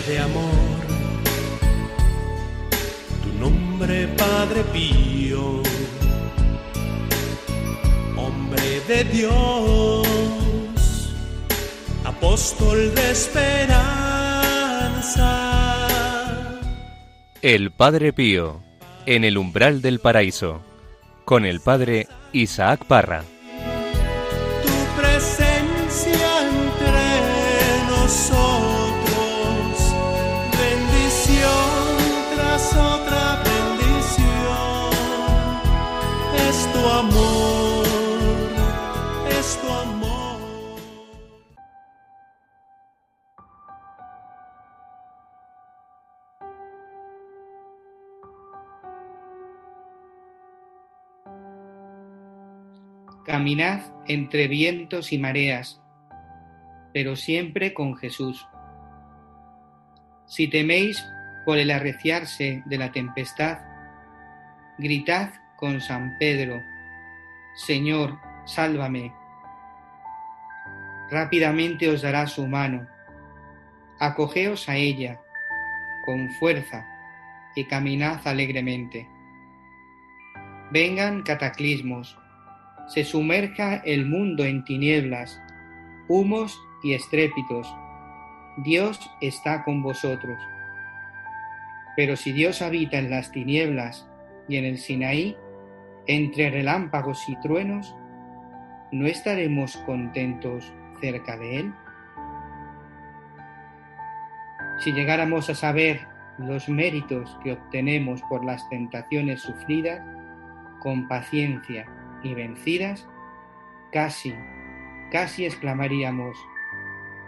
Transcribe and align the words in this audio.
de 0.00 0.18
amor, 0.18 0.50
tu 3.22 3.32
nombre 3.40 4.08
Padre 4.08 4.62
Pío, 4.64 5.62
hombre 8.16 8.80
de 8.88 9.04
Dios, 9.04 10.06
apóstol 12.04 12.94
de 12.94 13.10
esperanza. 13.10 13.86
El 17.40 17.70
Padre 17.70 18.12
Pío, 18.12 18.60
en 19.06 19.24
el 19.24 19.38
umbral 19.38 19.80
del 19.80 20.00
paraíso, 20.00 20.60
con 21.24 21.46
el 21.46 21.60
Padre 21.60 22.06
Isaac 22.32 22.84
Parra. 22.84 23.24
Tu 24.62 25.00
presencia 25.00 26.42
entre 26.42 27.88
nosotros, 27.88 28.45
Caminad 53.36 53.82
entre 54.06 54.48
vientos 54.48 55.12
y 55.12 55.18
mareas, 55.18 55.82
pero 56.94 57.16
siempre 57.16 57.74
con 57.74 57.94
Jesús. 57.94 58.48
Si 60.24 60.48
teméis 60.48 61.04
por 61.44 61.58
el 61.58 61.70
arreciarse 61.70 62.62
de 62.64 62.78
la 62.78 62.92
tempestad, 62.92 63.58
gritad 64.78 65.34
con 65.58 65.82
San 65.82 66.16
Pedro, 66.18 66.62
Señor, 67.56 68.18
sálvame. 68.46 69.12
Rápidamente 71.10 71.90
os 71.90 72.00
dará 72.00 72.26
su 72.28 72.46
mano. 72.46 72.86
Acogeos 74.00 74.66
a 74.70 74.76
ella 74.76 75.20
con 76.06 76.30
fuerza 76.40 76.86
y 77.54 77.66
caminad 77.66 78.26
alegremente. 78.26 79.06
Vengan 80.72 81.20
cataclismos, 81.22 82.18
se 82.86 83.04
sumerja 83.04 83.76
el 83.76 84.06
mundo 84.06 84.44
en 84.44 84.64
tinieblas, 84.64 85.42
humos 86.08 86.58
y 86.82 86.94
estrépitos. 86.94 87.72
Dios 88.58 89.10
está 89.20 89.64
con 89.64 89.82
vosotros. 89.82 90.38
Pero 91.96 92.16
si 92.16 92.32
Dios 92.32 92.62
habita 92.62 92.98
en 92.98 93.10
las 93.10 93.32
tinieblas 93.32 94.08
y 94.48 94.56
en 94.56 94.64
el 94.64 94.78
Sinaí, 94.78 95.36
entre 96.06 96.50
relámpagos 96.50 97.28
y 97.28 97.36
truenos, 97.40 97.96
¿no 98.92 99.06
estaremos 99.06 99.76
contentos 99.78 100.72
cerca 101.00 101.36
de 101.36 101.56
Él? 101.56 101.72
Si 104.78 104.92
llegáramos 104.92 105.50
a 105.50 105.54
saber 105.54 106.06
los 106.38 106.68
méritos 106.68 107.36
que 107.42 107.52
obtenemos 107.52 108.22
por 108.28 108.44
las 108.44 108.68
tentaciones 108.68 109.40
sufridas, 109.40 110.02
con 110.80 111.08
paciencia 111.08 111.86
y 112.22 112.34
vencidas, 112.34 113.08
casi, 113.92 114.34
casi 115.10 115.46
exclamaríamos, 115.46 116.36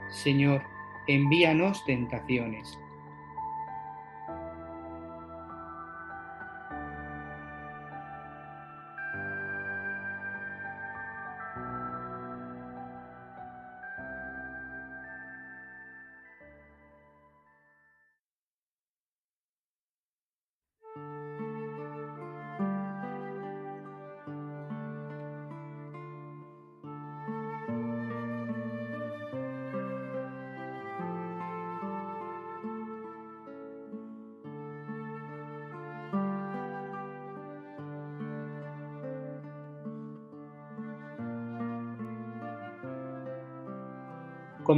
Señor, 0.08 0.62
envíanos 1.06 1.84
tentaciones. 1.84 2.78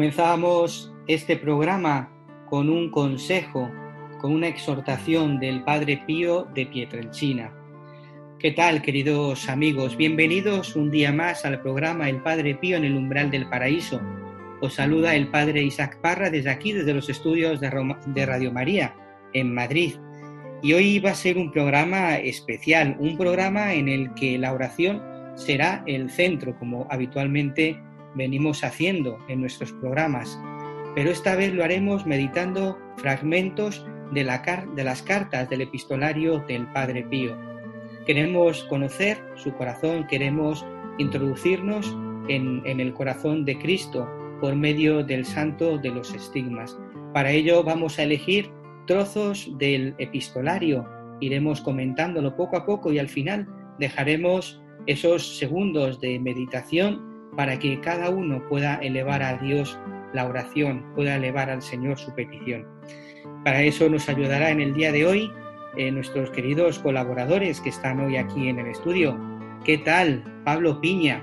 Comenzábamos 0.01 0.91
este 1.09 1.37
programa 1.37 2.11
con 2.49 2.71
un 2.71 2.91
consejo, 2.91 3.71
con 4.19 4.33
una 4.33 4.49
exhortación 4.49 5.39
del 5.39 5.63
Padre 5.63 6.03
Pío 6.07 6.49
de 6.55 6.65
Pietrelcina. 6.65 7.53
¿Qué 8.39 8.53
tal, 8.53 8.81
queridos 8.81 9.51
amigos? 9.51 9.99
Bienvenidos 9.99 10.75
un 10.75 10.91
día 10.91 11.13
más 11.13 11.45
al 11.45 11.61
programa 11.61 12.09
El 12.09 12.23
Padre 12.23 12.55
Pío 12.55 12.79
en 12.79 12.87
el 12.87 12.97
umbral 12.97 13.31
del 13.31 13.47
paraíso. 13.51 14.01
Os 14.63 14.73
saluda 14.73 15.15
el 15.15 15.29
Padre 15.29 15.65
Isaac 15.65 16.01
Parra 16.01 16.31
desde 16.31 16.49
aquí, 16.49 16.73
desde 16.73 16.95
los 16.95 17.11
estudios 17.11 17.61
de, 17.61 17.69
de 18.07 18.25
Radio 18.25 18.51
María, 18.53 18.95
en 19.35 19.53
Madrid. 19.53 19.97
Y 20.63 20.73
hoy 20.73 20.99
va 20.99 21.11
a 21.11 21.15
ser 21.15 21.37
un 21.37 21.53
programa 21.53 22.17
especial, 22.17 22.97
un 23.01 23.19
programa 23.19 23.75
en 23.75 23.87
el 23.87 24.15
que 24.15 24.39
la 24.39 24.55
oración 24.55 25.03
será 25.35 25.85
el 25.87 26.09
centro, 26.09 26.59
como 26.59 26.87
habitualmente 26.89 27.79
venimos 28.15 28.65
haciendo 28.65 29.19
en 29.29 29.41
nuestros 29.41 29.73
programas, 29.73 30.39
pero 30.95 31.11
esta 31.11 31.37
vez 31.37 31.53
lo 31.53 31.65
haremos 31.65 32.07
meditando 32.07 32.79
fragmentos 32.97 33.87
de, 34.13 34.25
las 34.25 35.03
cartas 35.03 35.49
del 35.49 35.61
epistolario 35.61 36.41
del 36.49 36.67
Padre 36.73 37.05
Pío. 37.05 37.37
Queremos 38.07 38.65
conocer 38.65 39.19
su 39.37 39.53
corazón, 39.55 40.07
queremos 40.09 40.65
introducirnos 40.99 41.97
en 42.29 42.81
el 42.81 42.93
corazón 42.95 43.45
de 43.45 43.59
Cristo 43.59 44.09
por 44.41 44.57
medio 44.57 45.05
del 45.05 45.25
santo 45.25 45.79
de 45.79 45.91
los 45.91 46.13
estigmas. 46.15 46.79
Para 47.13 47.31
ello 47.31 47.63
vamos 47.63 47.99
a 47.99 48.05
elegir 48.05 48.51
trozos 48.87 49.51
del 49.59 49.95
epistolario, 49.99 50.89
iremos 51.21 51.61
comentándolo 51.61 52.35
poco 52.37 52.57
a 52.57 52.67
poco 52.67 52.93
y 52.93 52.99
al 52.99 53.09
final 53.09 53.47
dejaremos 53.79 54.61
esos 54.87 55.39
segundos 55.39 56.01
de 56.01 56.19
meditación 56.19 57.10
para 57.37 57.59
que 57.59 57.81
cada 57.81 58.11
uno 58.11 58.43
pueda 58.49 58.77
elevar 58.77 59.23
a 59.23 59.37
Dios 59.37 59.79
la 60.13 60.27
oración, 60.27 60.85
pueda 60.95 61.17
elevar 61.17 61.51
al 61.51 61.63
Señor 61.63 61.99
su 61.99 62.15
petición. 62.15 62.67
Para 63.45 63.63
eso 63.63 63.89
nos 63.89 64.09
ayudará 64.09 64.51
en 64.51 64.61
el 64.61 64.75
día 64.75 64.93
de 64.93 65.07
hoy 65.07 65.33
eh, 65.77 65.91
nuestros 65.91 66.31
queridos 66.31 66.79
colaboradores 66.79 67.61
que 67.61 67.69
están 67.69 68.01
hoy 68.01 68.17
aquí 68.17 68.49
en 68.49 68.59
el 68.59 68.67
estudio. 68.67 69.19
¿Qué 69.65 69.79
tal, 69.79 70.25
Pablo 70.45 70.81
Piña? 70.81 71.23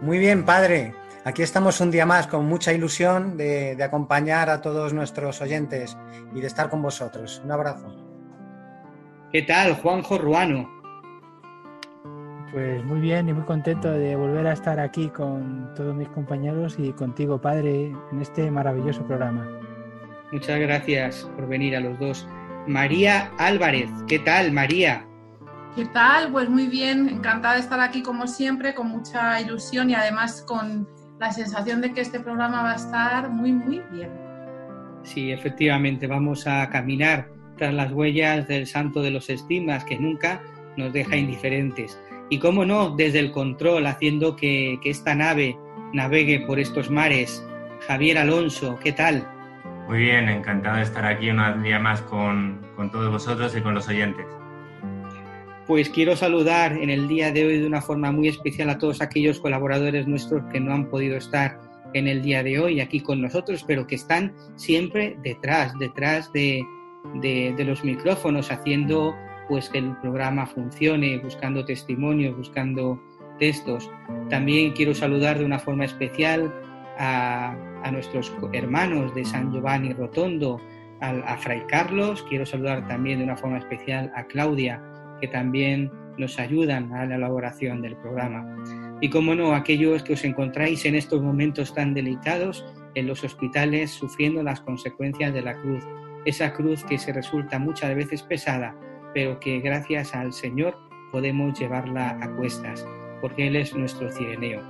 Muy 0.00 0.18
bien, 0.18 0.44
padre. 0.44 0.94
Aquí 1.24 1.42
estamos 1.42 1.80
un 1.80 1.90
día 1.90 2.06
más 2.06 2.26
con 2.26 2.46
mucha 2.46 2.72
ilusión 2.72 3.36
de, 3.36 3.74
de 3.74 3.84
acompañar 3.84 4.48
a 4.48 4.62
todos 4.62 4.94
nuestros 4.94 5.40
oyentes 5.40 5.96
y 6.34 6.40
de 6.40 6.46
estar 6.46 6.70
con 6.70 6.80
vosotros. 6.80 7.42
Un 7.44 7.50
abrazo. 7.50 7.94
¿Qué 9.32 9.42
tal, 9.42 9.74
Juanjo 9.74 10.16
Ruano? 10.16 10.77
Pues 12.52 12.82
muy 12.84 13.00
bien 13.00 13.28
y 13.28 13.34
muy 13.34 13.44
contento 13.44 13.90
de 13.90 14.16
volver 14.16 14.46
a 14.46 14.54
estar 14.54 14.80
aquí 14.80 15.08
con 15.08 15.70
todos 15.74 15.94
mis 15.94 16.08
compañeros 16.08 16.76
y 16.78 16.92
contigo, 16.92 17.38
padre, 17.38 17.92
en 18.10 18.22
este 18.22 18.50
maravilloso 18.50 19.06
programa. 19.06 19.46
Muchas 20.32 20.58
gracias 20.58 21.30
por 21.36 21.46
venir 21.46 21.76
a 21.76 21.80
los 21.80 21.98
dos. 21.98 22.26
María 22.66 23.30
Álvarez, 23.38 23.90
¿qué 24.06 24.18
tal, 24.18 24.52
María? 24.52 25.06
¿Qué 25.76 25.84
tal? 25.86 26.32
Pues 26.32 26.48
muy 26.48 26.68
bien, 26.68 27.08
encantada 27.08 27.54
de 27.54 27.60
estar 27.60 27.80
aquí 27.80 28.02
como 28.02 28.26
siempre, 28.26 28.74
con 28.74 28.88
mucha 28.88 29.40
ilusión 29.40 29.90
y 29.90 29.94
además 29.94 30.42
con 30.46 30.88
la 31.20 31.30
sensación 31.32 31.82
de 31.82 31.92
que 31.92 32.00
este 32.00 32.20
programa 32.20 32.62
va 32.62 32.72
a 32.72 32.76
estar 32.76 33.28
muy, 33.30 33.52
muy 33.52 33.82
bien. 33.92 34.10
Sí, 35.02 35.32
efectivamente, 35.32 36.06
vamos 36.06 36.46
a 36.46 36.68
caminar 36.70 37.28
tras 37.56 37.74
las 37.74 37.92
huellas 37.92 38.48
del 38.48 38.66
santo 38.66 39.02
de 39.02 39.10
los 39.10 39.28
estigmas 39.28 39.84
que 39.84 39.98
nunca 39.98 40.40
nos 40.76 40.92
deja 40.92 41.16
indiferentes. 41.16 41.98
Y 42.30 42.38
cómo 42.38 42.64
no, 42.64 42.90
desde 42.90 43.20
el 43.20 43.30
control, 43.30 43.86
haciendo 43.86 44.36
que, 44.36 44.78
que 44.82 44.90
esta 44.90 45.14
nave 45.14 45.56
navegue 45.92 46.40
por 46.40 46.58
estos 46.58 46.90
mares. 46.90 47.44
Javier 47.86 48.18
Alonso, 48.18 48.78
¿qué 48.82 48.92
tal? 48.92 49.26
Muy 49.88 50.00
bien, 50.00 50.28
encantado 50.28 50.76
de 50.76 50.82
estar 50.82 51.06
aquí 51.06 51.30
un 51.30 51.62
día 51.62 51.78
más 51.78 52.02
con, 52.02 52.60
con 52.76 52.90
todos 52.90 53.10
vosotros 53.10 53.56
y 53.56 53.62
con 53.62 53.74
los 53.74 53.88
oyentes. 53.88 54.26
Pues 55.66 55.88
quiero 55.88 56.16
saludar 56.16 56.72
en 56.72 56.90
el 56.90 57.08
día 57.08 57.32
de 57.32 57.46
hoy 57.46 57.58
de 57.60 57.66
una 57.66 57.80
forma 57.80 58.12
muy 58.12 58.28
especial 58.28 58.70
a 58.70 58.78
todos 58.78 59.00
aquellos 59.00 59.40
colaboradores 59.40 60.06
nuestros 60.06 60.42
que 60.52 60.60
no 60.60 60.74
han 60.74 60.90
podido 60.90 61.16
estar 61.16 61.58
en 61.94 62.06
el 62.06 62.22
día 62.22 62.42
de 62.42 62.58
hoy 62.58 62.80
aquí 62.80 63.00
con 63.00 63.22
nosotros, 63.22 63.64
pero 63.66 63.86
que 63.86 63.94
están 63.94 64.34
siempre 64.56 65.16
detrás, 65.22 65.72
detrás 65.78 66.32
de, 66.32 66.62
de, 67.14 67.64
los 67.64 67.84
micrófonos, 67.84 68.50
haciendo 68.50 69.14
pues 69.48 69.68
que 69.68 69.78
el 69.78 69.96
programa 69.96 70.46
funcione, 70.46 71.18
buscando 71.18 71.64
testimonios, 71.64 72.36
buscando 72.36 73.00
textos. 73.38 73.90
También 74.28 74.72
quiero 74.72 74.94
saludar 74.94 75.38
de 75.38 75.44
una 75.44 75.58
forma 75.58 75.84
especial 75.84 76.52
a, 76.98 77.56
a 77.82 77.90
nuestros 77.90 78.32
hermanos 78.52 79.14
de 79.14 79.24
San 79.24 79.52
Giovanni 79.52 79.92
Rotondo, 79.92 80.60
a, 81.00 81.10
a 81.10 81.36
Fray 81.38 81.62
Carlos, 81.68 82.24
quiero 82.28 82.44
saludar 82.44 82.86
también 82.88 83.18
de 83.18 83.24
una 83.24 83.36
forma 83.36 83.58
especial 83.58 84.12
a 84.14 84.24
Claudia, 84.24 84.82
que 85.20 85.28
también 85.28 85.90
nos 86.18 86.38
ayudan 86.38 86.92
a 86.92 87.06
la 87.06 87.14
elaboración 87.14 87.80
del 87.80 87.96
programa. 87.96 88.56
Y 89.00 89.10
como 89.10 89.34
no, 89.34 89.54
aquellos 89.54 90.02
que 90.02 90.14
os 90.14 90.24
encontráis 90.24 90.84
en 90.84 90.96
estos 90.96 91.22
momentos 91.22 91.72
tan 91.72 91.94
delicados 91.94 92.66
en 92.94 93.06
los 93.06 93.22
hospitales 93.22 93.92
sufriendo 93.92 94.42
las 94.42 94.60
consecuencias 94.60 95.32
de 95.32 95.42
la 95.42 95.54
cruz, 95.54 95.84
esa 96.24 96.52
cruz 96.52 96.84
que 96.84 96.98
se 96.98 97.12
resulta 97.12 97.60
muchas 97.60 97.94
veces 97.94 98.22
pesada, 98.24 98.74
pero 99.14 99.38
que 99.40 99.60
gracias 99.60 100.14
al 100.14 100.32
Señor 100.32 100.76
podemos 101.12 101.58
llevarla 101.58 102.18
a 102.20 102.36
cuestas, 102.36 102.86
porque 103.20 103.48
Él 103.48 103.56
es 103.56 103.74
nuestro 103.74 104.10
cireneo. 104.10 104.62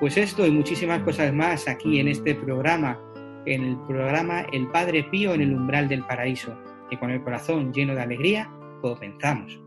Pues 0.00 0.16
esto 0.16 0.46
y 0.46 0.50
muchísimas 0.50 1.02
cosas 1.02 1.32
más 1.32 1.68
aquí 1.68 2.00
en 2.00 2.08
este 2.08 2.34
programa, 2.34 3.00
en 3.46 3.62
el 3.64 3.76
programa 3.86 4.46
El 4.52 4.68
Padre 4.68 5.04
Pío 5.04 5.34
en 5.34 5.42
el 5.42 5.54
umbral 5.54 5.88
del 5.88 6.04
paraíso, 6.04 6.56
y 6.90 6.96
con 6.96 7.10
el 7.10 7.22
corazón 7.22 7.72
lleno 7.72 7.94
de 7.94 8.02
alegría 8.02 8.50
comenzamos. 8.80 9.63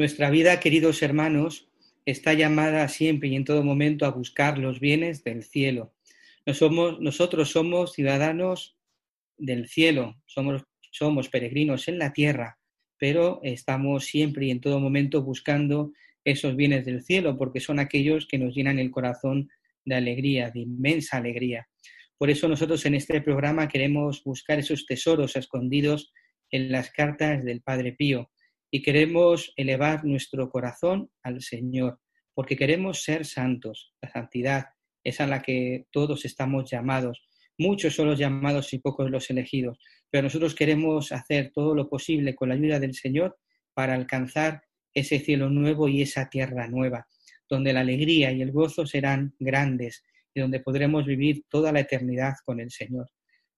Nuestra 0.00 0.30
vida, 0.30 0.60
queridos 0.60 1.02
hermanos, 1.02 1.68
está 2.06 2.32
llamada 2.32 2.88
siempre 2.88 3.28
y 3.28 3.36
en 3.36 3.44
todo 3.44 3.62
momento 3.62 4.06
a 4.06 4.10
buscar 4.10 4.56
los 4.56 4.80
bienes 4.80 5.24
del 5.24 5.42
cielo. 5.42 5.92
nosotros 6.46 7.50
somos 7.50 7.92
ciudadanos 7.92 8.78
del 9.36 9.68
cielo, 9.68 10.16
somos, 10.24 11.28
peregrinos 11.28 11.86
en 11.86 11.98
la 11.98 12.14
tierra, 12.14 12.58
pero 12.96 13.40
estamos 13.42 14.06
siempre 14.06 14.46
y 14.46 14.50
en 14.52 14.62
todo 14.62 14.80
momento 14.80 15.22
buscando 15.22 15.92
esos 16.24 16.56
bienes 16.56 16.86
del 16.86 17.02
cielo, 17.02 17.36
porque 17.36 17.60
son 17.60 17.78
aquellos 17.78 18.26
que 18.26 18.38
nos 18.38 18.54
llenan 18.54 18.78
el 18.78 18.90
corazón 18.90 19.50
de 19.84 19.96
alegría, 19.96 20.50
de 20.50 20.60
inmensa 20.60 21.18
alegría. 21.18 21.68
Por 22.16 22.30
eso 22.30 22.48
nosotros 22.48 22.86
en 22.86 22.94
este 22.94 23.20
programa 23.20 23.68
queremos 23.68 24.24
buscar 24.24 24.60
esos 24.60 24.86
tesoros 24.86 25.36
escondidos 25.36 26.10
en 26.50 26.72
las 26.72 26.90
cartas 26.90 27.44
del 27.44 27.60
Padre 27.60 27.92
Pío, 27.92 28.29
y 28.70 28.82
queremos 28.82 29.52
elevar 29.56 30.04
nuestro 30.04 30.48
corazón 30.48 31.10
al 31.22 31.42
Señor, 31.42 32.00
porque 32.34 32.56
queremos 32.56 33.02
ser 33.02 33.26
santos. 33.26 33.92
La 34.00 34.10
santidad 34.10 34.66
es 35.02 35.20
a 35.20 35.26
la 35.26 35.42
que 35.42 35.86
todos 35.90 36.24
estamos 36.24 36.70
llamados. 36.70 37.22
Muchos 37.58 37.94
son 37.94 38.08
los 38.08 38.18
llamados 38.18 38.72
y 38.72 38.78
pocos 38.78 39.10
los 39.10 39.28
elegidos, 39.30 39.78
pero 40.08 40.22
nosotros 40.22 40.54
queremos 40.54 41.12
hacer 41.12 41.50
todo 41.52 41.74
lo 41.74 41.88
posible 41.88 42.34
con 42.34 42.48
la 42.48 42.54
ayuda 42.54 42.78
del 42.78 42.94
Señor 42.94 43.38
para 43.74 43.94
alcanzar 43.94 44.62
ese 44.94 45.18
cielo 45.18 45.50
nuevo 45.50 45.88
y 45.88 46.02
esa 46.02 46.28
tierra 46.28 46.68
nueva, 46.68 47.06
donde 47.48 47.72
la 47.72 47.80
alegría 47.80 48.32
y 48.32 48.42
el 48.42 48.52
gozo 48.52 48.86
serán 48.86 49.34
grandes 49.38 50.04
y 50.32 50.40
donde 50.40 50.60
podremos 50.60 51.06
vivir 51.06 51.44
toda 51.48 51.72
la 51.72 51.80
eternidad 51.80 52.34
con 52.44 52.60
el 52.60 52.70
Señor. 52.70 53.10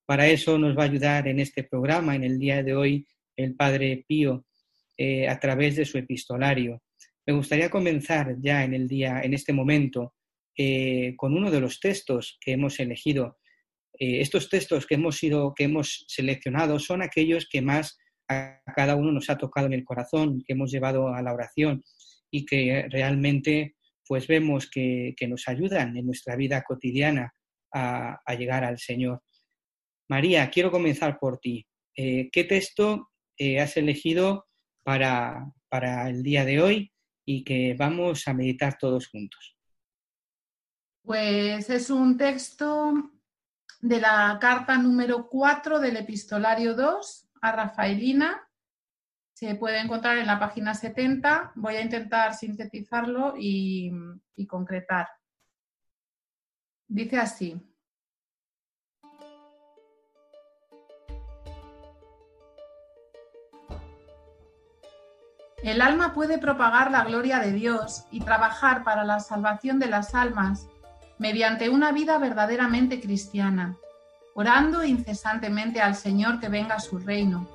Para 0.07 0.27
eso 0.27 0.59
nos 0.59 0.77
va 0.77 0.83
a 0.83 0.87
ayudar 0.87 1.29
en 1.29 1.39
este 1.39 1.65
programa, 1.65 2.17
en 2.17 2.25
el 2.25 2.39
día 2.39 2.63
de 2.63 2.75
hoy, 2.75 3.07
el 3.37 3.55
Padre 3.55 4.05
Pío, 4.07 4.45
eh, 5.05 5.27
a 5.27 5.41
través 5.41 5.75
de 5.75 5.85
su 5.85 5.99
epistolario. 5.99 6.81
Me 7.27 7.33
gustaría 7.33 7.69
comenzar 7.69 8.37
ya 8.39 8.63
en 8.63 8.73
el 8.73 8.87
día, 8.87 9.21
en 9.25 9.35
este 9.35 9.53
momento, 9.53 10.15
eh, 10.57 11.15
con 11.17 11.37
uno 11.37 11.51
de 11.51 11.61
los 11.61 11.81
textos 11.81 12.39
que 12.41 12.53
hemos 12.53 12.79
elegido. 12.79 13.41
Eh, 13.99 14.21
estos 14.21 14.49
textos 14.49 14.87
que 14.87 14.95
hemos, 14.95 15.17
sido, 15.17 15.55
que 15.57 15.65
hemos 15.65 16.05
seleccionado 16.07 16.79
son 16.79 17.03
aquellos 17.03 17.49
que 17.51 17.61
más 17.61 17.99
a 18.29 18.63
cada 18.77 18.95
uno 18.95 19.11
nos 19.11 19.29
ha 19.29 19.37
tocado 19.37 19.67
en 19.67 19.73
el 19.73 19.85
corazón, 19.85 20.41
que 20.47 20.53
hemos 20.53 20.71
llevado 20.71 21.09
a 21.09 21.21
la 21.21 21.35
oración 21.35 21.83
y 22.31 22.47
que 22.47 22.87
realmente 22.89 23.75
pues 24.07 24.29
vemos 24.29 24.71
que, 24.71 25.17
nos 25.27 25.49
ayudan 25.49 25.97
en 25.97 26.07
nuestra 26.07 26.37
vida 26.37 26.63
cotidiana 26.63 27.35
a, 27.73 28.21
llegar 28.39 28.63
al 28.63 28.79
Señor. 28.79 29.21
María, 30.09 30.49
quiero 30.49 30.71
comenzar 30.71 31.19
por 31.19 31.41
ti. 31.41 31.67
¿Qué 31.93 32.47
texto 32.49 33.11
has 33.59 33.77
elegido 33.77 34.47
para, 34.83 35.53
para 35.69 36.09
el 36.09 36.23
día 36.23 36.45
de 36.45 36.61
hoy 36.61 36.93
y 37.25 37.45
que 37.45 37.75
vamos 37.79 38.27
a 38.27 38.35
meditar 38.35 38.77
todos 38.79 39.09
juntos. 39.09 39.57
Pues 41.03 41.69
es 41.71 41.91
un 41.91 42.17
texto 42.17 42.93
de 43.81 44.01
la 44.01 44.39
carta 44.41 44.79
número 44.79 45.29
4 45.29 45.81
del 45.81 45.97
epistolario 45.97 46.75
2 46.75 47.29
a 47.43 47.53
Rafaelina. 47.53 48.49
Se 49.35 49.57
puede 49.57 49.81
encontrar 49.81 50.19
en 50.19 50.27
la 50.27 50.39
página 50.39 50.75
70. 50.75 51.53
Voy 51.57 51.75
a 51.75 51.83
intentar 51.83 52.35
sintetizarlo 52.35 53.35
y, 53.37 53.91
y 54.37 54.47
concretar. 54.47 55.09
Dice 56.87 57.19
así. 57.19 57.61
El 65.63 65.81
alma 65.81 66.13
puede 66.13 66.39
propagar 66.39 66.91
la 66.91 67.05
gloria 67.05 67.39
de 67.39 67.53
Dios 67.53 68.05
y 68.11 68.21
trabajar 68.21 68.83
para 68.83 69.05
la 69.05 69.21
salvación 69.21 69.79
de 69.79 69.87
las 69.87 70.13
almas 70.13 70.67
mediante 71.19 71.69
una 71.69 71.93
vida 71.93 72.19
verdaderamente 72.19 73.01
cristiana, 73.01 73.77
orando 74.35 74.83
incesantemente 74.83 75.81
al 75.81 75.95
Señor 75.95 76.41
que 76.41 76.49
venga 76.49 76.81
su 76.81 76.99
reino, 76.99 77.47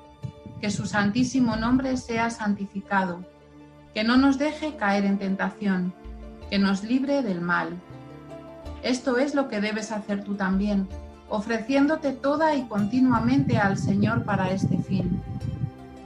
que 0.58 0.70
su 0.70 0.86
santísimo 0.86 1.56
nombre 1.56 1.98
sea 1.98 2.30
santificado, 2.30 3.26
que 3.92 4.04
no 4.04 4.16
nos 4.16 4.38
deje 4.38 4.76
caer 4.76 5.04
en 5.04 5.18
tentación, 5.18 5.92
que 6.48 6.58
nos 6.58 6.84
libre 6.84 7.22
del 7.22 7.42
mal. 7.42 7.78
Esto 8.82 9.18
es 9.18 9.34
lo 9.34 9.50
que 9.50 9.60
debes 9.60 9.92
hacer 9.92 10.24
tú 10.24 10.34
también, 10.34 10.88
ofreciéndote 11.28 12.12
toda 12.12 12.54
y 12.54 12.62
continuamente 12.68 13.58
al 13.58 13.76
Señor 13.76 14.24
para 14.24 14.50
este 14.50 14.78
fin 14.78 15.22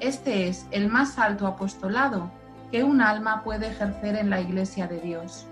este 0.03 0.49
es 0.49 0.67
el 0.73 0.89
más 0.89 1.17
alto 1.17 1.47
apostolado 1.47 2.31
que 2.73 2.83
un 2.83 3.01
alma 3.01 3.45
puede 3.45 3.69
ejercer 3.69 4.17
en 4.17 4.31
la 4.31 4.41
Iglesia 4.41 4.89
de 4.89 5.01
Dios. 5.01 5.47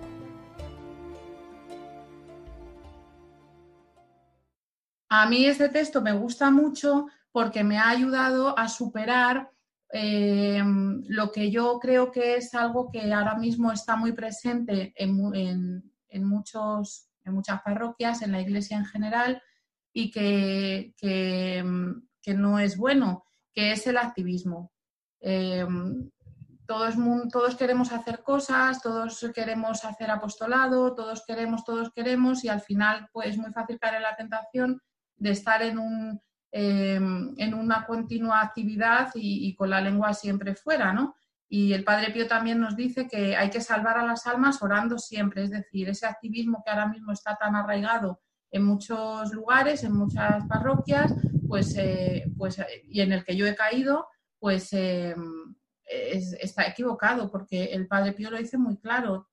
A 5.09 5.29
mí 5.29 5.45
este 5.45 5.69
texto 5.69 6.03
me 6.03 6.13
gusta 6.13 6.51
mucho 6.51 7.07
porque 7.31 7.63
me 7.63 7.79
ha 7.79 7.91
ayudado 7.91 8.59
a 8.59 8.69
superar 8.69 9.51
eh, 9.93 10.63
lo 10.65 11.31
que 11.31 11.51
yo 11.51 11.79
creo 11.79 12.11
que 12.11 12.37
es 12.37 12.53
algo 12.55 12.91
que 12.91 13.13
ahora 13.13 13.37
mismo 13.37 13.71
está 13.71 13.95
muy 13.95 14.13
presente 14.13 14.93
en, 14.97 15.13
muchos, 16.25 17.09
en 17.25 17.35
muchas 17.35 17.63
parroquias, 17.63 18.23
en 18.23 18.33
la 18.33 18.41
iglesia 18.41 18.77
en 18.77 18.87
general, 18.87 19.43
y 19.93 20.11
que, 20.11 20.95
que 20.97 22.35
no 22.35 22.59
es 22.59 22.77
bueno, 22.77 23.25
que 23.53 23.73
es 23.73 23.87
el 23.87 23.97
activismo. 23.97 24.73
Eh, 25.21 25.67
todos, 26.71 26.95
todos 27.33 27.57
queremos 27.57 27.91
hacer 27.91 28.23
cosas, 28.23 28.81
todos 28.81 29.29
queremos 29.35 29.85
hacer 29.85 30.09
apostolado, 30.09 30.95
todos 30.95 31.25
queremos, 31.27 31.65
todos 31.65 31.91
queremos 31.91 32.45
y 32.45 32.49
al 32.49 32.61
final 32.61 33.09
pues 33.13 33.31
es 33.31 33.39
muy 33.39 33.51
fácil 33.51 33.77
caer 33.81 33.97
en 33.97 34.03
la 34.03 34.15
tentación 34.15 34.81
de 35.17 35.31
estar 35.31 35.63
en, 35.63 35.81
un, 35.81 36.21
em, 36.53 37.35
en 37.37 37.55
una 37.55 37.85
continua 37.85 38.41
actividad 38.41 39.11
y, 39.17 39.53
con 39.57 39.69
la 39.69 39.81
lengua 39.81 40.15
siempre 40.15 40.55
fuera, 40.55 40.93
¿no? 40.93 41.17
Y 41.49 41.73
el 41.73 41.83
Padre 41.83 42.13
Pío 42.13 42.29
también 42.29 42.61
nos 42.61 42.77
dice 42.77 43.09
que 43.09 43.37
hay 43.37 43.51
que 43.51 43.61
salvar 43.61 43.99
a 43.99 44.07
las 44.07 44.29
almas 44.29 44.63
orando 44.63 44.97
siempre, 44.97 45.43
es 45.43 45.51
decir, 45.51 45.89
ese 45.89 46.07
activismo 46.07 46.63
que 46.65 46.71
ahora 46.71 46.87
mismo 46.87 47.11
está 47.11 47.35
tan 47.35 47.57
arraigado 47.57 48.21
en 48.53 48.65
muchos 48.65 49.33
lugares, 49.33 49.83
en 49.83 49.97
muchas 49.97 50.47
parroquias, 50.47 51.13
pues, 51.51 51.77
eh, 51.77 52.33
pues, 52.39 52.59
eh, 52.61 52.85
y 52.89 53.01
en 53.01 53.13
el 53.13 53.25
que 53.25 53.37
yo 53.37 53.47
he 53.47 53.57
caído, 53.57 54.07
pues 54.39 54.73
eh, 54.73 55.15
está 55.85 56.67
equivocado, 56.67 57.31
porque 57.31 57.65
el 57.65 57.89
Padre 57.89 58.13
Pío 58.13 58.31
lo 58.31 58.39
dice 58.39 58.57
muy 58.57 58.79
claro. 58.79 59.29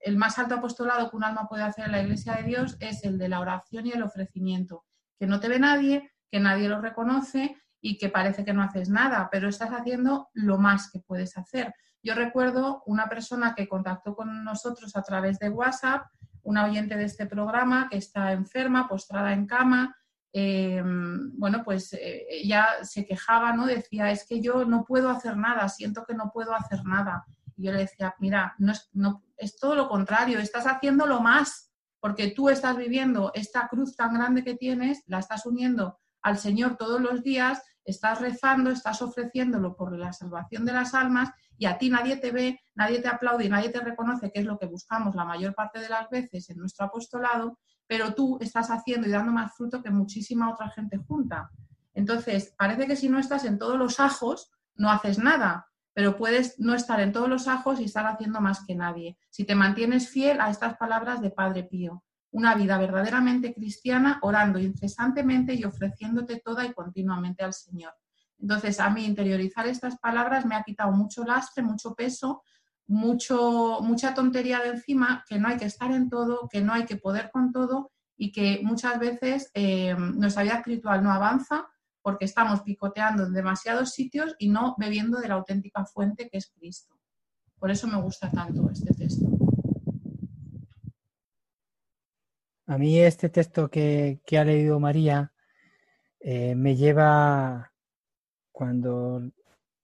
El 0.00 0.18
más 0.18 0.38
alto 0.38 0.56
apostolado 0.56 1.10
que 1.10 1.16
un 1.16 1.24
alma 1.24 1.48
puede 1.48 1.62
hacer 1.62 1.86
en 1.86 1.92
la 1.92 2.02
Iglesia 2.02 2.34
de 2.34 2.42
Dios 2.42 2.76
es 2.80 3.02
el 3.04 3.16
de 3.18 3.28
la 3.28 3.40
oración 3.40 3.86
y 3.86 3.92
el 3.92 4.02
ofrecimiento, 4.02 4.84
que 5.18 5.26
no 5.26 5.40
te 5.40 5.48
ve 5.48 5.58
nadie, 5.58 6.12
que 6.30 6.38
nadie 6.38 6.68
lo 6.68 6.80
reconoce 6.80 7.56
y 7.80 7.96
que 7.96 8.10
parece 8.10 8.44
que 8.44 8.52
no 8.52 8.62
haces 8.62 8.90
nada, 8.90 9.28
pero 9.32 9.48
estás 9.48 9.70
haciendo 9.70 10.28
lo 10.34 10.58
más 10.58 10.90
que 10.90 11.00
puedes 11.00 11.36
hacer. 11.38 11.74
Yo 12.02 12.14
recuerdo 12.14 12.82
una 12.86 13.08
persona 13.08 13.54
que 13.54 13.68
contactó 13.68 14.14
con 14.14 14.44
nosotros 14.44 14.94
a 14.96 15.02
través 15.02 15.38
de 15.38 15.48
WhatsApp, 15.48 16.06
una 16.42 16.66
oyente 16.66 16.96
de 16.96 17.04
este 17.04 17.26
programa 17.26 17.88
que 17.90 17.96
está 17.96 18.32
enferma, 18.32 18.88
postrada 18.88 19.32
en 19.32 19.46
cama. 19.46 19.96
Eh, 20.32 20.82
bueno, 20.84 21.62
pues 21.62 21.92
eh, 21.92 22.26
ella 22.30 22.66
se 22.82 23.06
quejaba, 23.06 23.52
¿no? 23.52 23.66
Decía, 23.66 24.10
es 24.10 24.26
que 24.26 24.40
yo 24.40 24.64
no 24.64 24.84
puedo 24.84 25.10
hacer 25.10 25.36
nada, 25.36 25.68
siento 25.68 26.04
que 26.04 26.14
no 26.14 26.30
puedo 26.32 26.54
hacer 26.54 26.84
nada. 26.84 27.26
Y 27.56 27.64
yo 27.64 27.72
le 27.72 27.80
decía, 27.80 28.14
mira, 28.18 28.54
es, 28.58 28.88
no, 28.92 29.22
es 29.36 29.58
todo 29.58 29.74
lo 29.74 29.88
contrario, 29.88 30.38
estás 30.38 30.66
haciendo 30.66 31.06
lo 31.06 31.20
más, 31.20 31.70
porque 32.00 32.30
tú 32.30 32.48
estás 32.48 32.76
viviendo 32.76 33.30
esta 33.34 33.68
cruz 33.68 33.94
tan 33.94 34.14
grande 34.14 34.42
que 34.42 34.54
tienes, 34.54 35.02
la 35.06 35.18
estás 35.18 35.46
uniendo 35.46 36.00
al 36.22 36.38
Señor 36.38 36.76
todos 36.76 37.00
los 37.00 37.22
días, 37.22 37.62
estás 37.84 38.20
rezando, 38.20 38.70
estás 38.70 39.02
ofreciéndolo 39.02 39.76
por 39.76 39.96
la 39.96 40.12
salvación 40.12 40.64
de 40.64 40.72
las 40.72 40.94
almas 40.94 41.30
y 41.58 41.66
a 41.66 41.78
ti 41.78 41.90
nadie 41.90 42.16
te 42.16 42.30
ve, 42.30 42.60
nadie 42.74 43.00
te 43.00 43.08
aplaude 43.08 43.44
y 43.44 43.48
nadie 43.48 43.70
te 43.70 43.80
reconoce, 43.80 44.30
que 44.32 44.40
es 44.40 44.46
lo 44.46 44.58
que 44.58 44.66
buscamos 44.66 45.14
la 45.14 45.24
mayor 45.24 45.54
parte 45.54 45.80
de 45.80 45.88
las 45.88 46.08
veces 46.10 46.50
en 46.50 46.58
nuestro 46.58 46.86
apostolado, 46.86 47.58
pero 47.86 48.14
tú 48.14 48.38
estás 48.40 48.70
haciendo 48.70 49.08
y 49.08 49.10
dando 49.10 49.32
más 49.32 49.54
fruto 49.56 49.82
que 49.82 49.90
muchísima 49.90 50.50
otra 50.50 50.70
gente 50.70 50.96
junta. 50.96 51.50
Entonces, 51.94 52.54
parece 52.56 52.86
que 52.86 52.96
si 52.96 53.08
no 53.08 53.18
estás 53.18 53.44
en 53.44 53.58
todos 53.58 53.78
los 53.78 54.00
ajos, 54.00 54.50
no 54.74 54.90
haces 54.90 55.18
nada, 55.18 55.68
pero 55.94 56.16
puedes 56.16 56.58
no 56.58 56.74
estar 56.74 57.00
en 57.00 57.12
todos 57.12 57.28
los 57.28 57.48
ajos 57.48 57.80
y 57.80 57.84
estar 57.84 58.06
haciendo 58.06 58.40
más 58.40 58.64
que 58.64 58.74
nadie. 58.74 59.18
Si 59.30 59.44
te 59.44 59.54
mantienes 59.54 60.08
fiel 60.08 60.40
a 60.40 60.50
estas 60.50 60.76
palabras 60.76 61.20
de 61.20 61.30
Padre 61.30 61.64
Pío, 61.64 62.02
una 62.30 62.54
vida 62.54 62.78
verdaderamente 62.78 63.52
cristiana, 63.52 64.18
orando 64.22 64.58
incesantemente 64.58 65.54
y 65.54 65.64
ofreciéndote 65.64 66.40
toda 66.40 66.64
y 66.64 66.72
continuamente 66.72 67.44
al 67.44 67.52
Señor. 67.52 67.92
Entonces, 68.42 68.80
a 68.80 68.90
mí 68.90 69.04
interiorizar 69.04 69.68
estas 69.68 69.98
palabras 69.98 70.44
me 70.44 70.56
ha 70.56 70.64
quitado 70.64 70.90
mucho 70.90 71.24
lastre, 71.24 71.62
mucho 71.62 71.94
peso, 71.94 72.42
mucho, 72.88 73.78
mucha 73.80 74.14
tontería 74.14 74.58
de 74.58 74.70
encima, 74.70 75.24
que 75.28 75.38
no 75.38 75.48
hay 75.48 75.56
que 75.56 75.66
estar 75.66 75.92
en 75.92 76.10
todo, 76.10 76.48
que 76.50 76.60
no 76.60 76.72
hay 76.72 76.84
que 76.84 76.96
poder 76.96 77.30
con 77.30 77.52
todo 77.52 77.92
y 78.16 78.32
que 78.32 78.60
muchas 78.64 78.98
veces 78.98 79.50
eh, 79.54 79.94
nuestra 79.96 80.42
vida 80.42 80.56
espiritual 80.56 81.04
no 81.04 81.12
avanza 81.12 81.68
porque 82.02 82.24
estamos 82.24 82.62
picoteando 82.62 83.24
en 83.24 83.32
demasiados 83.32 83.90
sitios 83.90 84.34
y 84.40 84.48
no 84.48 84.74
bebiendo 84.76 85.20
de 85.20 85.28
la 85.28 85.34
auténtica 85.34 85.84
fuente 85.84 86.28
que 86.28 86.38
es 86.38 86.50
Cristo. 86.50 86.98
Por 87.60 87.70
eso 87.70 87.86
me 87.86 88.02
gusta 88.02 88.28
tanto 88.28 88.68
este 88.70 88.92
texto. 88.92 89.26
A 92.66 92.76
mí 92.76 92.98
este 92.98 93.28
texto 93.28 93.70
que, 93.70 94.20
ha 94.36 94.44
leído 94.44 94.80
María 94.80 95.32
eh, 96.18 96.56
me 96.56 96.74
lleva 96.74 97.71
cuando 98.52 99.22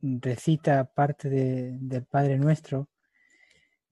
recita 0.01 0.85
parte 0.85 1.29
del 1.29 2.05
Padre 2.05 2.39
Nuestro, 2.39 2.89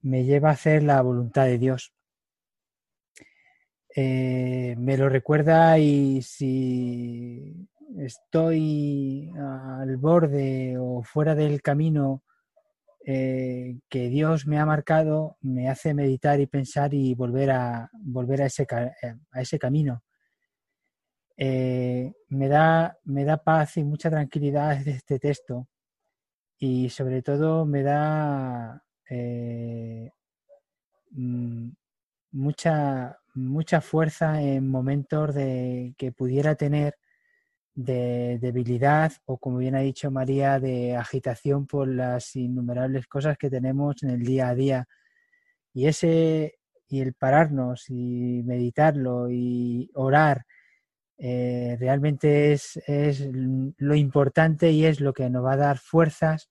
me 0.01 0.23
lleva 0.23 0.49
a 0.49 0.53
hacer 0.53 0.83
la 0.83 1.01
voluntad 1.01 1.45
de 1.45 1.57
Dios. 1.57 1.93
Eh, 3.95 4.75
me 4.77 4.95
lo 4.95 5.09
recuerda 5.09 5.79
y 5.79 6.21
si 6.21 7.67
estoy 7.97 9.31
al 9.35 9.97
borde 9.97 10.77
o 10.77 11.01
fuera 11.03 11.33
del 11.33 11.61
camino 11.61 12.23
eh, 13.03 13.79
que 13.89 14.09
Dios 14.09 14.45
me 14.45 14.59
ha 14.59 14.65
marcado, 14.65 15.37
me 15.41 15.69
hace 15.69 15.93
meditar 15.93 16.39
y 16.39 16.45
pensar 16.45 16.93
y 16.93 17.15
volver 17.15 17.51
a, 17.51 17.89
volver 17.93 18.43
a, 18.43 18.45
ese, 18.45 18.67
a 18.69 19.41
ese 19.41 19.57
camino. 19.57 20.03
Eh, 21.37 22.13
me, 22.29 22.47
da, 22.47 22.97
me 23.05 23.23
da 23.23 23.37
paz 23.37 23.77
y 23.77 23.83
mucha 23.83 24.09
tranquilidad 24.09 24.71
este 24.87 25.19
texto. 25.19 25.67
Y 26.59 26.89
sobre 26.89 27.21
todo 27.21 27.65
me 27.65 27.83
da 27.83 28.83
eh, 29.09 30.11
mm, 31.11 31.69
mucha, 32.31 33.19
mucha 33.35 33.81
fuerza 33.81 34.41
en 34.41 34.67
momentos 34.69 35.35
de 35.35 35.93
que 35.97 36.11
pudiera 36.11 36.55
tener 36.55 36.95
de 37.75 38.39
debilidad 38.41 39.13
o 39.25 39.37
como 39.37 39.59
bien 39.59 39.75
ha 39.75 39.81
dicho 39.81 40.09
María 40.11 40.59
de 40.59 40.95
agitación 40.95 41.67
por 41.67 41.87
las 41.87 42.35
innumerables 42.35 43.07
cosas 43.07 43.37
que 43.37 43.51
tenemos 43.51 44.01
en 44.03 44.09
el 44.11 44.23
día 44.23 44.49
a 44.49 44.55
día. 44.55 44.87
Y 45.73 45.87
ese 45.87 46.55
y 46.89 47.01
el 47.01 47.13
pararnos 47.13 47.89
y 47.89 48.43
meditarlo 48.45 49.29
y 49.29 49.91
orar 49.93 50.45
eh, 51.19 51.77
realmente 51.79 52.53
es, 52.53 52.79
lo 53.77 53.95
importante 53.95 54.71
y 54.71 54.85
es 54.85 55.01
lo 55.01 55.13
que 55.13 55.29
nos 55.29 55.43
va 55.43 55.53
a 55.53 55.57
dar 55.57 55.77
fuerzas 55.79 56.49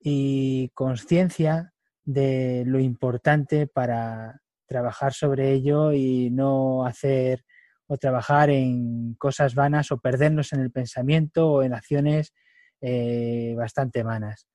y 0.00 0.70
conciencia 0.70 1.74
de 2.04 2.64
lo 2.66 2.80
importante 2.80 3.66
para 3.66 4.40
trabajar 4.66 5.12
sobre 5.12 5.52
ello 5.52 5.92
y 5.92 6.30
no 6.30 6.86
hacer 6.86 7.44
o 7.86 7.96
trabajar 7.96 8.50
en 8.50 9.14
cosas 9.14 9.54
vanas 9.54 9.90
o 9.92 9.98
perdernos 9.98 10.52
en 10.52 10.60
el 10.60 10.70
pensamiento 10.70 11.50
o 11.50 11.62
en 11.62 11.74
acciones 11.74 12.32
eh, 12.80 13.54
bastante 13.56 14.02
vanas. 14.02 14.46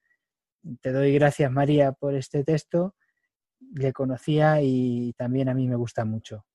Te 0.81 0.91
doy 0.91 1.13
gracias 1.13 1.51
María 1.51 1.91
por 1.91 2.15
este 2.15 2.43
texto, 2.43 2.95
le 3.59 3.91
conocía 3.91 4.61
y 4.61 5.13
también 5.17 5.49
a 5.49 5.53
mí 5.53 5.67
me 5.67 5.75
gusta 5.75 6.05
mucho. 6.05 6.45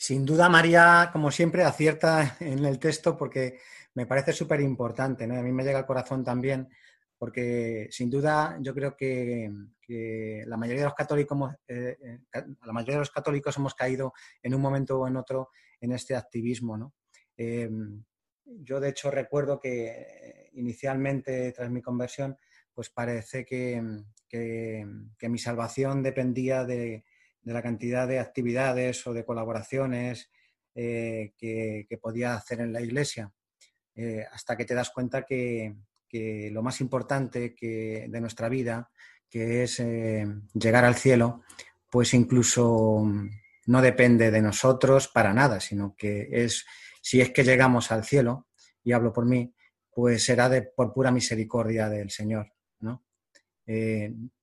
Sin 0.00 0.24
duda, 0.24 0.48
María, 0.48 1.10
como 1.12 1.32
siempre, 1.32 1.64
acierta 1.64 2.36
en 2.40 2.64
el 2.64 2.78
texto 2.78 3.18
porque 3.18 3.58
me 3.94 4.06
parece 4.06 4.32
súper 4.32 4.60
importante. 4.60 5.24
A 5.24 5.26
mí 5.26 5.50
me 5.50 5.64
llega 5.64 5.80
al 5.80 5.86
corazón 5.86 6.22
también 6.22 6.68
porque, 7.18 7.88
sin 7.90 8.08
duda, 8.08 8.56
yo 8.60 8.72
creo 8.72 8.96
que, 8.96 9.50
la, 10.46 10.56
mayoría 10.56 10.82
de 10.82 10.88
los 10.88 10.94
católicos, 10.94 11.52
eh, 11.66 11.96
eh, 12.00 12.20
la 12.64 12.72
mayoría 12.72 12.94
de 12.94 13.00
los 13.00 13.10
católicos 13.10 13.56
hemos 13.56 13.74
caído 13.74 14.12
en 14.40 14.54
un 14.54 14.60
momento 14.60 15.00
o 15.00 15.08
en 15.08 15.16
otro 15.16 15.50
en 15.80 15.90
este 15.90 16.14
activismo. 16.14 16.94
Em, 17.36 18.04
yo, 18.44 18.78
de 18.78 18.90
hecho, 18.90 19.10
recuerdo 19.10 19.58
que 19.58 20.48
inicialmente, 20.52 21.50
tras 21.50 21.70
mi 21.70 21.82
conversión, 21.82 22.38
pues 22.72 22.88
parece 22.90 23.44
que 23.44 23.82
mi 25.22 25.38
salvación 25.38 26.04
dependía 26.04 26.64
de 26.64 27.04
de 27.42 27.52
la 27.52 27.62
cantidad 27.62 28.06
de 28.06 28.18
actividades 28.18 29.06
o 29.06 29.12
de 29.12 29.24
colaboraciones 29.24 30.30
eh, 30.74 31.32
que, 31.36 31.98
podía 32.00 32.34
hacer 32.34 32.60
en 32.60 32.72
la 32.72 32.80
iglesia, 32.80 33.32
eh, 33.96 34.24
hasta 34.30 34.56
que 34.56 34.64
te 34.64 34.74
das 34.74 34.90
cuenta 34.90 35.24
que, 35.24 35.74
lo 36.52 36.62
más 36.62 36.80
importante 36.80 37.54
que, 37.54 38.06
de 38.08 38.20
nuestra 38.20 38.48
vida, 38.48 38.90
que 39.28 39.64
es 39.64 39.80
eh, 39.80 40.26
llegar 40.54 40.84
al 40.84 40.94
cielo, 40.94 41.42
pues 41.90 42.14
incluso 42.14 43.04
no 43.66 43.82
depende 43.82 44.30
de 44.30 44.40
nosotros 44.40 45.08
para 45.08 45.34
nada, 45.34 45.58
sino 45.58 45.96
que 45.96 46.28
es, 46.30 46.64
si 47.02 47.20
es 47.20 47.30
que 47.30 47.44
llegamos 47.44 47.90
al 47.90 48.04
cielo, 48.04 48.46
y 48.84 48.92
hablo 48.92 49.12
por 49.12 49.26
mí, 49.26 49.52
pues 49.90 50.24
será 50.24 50.48
por 50.76 50.92
pura 50.92 51.10
misericordia 51.10 51.88
del 51.88 52.10
Señor. 52.10 52.52
¿no? 52.80 53.04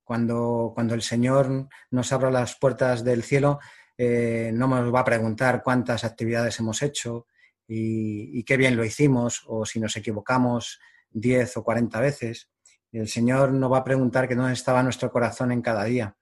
Cuando, 0.05 0.71
cuando 0.75 0.93
el 0.93 1.01
Señor 1.01 1.67
nos 1.89 2.13
abra 2.13 2.29
las 2.29 2.55
puertas 2.57 3.03
del 3.03 3.23
cielo, 3.23 3.59
eh, 3.97 4.51
no 4.53 4.67
nos 4.67 4.93
va 4.93 4.99
a 4.99 5.05
preguntar 5.05 5.63
cuántas 5.63 6.03
actividades 6.03 6.59
hemos 6.59 6.83
hecho 6.83 7.25
y, 7.67 8.43
qué 8.43 8.55
bien 8.55 8.77
lo 8.77 8.85
hicimos 8.85 9.43
o 9.47 9.65
si 9.65 9.79
nos 9.79 9.97
equivocamos 9.97 10.79
10 11.09 11.57
o 11.57 11.63
40 11.63 11.99
veces. 11.99 12.51
El 12.91 13.07
Señor 13.07 13.51
no 13.51 13.67
va 13.67 13.79
a 13.79 13.83
preguntar 13.83 14.27
que 14.27 14.35
dónde 14.35 14.53
estaba 14.53 14.83
nuestro 14.83 15.11
corazón 15.11 15.51
en 15.51 15.63
cada 15.63 15.83
día. 15.85 16.15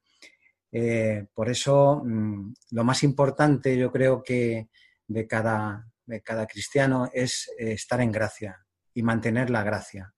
Eh, 0.71 1.27
por 1.33 1.49
eso, 1.49 2.01
mm, 2.05 2.53
lo 2.71 2.83
más 2.85 3.03
importante, 3.03 3.77
yo 3.77 3.91
creo 3.91 4.23
que 4.23 4.69
de 5.05 5.27
cada, 5.27 5.91
de 6.05 6.21
cada 6.21 6.47
cristiano 6.47 7.09
es 7.13 7.51
eh, 7.59 7.73
estar 7.73 7.99
en 7.99 8.13
gracia 8.13 8.65
y 8.93 9.03
mantener 9.03 9.49
la 9.49 9.63
gracia 9.63 10.13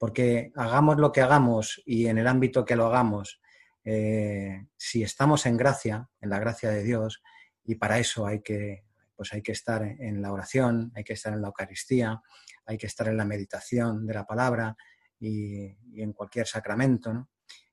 porque 0.00 0.50
hagamos 0.56 0.96
lo 0.96 1.12
que 1.12 1.20
hagamos 1.20 1.82
y 1.84 2.06
en 2.06 2.16
el 2.16 2.26
ámbito 2.26 2.64
que 2.64 2.74
lo 2.74 2.86
hagamos, 2.86 3.38
eh, 3.84 4.64
si 4.74 5.02
estamos 5.02 5.44
en 5.44 5.58
gracia, 5.58 6.08
en 6.22 6.30
la 6.30 6.38
gracia 6.38 6.70
de 6.70 6.82
Dios, 6.82 7.22
y 7.64 7.74
para 7.74 7.98
eso 7.98 8.26
hay 8.26 8.40
que, 8.40 8.86
pues 9.14 9.34
hay 9.34 9.42
que 9.42 9.52
estar 9.52 9.82
en 9.82 10.22
la 10.22 10.32
oración, 10.32 10.90
hay 10.94 11.04
que 11.04 11.12
estar 11.12 11.34
en 11.34 11.42
la 11.42 11.48
Eucaristía, 11.48 12.22
hay 12.64 12.78
que 12.78 12.86
estar 12.86 13.08
en 13.08 13.18
la 13.18 13.26
meditación 13.26 14.06
de 14.06 14.14
la 14.14 14.24
palabra 14.24 14.74
y, 15.18 15.66
en 15.94 16.14
cualquier 16.14 16.46
sacramento, 16.46 17.28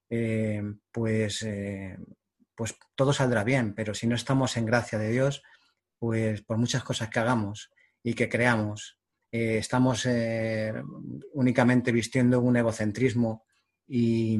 eh, 0.09 0.61
pues, 0.91 1.43
eh, 1.43 1.97
pues 2.53 2.75
todo 2.93 3.13
saldrá 3.13 3.45
bien, 3.45 3.73
pero 3.73 3.93
si 3.93 4.05
no 4.05 4.15
estamos 4.15 4.57
en 4.57 4.65
gracia 4.65 4.99
de 4.99 5.11
Dios, 5.11 5.43
pues 5.97 6.41
por 6.41 6.57
muchas 6.57 6.83
cosas 6.83 7.09
que 7.09 7.19
hagamos 7.19 7.71
y 8.03 8.15
que 8.15 8.27
creamos 8.27 8.96
eh, 9.31 9.57
estamos 9.57 10.05
eh, 10.05 10.73
únicamente 11.33 11.91
vistiendo 11.91 12.39
un 12.39 12.55
egocentrismo 12.55 13.45
y, 13.87 14.37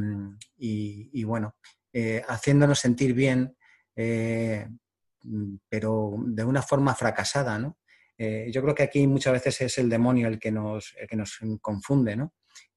bueno, 1.24 1.56
eh, 1.92 2.24
haciéndonos 2.28 2.80
sentir 2.80 3.14
bien, 3.14 3.56
pero 5.70 6.16
de 6.26 6.44
una 6.44 6.62
forma 6.62 6.94
fracasada, 6.96 7.58
¿no? 7.58 7.78
Yo 8.18 8.62
creo 8.62 8.76
que 8.76 8.84
aquí 8.84 9.08
muchas 9.08 9.34
veces 9.34 9.62
es 9.62 9.78
el 9.78 9.90
demonio 9.90 10.28
el 10.28 10.40
que 10.40 10.52
nos, 10.52 10.96
el 11.00 11.08
que 11.08 11.16
nos 11.16 11.40
confunde, 11.62 12.16
¿no? 12.16 12.34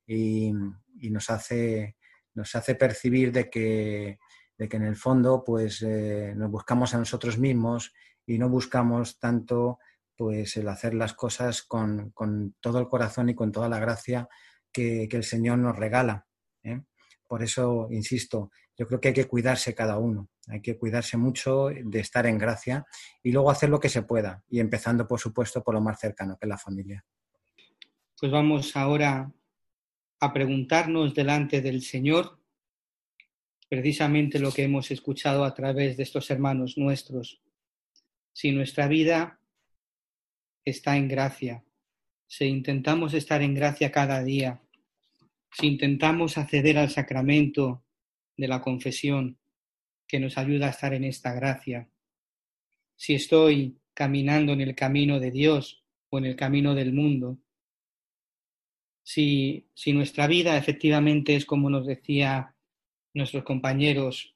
Y, 0.07 0.53
y, 0.99 1.11
nos, 1.11 1.31
hace, 1.31 1.97
nos 2.35 2.55
hace 2.55 2.75
percibir 2.75 3.33
de 3.33 3.49
que, 3.49 4.19
de 4.57 4.69
que 4.69 4.77
en 4.77 4.85
el 4.85 4.97
fondo 4.97 5.43
pues, 5.45 5.83
nos 5.83 6.51
buscamos 6.51 6.95
a 6.95 6.99
nosotros 6.99 7.39
mismos 7.39 7.93
y 8.27 8.39
no 8.39 8.49
buscamos 8.49 9.19
tanto 9.19 9.79
pues, 10.21 10.55
el 10.59 10.69
hacer 10.69 10.93
las 10.93 11.15
cosas 11.15 11.63
con, 11.63 12.11
con 12.11 12.55
todo 12.61 12.79
el 12.79 12.89
corazón 12.89 13.31
y 13.31 13.35
con 13.35 13.53
toda 13.53 13.71
la 13.71 13.79
gracia 13.79 14.29
que, 14.71 15.09
que 15.09 15.17
el 15.17 15.25
Señor 15.25 15.57
nos 15.57 15.75
regala. 15.75 16.27
¿eh? 16.63 16.83
Por 17.27 17.43
eso, 17.43 17.89
insisto, 17.91 18.51
yo 18.77 18.87
creo 18.87 19.01
que 19.01 19.09
hay 19.09 19.15
que 19.15 19.25
cuidarse 19.25 19.75
cada 19.75 19.97
uno, 19.97 20.29
hay 20.47 20.61
que 20.61 20.77
cuidarse 20.77 21.17
mucho 21.17 21.69
de 21.69 22.01
estar 22.01 22.27
en 22.27 22.37
gracia 22.37 22.85
y 23.23 23.33
luego 23.33 23.51
hacer 23.51 23.71
lo 23.71 23.81
que 23.81 23.89
se 23.89 24.03
pueda, 24.03 24.45
y 24.51 24.61
empezando, 24.61 25.07
por 25.07 25.19
supuesto, 25.19 25.65
por 25.65 25.73
lo 25.73 25.81
más 25.81 25.99
cercano, 25.99 26.37
que 26.37 26.45
es 26.45 26.51
la 26.51 26.59
familia. 26.59 27.03
Pues 28.21 28.31
vamos 28.31 28.77
ahora 28.77 29.33
a 30.21 30.33
preguntarnos 30.35 31.15
delante 31.15 31.63
del 31.63 31.81
Señor 31.81 32.39
precisamente 33.71 34.39
lo 34.39 34.53
que 34.53 34.65
hemos 34.65 34.91
escuchado 34.91 35.47
a 35.47 35.55
través 35.55 35.97
de 35.97 36.03
estos 36.03 36.31
hermanos 36.31 36.77
nuestros. 36.77 37.41
Si 38.35 38.53
nuestra 38.53 38.87
vida 38.87 39.40
está 40.65 40.97
en 40.97 41.09
gracia, 41.09 41.65
si 42.27 42.45
intentamos 42.45 43.15
estar 43.15 43.43
en 43.43 43.55
gracia 43.55 43.91
cada 43.91 44.23
día, 44.23 44.61
si 45.53 45.67
intentamos 45.67 46.39
acceder 46.39 46.79
al 46.79 46.91
sacramento 46.91 47.83
de 48.37 48.49
la 48.49 48.61
confesión 48.61 49.39
que 50.07 50.21
nos 50.21 50.39
ayuda 50.39 50.69
a 50.69 50.71
estar 50.71 50.95
en 50.95 51.05
esta 51.05 51.33
gracia, 51.33 51.89
si 52.97 53.15
estoy 53.15 53.79
caminando 53.95 54.53
en 54.53 54.61
el 54.61 54.75
camino 54.75 55.19
de 55.19 55.31
Dios 55.31 55.83
o 56.11 56.19
en 56.19 56.27
el 56.27 56.37
camino 56.37 56.75
del 56.75 56.93
mundo, 56.93 57.39
si, 59.03 59.67
si 59.75 59.93
nuestra 59.93 60.27
vida 60.27 60.57
efectivamente 60.57 61.35
es 61.35 61.45
como 61.45 61.69
nos 61.69 61.87
decía 61.87 62.55
nuestros 63.13 63.43
compañeros, 63.43 64.35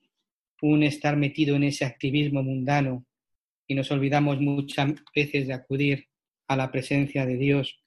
un 0.63 0.83
estar 0.83 1.17
metido 1.17 1.57
en 1.57 1.65
ese 1.65 1.85
activismo 1.85 2.43
mundano 2.43 3.05
y 3.67 3.75
nos 3.75 3.91
olvidamos 3.91 4.41
muchas 4.41 4.95
veces 5.15 5.47
de 5.47 5.53
acudir 5.53 6.09
a 6.49 6.57
la 6.57 6.71
presencia 6.71 7.27
de 7.27 7.37
Dios, 7.37 7.81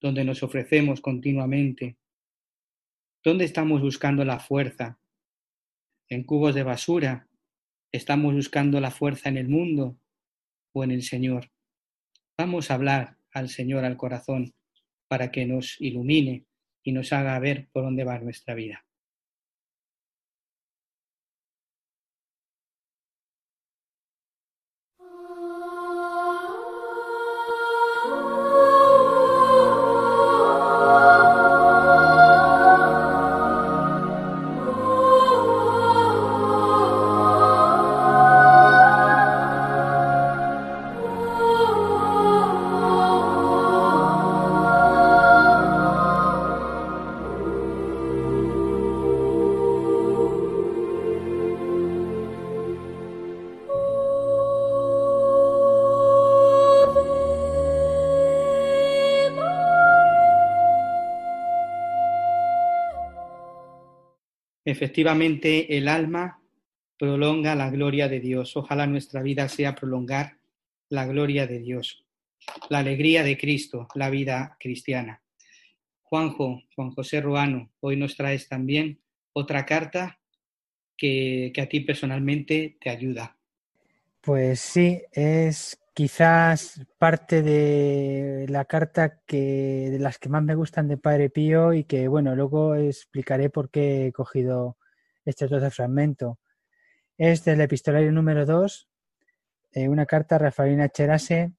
donde 0.00 0.24
nos 0.24 0.42
ofrecemos 0.42 1.00
continuamente 1.00 1.96
¿Dónde 3.26 3.44
estamos 3.44 3.82
buscando 3.82 4.24
la 4.24 4.38
fuerza? 4.38 5.00
¿En 6.08 6.22
cubos 6.22 6.54
de 6.54 6.62
basura? 6.62 7.28
¿Estamos 7.90 8.32
buscando 8.32 8.78
la 8.78 8.92
fuerza 8.92 9.28
en 9.28 9.36
el 9.36 9.48
mundo 9.48 9.98
o 10.72 10.84
en 10.84 10.92
el 10.92 11.02
Señor? 11.02 11.50
Vamos 12.38 12.70
a 12.70 12.74
hablar 12.74 13.18
al 13.32 13.48
Señor 13.48 13.84
al 13.84 13.96
corazón 13.96 14.54
para 15.08 15.32
que 15.32 15.44
nos 15.44 15.74
ilumine 15.80 16.44
y 16.84 16.92
nos 16.92 17.12
haga 17.12 17.36
ver 17.40 17.68
por 17.72 17.82
dónde 17.82 18.04
va 18.04 18.20
nuestra 18.20 18.54
vida. 18.54 18.85
Efectivamente, 64.76 65.78
el 65.78 65.88
alma 65.88 66.38
prolonga 66.98 67.54
la 67.54 67.70
gloria 67.70 68.10
de 68.10 68.20
Dios. 68.20 68.58
Ojalá 68.58 68.86
nuestra 68.86 69.22
vida 69.22 69.48
sea 69.48 69.74
prolongar 69.74 70.36
la 70.90 71.06
gloria 71.06 71.46
de 71.46 71.60
Dios, 71.60 72.04
la 72.68 72.80
alegría 72.80 73.22
de 73.22 73.38
Cristo, 73.38 73.88
la 73.94 74.10
vida 74.10 74.58
cristiana. 74.60 75.22
Juanjo, 76.02 76.62
Juan 76.74 76.90
José 76.90 77.22
Ruano, 77.22 77.72
hoy 77.80 77.96
nos 77.96 78.18
traes 78.18 78.50
también 78.50 79.00
otra 79.32 79.64
carta 79.64 80.20
que, 80.94 81.52
que 81.54 81.62
a 81.62 81.70
ti 81.70 81.80
personalmente 81.80 82.76
te 82.78 82.90
ayuda. 82.90 83.38
Pues 84.20 84.60
sí, 84.60 85.00
es 85.10 85.80
quizás 85.96 86.80
parte 86.98 87.42
de 87.42 88.46
la 88.50 88.66
carta 88.66 89.22
que 89.24 89.88
de 89.90 89.98
las 89.98 90.18
que 90.18 90.28
más 90.28 90.42
me 90.42 90.54
gustan 90.54 90.88
de 90.88 90.98
Padre 90.98 91.30
Pío 91.30 91.72
y 91.72 91.84
que 91.84 92.06
bueno, 92.06 92.36
luego 92.36 92.74
explicaré 92.74 93.48
por 93.48 93.70
qué 93.70 94.08
he 94.08 94.12
cogido 94.12 94.76
este 95.24 95.46
otro 95.46 95.70
fragmento. 95.70 96.38
Es 97.16 97.46
del 97.46 97.62
epistolario 97.62 98.12
número 98.12 98.44
2, 98.44 98.90
eh, 99.72 99.88
una 99.88 100.04
carta 100.04 100.36
a 100.36 100.40
Rafaelina 100.40 100.90
Cherase 100.90 101.54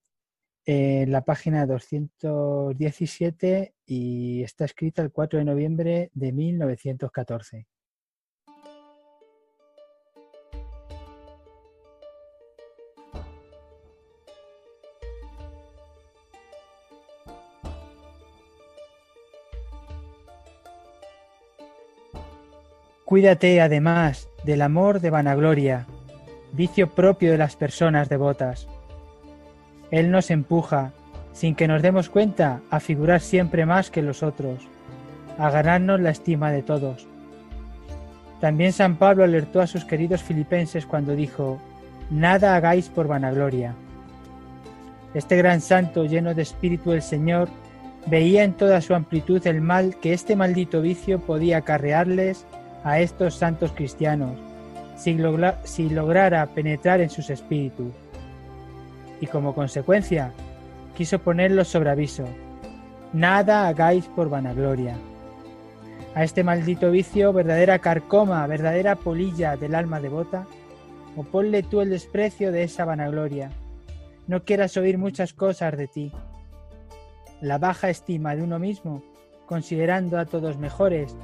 en 0.65 1.11
la 1.11 1.25
página 1.25 1.65
217 1.65 3.73
y 3.87 4.43
está 4.43 4.65
escrita 4.65 5.01
el 5.01 5.11
4 5.11 5.39
de 5.39 5.45
noviembre 5.45 6.11
de 6.13 6.31
1914. 6.31 7.65
Cuídate 23.17 23.59
además 23.61 24.29
del 24.43 24.61
amor 24.61 25.01
de 25.01 25.09
vanagloria, 25.09 25.87
vicio 26.51 26.91
propio 26.91 27.31
de 27.31 27.39
las 27.39 27.55
personas 27.55 28.09
devotas. 28.09 28.67
Él 29.89 30.11
nos 30.11 30.29
empuja, 30.29 30.93
sin 31.33 31.55
que 31.55 31.67
nos 31.67 31.81
demos 31.81 32.11
cuenta, 32.11 32.61
a 32.69 32.79
figurar 32.79 33.19
siempre 33.19 33.65
más 33.65 33.89
que 33.89 34.03
los 34.03 34.21
otros, 34.21 34.67
a 35.39 35.49
ganarnos 35.49 35.99
la 35.99 36.11
estima 36.11 36.51
de 36.51 36.61
todos. 36.61 37.07
También 38.39 38.71
San 38.71 38.97
Pablo 38.97 39.23
alertó 39.23 39.61
a 39.61 39.67
sus 39.67 39.83
queridos 39.83 40.21
filipenses 40.21 40.85
cuando 40.85 41.15
dijo, 41.15 41.59
Nada 42.11 42.55
hagáis 42.55 42.87
por 42.87 43.07
vanagloria. 43.07 43.73
Este 45.15 45.37
gran 45.37 45.61
santo 45.61 46.05
lleno 46.05 46.35
de 46.35 46.43
espíritu 46.43 46.91
del 46.91 47.01
Señor 47.01 47.49
veía 48.05 48.43
en 48.43 48.53
toda 48.53 48.79
su 48.79 48.93
amplitud 48.93 49.41
el 49.47 49.59
mal 49.59 49.95
que 49.99 50.13
este 50.13 50.35
maldito 50.35 50.83
vicio 50.83 51.19
podía 51.19 51.57
acarrearles 51.57 52.45
a 52.87 53.01
estos 53.01 53.35
santos 53.35 53.73
cristianos 53.73 54.31
si, 54.95 55.89
lograra 55.89 56.45
penetrar 56.47 57.01
en 57.01 57.09
sus 57.09 57.29
espíritus. 57.29 57.91
Y 59.19 59.27
como 59.27 59.53
consecuencia, 59.53 60.31
quiso 60.95 61.19
ponerlos 61.19 61.67
sobre 61.67 61.89
aviso. 61.89 62.23
Nada 63.11 63.67
hagáis 63.67 64.05
por 64.05 64.29
vanagloria. 64.29 64.95
A 66.15 66.23
este 66.23 66.45
maldito 66.45 66.89
vicio, 66.89 67.33
verdadera 67.33 67.79
carcoma, 67.79 68.47
verdadera 68.47 68.95
polilla 68.95 69.57
del 69.57 69.75
alma 69.75 69.99
devota, 69.99 70.47
o 71.17 71.23
ponle 71.23 71.63
tú 71.63 71.81
el 71.81 71.89
desprecio 71.89 72.53
de 72.53 72.63
esa 72.63 72.85
vanagloria. 72.85 73.51
No 74.27 74.45
quieras 74.45 74.77
oír 74.77 74.97
muchas 74.97 75.33
cosas 75.33 75.75
de 75.75 75.87
ti. 75.87 76.13
La 77.41 77.57
baja 77.57 77.89
estima 77.89 78.33
de 78.33 78.43
uno 78.43 78.59
mismo, 78.59 79.03
considerando 79.45 80.17
a 80.17 80.25
todos 80.25 80.57
mejores 80.57 81.17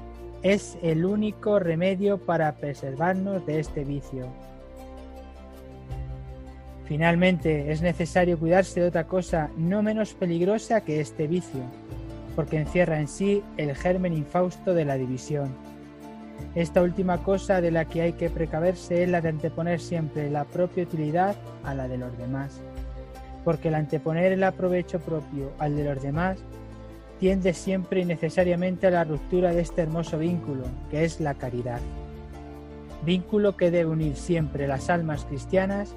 es 0.43 0.77
el 0.83 1.05
único 1.05 1.57
remedio 1.57 2.17
para 2.17 2.51
preservarnos 2.57 3.45
de 3.45 3.61
este 3.61 3.85
vicio. 3.85 4.27
Finalmente, 6.85 7.71
es 7.71 7.81
necesario 7.81 8.37
cuidarse 8.37 8.81
de 8.81 8.87
otra 8.87 9.07
cosa 9.07 9.49
no 9.57 9.81
menos 9.81 10.13
peligrosa 10.13 10.81
que 10.81 10.99
este 10.99 11.27
vicio, 11.27 11.61
porque 12.35 12.57
encierra 12.57 12.99
en 12.99 13.07
sí 13.07 13.41
el 13.55 13.73
germen 13.73 14.13
infausto 14.13 14.73
de 14.73 14.83
la 14.83 14.95
división. 14.95 15.55
Esta 16.55 16.81
última 16.81 17.23
cosa 17.23 17.61
de 17.61 17.71
la 17.71 17.85
que 17.85 18.01
hay 18.01 18.13
que 18.13 18.29
precaverse 18.29 19.03
es 19.03 19.09
la 19.09 19.21
de 19.21 19.29
anteponer 19.29 19.79
siempre 19.79 20.29
la 20.29 20.43
propia 20.43 20.83
utilidad 20.83 21.37
a 21.63 21.73
la 21.73 21.87
de 21.87 21.97
los 21.97 22.17
demás, 22.17 22.59
porque 23.45 23.69
el 23.69 23.75
anteponer 23.75 24.33
el 24.33 24.43
aprovecho 24.43 24.99
propio 24.99 25.53
al 25.57 25.77
de 25.77 25.85
los 25.85 26.03
demás 26.03 26.37
tiende 27.23 27.53
siempre 27.53 28.01
y 28.01 28.05
necesariamente 28.05 28.87
a 28.87 28.91
la 28.91 29.05
ruptura 29.05 29.53
de 29.53 29.61
este 29.61 29.81
hermoso 29.81 30.19
vínculo, 30.19 30.65
que 30.91 31.05
es 31.05 31.21
la 31.21 31.35
caridad. 31.35 31.79
Vínculo 33.05 33.55
que 33.55 33.71
debe 33.71 33.91
unir 33.91 34.17
siempre 34.17 34.67
las 34.67 34.89
almas 34.89 35.23
cristianas, 35.23 35.95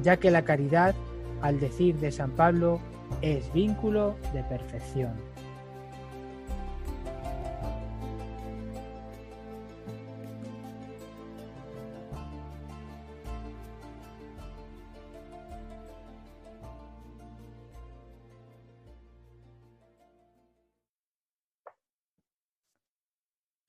ya 0.00 0.18
que 0.18 0.30
la 0.30 0.44
caridad, 0.44 0.94
al 1.42 1.58
decir 1.58 1.96
de 1.96 2.12
San 2.12 2.30
Pablo, 2.30 2.78
es 3.20 3.52
vínculo 3.52 4.14
de 4.32 4.44
perfección. 4.44 5.10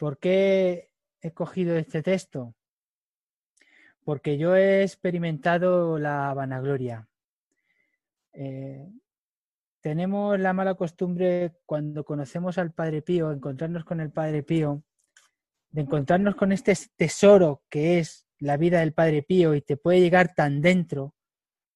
¿Por 0.01 0.17
qué 0.17 0.89
he 1.21 1.31
cogido 1.31 1.75
este 1.75 2.01
texto? 2.01 2.55
Porque 4.03 4.39
yo 4.39 4.55
he 4.55 4.81
experimentado 4.81 5.99
la 5.99 6.33
vanagloria. 6.33 7.07
Eh, 8.33 8.89
tenemos 9.79 10.39
la 10.39 10.53
mala 10.53 10.73
costumbre 10.73 11.53
cuando 11.67 12.03
conocemos 12.03 12.57
al 12.57 12.71
Padre 12.71 13.03
Pío, 13.03 13.31
encontrarnos 13.31 13.85
con 13.85 14.01
el 14.01 14.09
Padre 14.09 14.41
Pío, 14.41 14.81
de 15.69 15.81
encontrarnos 15.81 16.33
con 16.33 16.51
este 16.51 16.75
tesoro 16.95 17.61
que 17.69 17.99
es 17.99 18.25
la 18.39 18.57
vida 18.57 18.79
del 18.79 18.93
Padre 18.93 19.21
Pío 19.21 19.53
y 19.53 19.61
te 19.61 19.77
puede 19.77 19.99
llegar 19.99 20.33
tan 20.33 20.63
dentro, 20.63 21.13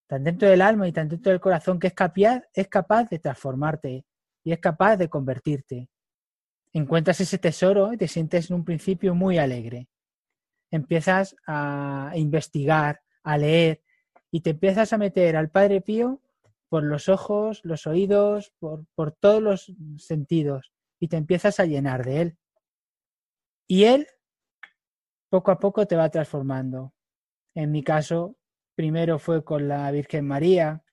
tan 0.07 0.23
dentro 0.23 0.49
del 0.49 0.63
alma 0.63 0.87
y 0.87 0.91
tan 0.91 1.09
dentro 1.09 1.31
del 1.31 1.39
corazón 1.39 1.77
que 1.77 1.85
es 1.85 1.93
capaz, 1.93 2.41
es 2.55 2.67
capaz 2.69 3.07
de 3.07 3.19
transformarte 3.19 4.03
y 4.43 4.51
es 4.51 4.57
capaz 4.57 4.97
de 4.97 5.09
convertirte 5.09 5.89
encuentras 6.79 7.21
ese 7.21 7.37
tesoro 7.37 7.93
y 7.93 7.97
te 7.97 8.07
sientes 8.07 8.49
en 8.49 8.57
un 8.57 8.65
principio 8.65 9.15
muy 9.15 9.37
alegre. 9.37 9.87
Empiezas 10.71 11.35
a 11.47 12.11
investigar, 12.15 13.01
a 13.23 13.37
leer 13.37 13.81
y 14.29 14.41
te 14.41 14.49
empiezas 14.51 14.91
a 14.91 14.97
meter 14.97 15.37
al 15.37 15.49
Padre 15.49 15.79
Pío 15.79 16.21
por 16.67 16.83
los 16.83 17.07
ojos, 17.07 17.61
los 17.63 17.87
oídos, 17.87 18.51
por, 18.59 18.85
por 18.93 19.13
todos 19.13 19.41
los 19.41 19.73
sentidos 19.97 20.73
y 20.99 21.07
te 21.07 21.15
empiezas 21.15 21.61
a 21.61 21.65
llenar 21.65 22.03
de 22.03 22.21
él. 22.21 22.37
Y 23.67 23.85
él 23.85 24.07
poco 25.29 25.51
a 25.51 25.59
poco 25.59 25.87
te 25.87 25.95
va 25.95 26.09
transformando. 26.09 26.93
En 27.53 27.71
mi 27.71 27.83
caso, 27.83 28.35
primero 28.75 29.17
fue 29.17 29.45
con 29.45 29.69
la 29.69 29.89
Virgen 29.91 30.27
María, 30.27 30.83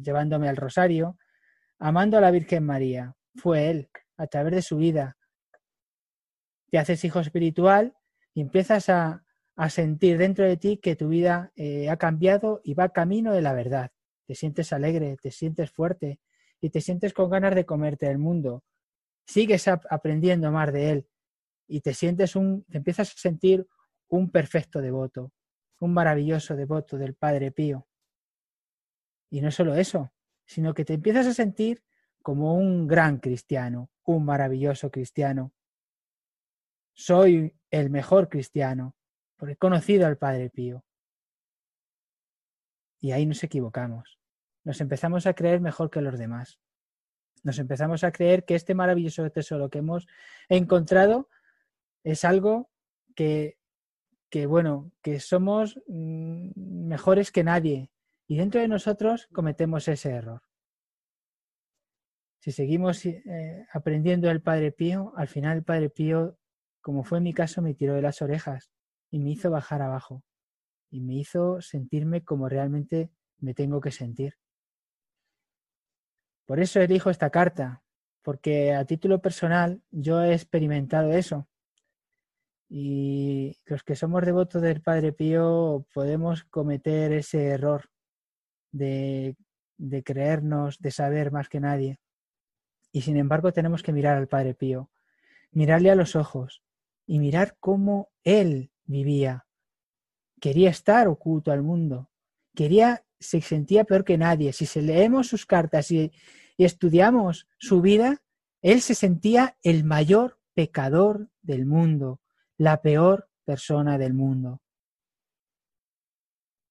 llevándome 0.00 0.48
al 0.48 0.56
rosario, 0.56 1.18
amando 1.80 2.18
a 2.18 2.20
la 2.20 2.30
Virgen 2.30 2.64
María. 2.64 3.16
Fue 3.34 3.68
él 3.68 3.90
a 4.22 4.28
través 4.28 4.54
de 4.54 4.62
su 4.62 4.76
vida. 4.76 5.16
Te 6.70 6.78
haces 6.78 7.04
hijo 7.04 7.18
espiritual 7.18 7.96
y 8.32 8.40
empiezas 8.40 8.88
a, 8.88 9.24
sentir 9.68 10.18
dentro 10.18 10.44
de 10.44 10.56
ti 10.56 10.78
que 10.78 10.96
tu 10.96 11.08
vida 11.08 11.52
eh, 11.54 11.88
ha 11.90 11.96
cambiado 11.96 12.60
y 12.64 12.74
va 12.74 12.88
camino 12.88 13.32
de 13.32 13.42
la 13.42 13.52
verdad. 13.52 13.92
Te 14.26 14.34
sientes 14.34 14.72
alegre, 14.72 15.16
te 15.20 15.30
sientes 15.30 15.70
fuerte 15.70 16.20
y 16.60 16.70
te 16.70 16.80
sientes 16.80 17.12
con 17.12 17.30
ganas 17.30 17.54
de 17.54 17.66
comerte 17.66 18.10
el 18.10 18.18
mundo. 18.18 18.64
Sigues 19.26 19.68
aprendiendo 19.68 20.50
más 20.50 20.72
de 20.72 20.90
él 20.90 21.08
y 21.68 21.80
te 21.80 21.94
sientes 21.94 22.34
un, 22.34 22.64
te 22.64 22.78
empiezas 22.78 23.10
a 23.12 23.18
sentir 23.18 23.66
un 24.08 24.30
perfecto 24.30 24.80
devoto, 24.80 25.32
un 25.80 25.92
maravilloso 25.92 26.56
devoto 26.56 26.96
del 26.96 27.14
Padre 27.14 27.52
Pío. 27.52 27.86
Y 29.30 29.40
no 29.42 29.50
solo 29.50 29.74
eso, 29.74 30.12
sino 30.44 30.74
que 30.74 30.84
te 30.84 30.94
empiezas 30.94 31.26
a 31.26 31.34
sentir 31.34 31.84
como 32.22 32.54
un 32.54 32.88
gran 32.88 33.18
cristiano, 33.18 33.91
un 34.04 34.24
maravilloso 34.24 34.90
cristiano. 34.90 35.52
Soy 36.94 37.54
el 37.70 37.90
mejor 37.90 38.28
cristiano, 38.28 38.94
porque 39.36 39.54
he 39.54 39.56
conocido 39.56 40.06
al 40.06 40.18
Padre 40.18 40.50
Pío. 40.50 40.84
Y 43.00 43.12
ahí 43.12 43.26
nos 43.26 43.42
equivocamos. 43.42 44.18
Nos 44.64 44.80
empezamos 44.80 45.26
a 45.26 45.34
creer 45.34 45.60
mejor 45.60 45.90
que 45.90 46.00
los 46.00 46.18
demás. 46.18 46.60
Nos 47.42 47.58
empezamos 47.58 48.04
a 48.04 48.12
creer 48.12 48.44
que 48.44 48.54
este 48.54 48.74
maravilloso 48.74 49.28
tesoro 49.30 49.70
que 49.70 49.78
hemos 49.78 50.06
encontrado 50.48 51.28
es 52.04 52.24
algo 52.24 52.70
que, 53.16 53.58
que 54.30 54.46
bueno, 54.46 54.92
que 55.02 55.18
somos 55.18 55.80
mm, 55.88 56.50
mejores 56.56 57.32
que 57.32 57.42
nadie. 57.42 57.90
Y 58.28 58.36
dentro 58.36 58.60
de 58.60 58.68
nosotros 58.68 59.28
cometemos 59.32 59.88
ese 59.88 60.10
error 60.10 60.42
si 62.42 62.50
seguimos 62.50 63.06
eh, 63.06 63.68
aprendiendo 63.72 64.26
del 64.26 64.42
Padre 64.42 64.72
Pío, 64.72 65.12
al 65.16 65.28
final 65.28 65.58
el 65.58 65.62
Padre 65.62 65.90
Pío, 65.90 66.36
como 66.80 67.04
fue 67.04 67.20
mi 67.20 67.32
caso, 67.32 67.62
me 67.62 67.72
tiró 67.72 67.94
de 67.94 68.02
las 68.02 68.20
orejas 68.20 68.72
y 69.12 69.20
me 69.20 69.30
hizo 69.30 69.48
bajar 69.48 69.80
abajo 69.80 70.24
y 70.90 71.02
me 71.02 71.14
hizo 71.14 71.60
sentirme 71.60 72.24
como 72.24 72.48
realmente 72.48 73.12
me 73.38 73.54
tengo 73.54 73.80
que 73.80 73.92
sentir. 73.92 74.38
Por 76.44 76.58
eso 76.58 76.80
elijo 76.80 77.10
esta 77.10 77.30
carta, 77.30 77.84
porque 78.22 78.74
a 78.74 78.84
título 78.86 79.22
personal 79.22 79.80
yo 79.92 80.20
he 80.20 80.32
experimentado 80.32 81.12
eso. 81.12 81.48
Y 82.68 83.56
los 83.66 83.84
que 83.84 83.94
somos 83.94 84.26
devotos 84.26 84.62
del 84.62 84.82
Padre 84.82 85.12
Pío 85.12 85.86
podemos 85.94 86.42
cometer 86.42 87.12
ese 87.12 87.50
error 87.50 87.88
de 88.72 89.36
creernos, 90.04 90.80
de 90.80 90.90
saber 90.90 91.30
más 91.30 91.48
que 91.48 91.60
nadie. 91.60 92.00
Y 92.92 93.00
sin 93.00 93.16
embargo 93.16 93.52
tenemos 93.52 93.82
que 93.82 93.92
mirar 93.92 94.16
al 94.18 94.28
Padre 94.28 94.54
Pío, 94.54 94.90
mirarle 95.50 95.90
a 95.90 95.94
los 95.94 96.14
ojos 96.14 96.62
y 97.06 97.18
mirar 97.18 97.56
cómo 97.58 98.10
él 98.22 98.70
vivía. 98.84 99.46
Quería 100.40 100.70
estar 100.70 101.08
oculto 101.08 101.50
al 101.50 101.62
mundo, 101.62 102.10
quería, 102.54 103.04
se 103.18 103.40
sentía 103.40 103.84
peor 103.84 104.04
que 104.04 104.18
nadie. 104.18 104.52
Si 104.52 104.66
se 104.66 104.82
leemos 104.82 105.28
sus 105.28 105.46
cartas 105.46 105.90
y, 105.90 106.12
y 106.56 106.64
estudiamos 106.64 107.48
su 107.58 107.80
vida, 107.80 108.22
él 108.60 108.82
se 108.82 108.94
sentía 108.94 109.56
el 109.62 109.84
mayor 109.84 110.38
pecador 110.54 111.30
del 111.40 111.64
mundo, 111.64 112.20
la 112.58 112.82
peor 112.82 113.28
persona 113.44 113.98
del 113.98 114.14
mundo. 114.14 114.60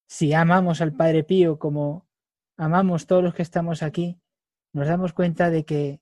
Si 0.08 0.34
amamos 0.34 0.82
al 0.82 0.94
Padre 0.94 1.24
Pío 1.24 1.58
como 1.58 2.08
amamos 2.58 3.08
todos 3.08 3.24
los 3.24 3.34
que 3.34 3.42
estamos 3.42 3.82
aquí, 3.82 4.20
nos 4.74 4.88
damos 4.88 5.14
cuenta 5.14 5.50
de 5.50 5.66
que 5.66 6.01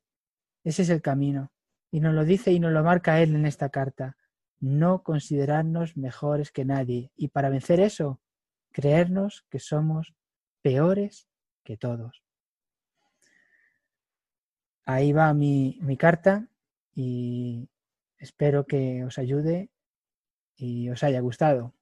ese 0.69 0.83
es 0.83 0.89
el 0.89 1.01
camino. 1.01 1.51
Y 1.91 1.99
nos 1.99 2.13
lo 2.13 2.23
dice 2.23 2.51
y 2.51 2.59
nos 2.59 2.71
lo 2.71 2.83
marca 2.83 3.21
Él 3.21 3.35
en 3.35 3.45
esta 3.45 3.69
carta. 3.69 4.17
No 4.59 5.03
considerarnos 5.03 5.97
mejores 5.97 6.51
que 6.51 6.65
nadie. 6.65 7.11
Y 7.15 7.29
para 7.29 7.49
vencer 7.49 7.79
eso, 7.79 8.21
creernos 8.71 9.45
que 9.49 9.59
somos 9.59 10.13
peores 10.61 11.27
que 11.63 11.77
todos. 11.77 12.23
Ahí 14.85 15.11
va 15.11 15.33
mi, 15.33 15.77
mi 15.81 15.97
carta 15.97 16.47
y 16.95 17.69
espero 18.17 18.65
que 18.65 19.03
os 19.03 19.17
ayude 19.17 19.69
y 20.55 20.89
os 20.89 21.03
haya 21.03 21.19
gustado. 21.19 21.73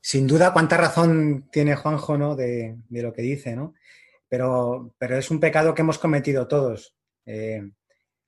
Sin 0.00 0.26
duda, 0.26 0.52
cuánta 0.52 0.76
razón 0.76 1.48
tiene 1.52 1.76
Juanjo 1.76 2.16
¿no? 2.16 2.34
de, 2.34 2.78
lo 2.88 3.12
que 3.12 3.22
dice, 3.22 3.54
¿no? 3.54 3.74
Pero, 4.28 4.94
pero, 4.98 5.18
es 5.18 5.30
un 5.30 5.40
pecado 5.40 5.74
que 5.74 5.82
hemos 5.82 5.98
cometido 5.98 6.48
todos. 6.48 6.94
Eh, 7.26 7.60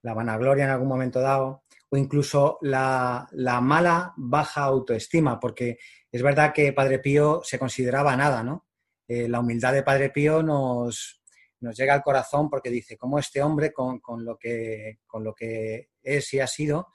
la 0.03 0.15
vanagloria 0.15 0.65
en 0.65 0.71
algún 0.71 0.89
momento 0.89 1.21
dado, 1.21 1.65
o 1.89 1.97
incluso 1.97 2.59
la, 2.61 3.29
mala, 3.63 4.13
baja 4.17 4.63
autoestima, 4.63 5.39
porque 5.39 5.79
es 6.11 6.23
verdad 6.23 6.53
que 6.53 6.73
Padre 6.73 6.99
Pío 6.99 7.41
se 7.45 7.59
consideraba 7.59 8.17
nada, 8.17 8.43
¿no? 8.43 8.67
Eh, 9.07 9.29
la 9.29 9.41
humildad 9.41 9.73
de 9.73 9.83
Padre 9.83 10.11
Pío 10.11 10.43
nos, 10.43 11.23
nos 11.61 11.77
llega 11.77 11.95
al 11.95 12.03
corazón 12.03 12.51
porque 12.51 12.71
dice, 12.71 12.97
¿cómo 12.97 13.19
este 13.19 13.43
hombre, 13.43 13.73
con, 13.73 14.01
lo, 14.25 14.37
que, 14.39 14.99
con 15.07 15.23
lo 15.23 15.35
que 15.35 15.91
es 16.03 16.35
y 16.35 16.41
ha 16.41 16.47
sido, 16.47 16.89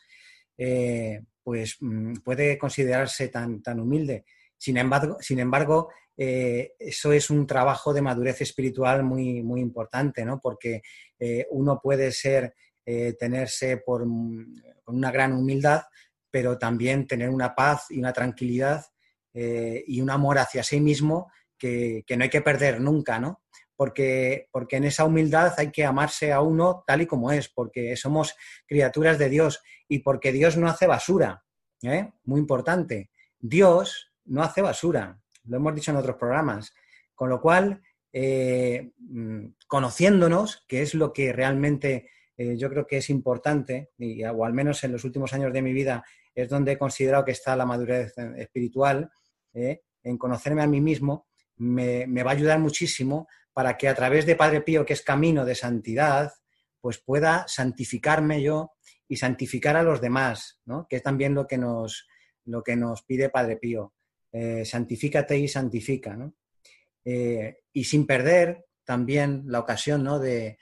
eh, 0.58 1.22
pues 1.42 1.78
mm, 1.80 2.16
puede 2.24 2.58
considerarse 2.58 3.30
tan, 3.30 3.62
tan 3.62 3.80
humilde? 3.80 4.26
Sin 4.58 4.78
embargo, 4.78 5.18
sin 5.20 5.40
embargo 5.40 5.90
eh, 6.18 6.74
eso 6.80 7.14
es 7.14 7.30
un 7.30 7.46
trabajo 7.46 7.94
de 7.94 8.02
madurez 8.02 8.42
espiritual 8.42 9.04
muy, 9.04 9.44
muy 9.44 9.62
importante, 9.62 10.26
¿no? 10.26 10.40
porque 10.42 10.82
eh, 11.20 11.46
uno 11.52 11.80
puede 11.82 12.12
ser, 12.12 12.56
eh, 12.84 13.14
tenerse 13.14 13.78
por, 13.78 14.02
con 14.02 14.96
una 14.96 15.12
gran 15.12 15.34
humildad, 15.34 15.84
pero 16.32 16.58
también 16.58 17.06
tener 17.06 17.30
una 17.30 17.54
paz 17.54 17.86
y 17.90 18.00
una 18.00 18.14
tranquilidad 18.14 18.86
y 19.40 20.02
un 20.02 20.10
amor 20.10 20.40
hacia 20.40 20.64
sí 20.64 20.82
mismo 20.82 21.32
que, 21.60 22.04
que, 22.08 22.18
no 22.18 22.24
hay 22.24 22.30
que 22.32 22.42
perder 22.42 22.82
nunca, 22.82 23.20
¿no? 23.20 23.44
Porque, 23.76 24.48
porque 24.52 24.78
en 24.78 24.86
esa 24.86 25.06
humildad 25.06 25.54
hay 25.58 25.72
que 25.72 25.86
amarse 25.86 26.34
a 26.34 26.42
uno 26.42 26.84
tal 26.88 27.04
y 27.04 27.06
como 27.06 27.32
es, 27.32 27.48
porque 27.48 27.96
somos 27.96 28.36
criaturas 28.66 29.20
de 29.20 29.30
Dios 29.30 29.62
y 29.88 30.00
porque 30.00 30.32
Dios 30.32 30.58
no 30.58 30.68
hace 30.68 30.88
basura, 30.88 31.44
muy 32.24 32.40
importante. 32.40 33.12
Dios 33.38 34.12
no 34.28 34.44
hace 34.44 34.62
basura, 34.62 35.20
lo 35.46 35.58
hemos 35.58 35.76
dicho 35.76 35.92
en 35.92 35.98
otros 35.98 36.18
programas. 36.18 36.74
Con 37.16 37.30
lo 37.30 37.42
cual, 37.42 37.82
eh, 38.14 38.92
mm, 39.00 39.46
conociéndonos, 39.68 40.66
que 40.68 40.82
es 40.82 40.94
lo 40.94 41.12
que 41.12 41.34
realmente 41.34 42.10
eh, 42.38 42.56
yo 42.56 42.70
creo 42.70 42.86
que 42.86 42.98
es 42.98 43.10
importante, 43.10 43.92
y, 43.98 44.24
o 44.24 44.46
al 44.46 44.54
menos 44.54 44.84
en 44.84 44.92
los 44.92 45.04
últimos 45.04 45.34
años 45.34 45.52
de 45.52 45.62
mi 45.62 45.74
vida 45.74 46.04
es 46.36 46.50
donde 46.50 46.74
he 46.74 46.78
considerado 46.78 47.26
que 47.26 47.32
está 47.32 47.56
la 47.56 47.66
madurez 47.66 48.14
eh, 48.18 48.34
espiritual, 48.38 49.10
en 49.54 50.18
conocerme 50.20 50.62
a 50.62 50.68
mí 50.68 50.80
mismo, 50.80 51.28
me, 51.58 52.06
va 52.24 52.32
a 52.32 52.34
ayudar 52.36 52.60
muchísimo 52.60 53.28
para 53.54 53.76
que 53.76 53.88
a 53.88 53.96
través 53.96 54.28
de 54.28 54.36
Padre 54.36 54.62
Pío, 54.62 54.86
que 54.86 54.94
es 54.94 55.02
camino 55.02 55.46
de 55.46 55.56
santidad, 55.56 56.32
pues 56.80 57.00
pueda 57.00 57.46
santificarme 57.48 58.44
yo 58.44 58.74
y 59.08 59.18
santificar 59.18 59.76
a 59.76 59.84
los 59.84 60.00
demás, 60.00 60.62
¿no? 60.66 60.86
que 60.88 60.98
es 60.98 61.04
también 61.04 61.36
que 61.50 61.58
nos, 61.58 62.08
lo 62.46 62.62
que 62.62 62.76
nos 62.76 63.02
pide 63.04 63.30
Padre 63.30 63.58
Pío. 63.58 63.94
Eh, 64.32 64.66
santifícate 64.66 65.38
y 65.38 65.48
santifica. 65.48 66.16
¿no? 66.16 66.36
Eh, 67.04 67.60
y 67.74 67.84
sin 67.84 68.06
perder 68.06 68.66
también 68.84 69.44
la 69.48 69.60
ocasión 69.60 70.04
¿no? 70.04 70.20
de, 70.20 70.58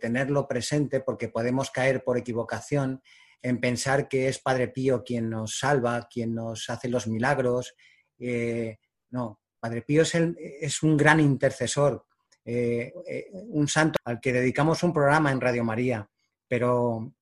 tenerlo 0.00 0.46
presente, 0.48 1.00
porque 1.00 1.28
podemos 1.28 1.70
caer 1.70 2.04
por 2.04 2.18
equivocación 2.18 3.02
en 3.42 3.60
pensar 3.60 4.08
que 4.08 4.28
es 4.28 4.38
Padre 4.38 4.68
Pío 4.68 5.02
quien 5.02 5.28
nos 5.28 5.58
salva, 5.58 6.08
quien 6.10 6.34
nos 6.34 6.70
hace 6.70 6.88
los 6.88 7.06
milagros. 7.06 7.74
Eh, 8.18 8.78
no, 9.10 9.40
Padre 9.58 9.82
Pío 9.82 10.02
es, 10.02 10.82
un 10.82 10.96
gran 10.96 11.20
intercesor, 11.20 12.06
un 12.44 13.68
santo 13.68 13.98
al 14.04 14.20
que 14.20 14.32
dedicamos 14.32 14.82
un 14.82 14.92
programa 14.92 15.32
en 15.32 15.40
Radio 15.40 15.64
María, 15.64 16.08
pero 16.46 17.14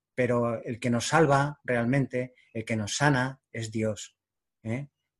el 0.64 0.78
que 0.78 0.90
nos 0.90 1.06
salva 1.06 1.58
realmente, 1.64 2.34
el 2.52 2.64
que 2.64 2.76
nos 2.76 2.96
sana, 2.96 3.40
es 3.52 3.70
Dios. 3.70 4.16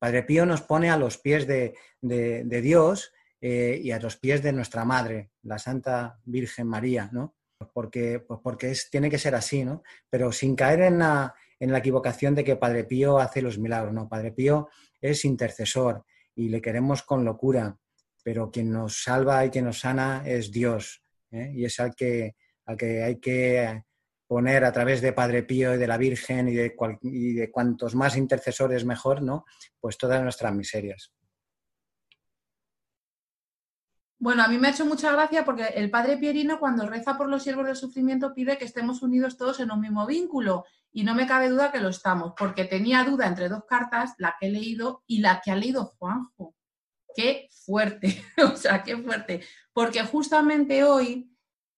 Padre 0.01 0.23
Pío 0.23 0.47
nos 0.47 0.63
pone 0.63 0.91
a 0.91 0.97
los 0.97 1.19
pies 1.19 1.47
de, 1.47 1.75
Dios 2.01 3.13
eh, 3.39 3.79
y 3.83 3.91
a 3.91 4.01
los 4.01 4.17
pies 4.17 4.43
de 4.43 4.53
nuestra 4.53 4.87
Madre, 4.87 5.31
la 5.43 5.59
Santa 5.59 6.19
Virgen 6.25 6.67
María, 6.67 7.11
¿no? 7.13 7.37
Porque, 7.75 8.19
pues 8.19 8.41
porque 8.43 8.71
es, 8.71 8.89
tiene 8.89 9.11
que 9.11 9.19
ser 9.19 9.35
así, 9.35 9.63
¿no? 9.63 9.83
Pero 10.09 10.33
sin 10.33 10.57
caer 10.57 10.81
en 10.81 11.01
la, 11.01 11.35
en 11.59 11.71
la 11.71 11.79
equivocación 11.79 12.35
de 12.35 12.45
que 12.45 12.57
Padre 12.57 12.85
Pío 12.85 13.19
hace 13.19 13.43
los 13.43 13.59
milagros, 13.59 13.93
¿no? 13.93 14.09
Padre 14.09 14.33
Pío 14.33 14.71
es 15.03 15.27
intercesor 15.27 16.07
y 16.35 16.49
le 16.49 16.63
queremos 16.63 17.03
con 17.03 17.23
locura, 17.23 17.77
pero 18.25 18.51
quien 18.51 18.73
nos 18.73 19.03
salva 19.03 19.45
y 19.45 19.51
quien 19.51 19.67
nos 19.67 19.81
sana 19.81 20.23
es 20.25 20.51
Dios, 20.51 21.05
¿eh? 21.31 21.53
y 21.55 21.67
es 21.67 21.79
al 21.79 21.95
que, 21.95 22.37
al 22.65 22.79
que 22.79 23.03
hay 23.03 23.21
que 23.21 23.85
poner 24.31 24.65
a 24.65 24.71
través 24.71 25.01
de 25.01 25.13
Padre 25.13 25.43
Pío 25.43 25.75
y 25.75 25.77
de 25.77 25.89
la 25.89 25.99
Virgen 25.99 26.49
y 26.49 26.55
de, 26.55 27.51
cuantos 27.51 27.97
más 27.97 28.17
intercesores 28.17 28.85
mejor, 28.85 29.23
¿no? 29.23 29.45
Pues 29.81 29.99
todas 29.99 30.23
nuestras 30.23 30.55
miserias. 30.55 31.13
Bueno, 34.21 34.45
a 34.45 34.47
mí 34.47 34.57
me 34.57 34.69
ha 34.69 34.71
hecho 34.71 34.87
mucha 34.87 35.11
gracia 35.11 35.45
porque 35.45 35.65
el 35.75 35.91
padre 35.91 36.17
Pierino 36.17 36.61
cuando 36.61 36.89
reza 36.89 37.19
por 37.19 37.29
los 37.29 37.43
siervos 37.43 37.67
del 37.67 37.75
sufrimiento 37.75 38.33
pide 38.33 38.57
que 38.57 38.67
estemos 38.67 39.03
unidos 39.03 39.37
todos 39.37 39.59
en 39.59 39.73
un 39.73 39.81
mismo 39.81 40.07
vínculo 40.07 40.65
y 40.93 41.03
no 41.03 41.17
me 41.17 41.27
cabe 41.27 41.49
duda 41.49 41.73
que 41.73 41.81
lo 41.81 41.89
estamos, 41.89 42.35
porque 42.39 42.67
tenía 42.67 43.03
duda 43.03 43.27
entre 43.27 43.49
dos 43.49 43.65
cartas, 43.69 44.15
la 44.19 44.37
que 44.39 44.47
he 44.47 44.51
leído 44.53 45.03
y 45.09 45.19
la 45.19 45.41
que 45.41 45.51
ha 45.51 45.57
leído 45.57 45.87
Juanjo. 45.99 46.55
Qué 47.17 47.49
fuerte, 47.51 48.23
o 48.45 48.55
sea, 48.55 48.85
qué 48.85 48.97
fuerte, 48.97 49.41
porque 49.73 50.05
justamente 50.05 50.85
hoy 50.85 51.30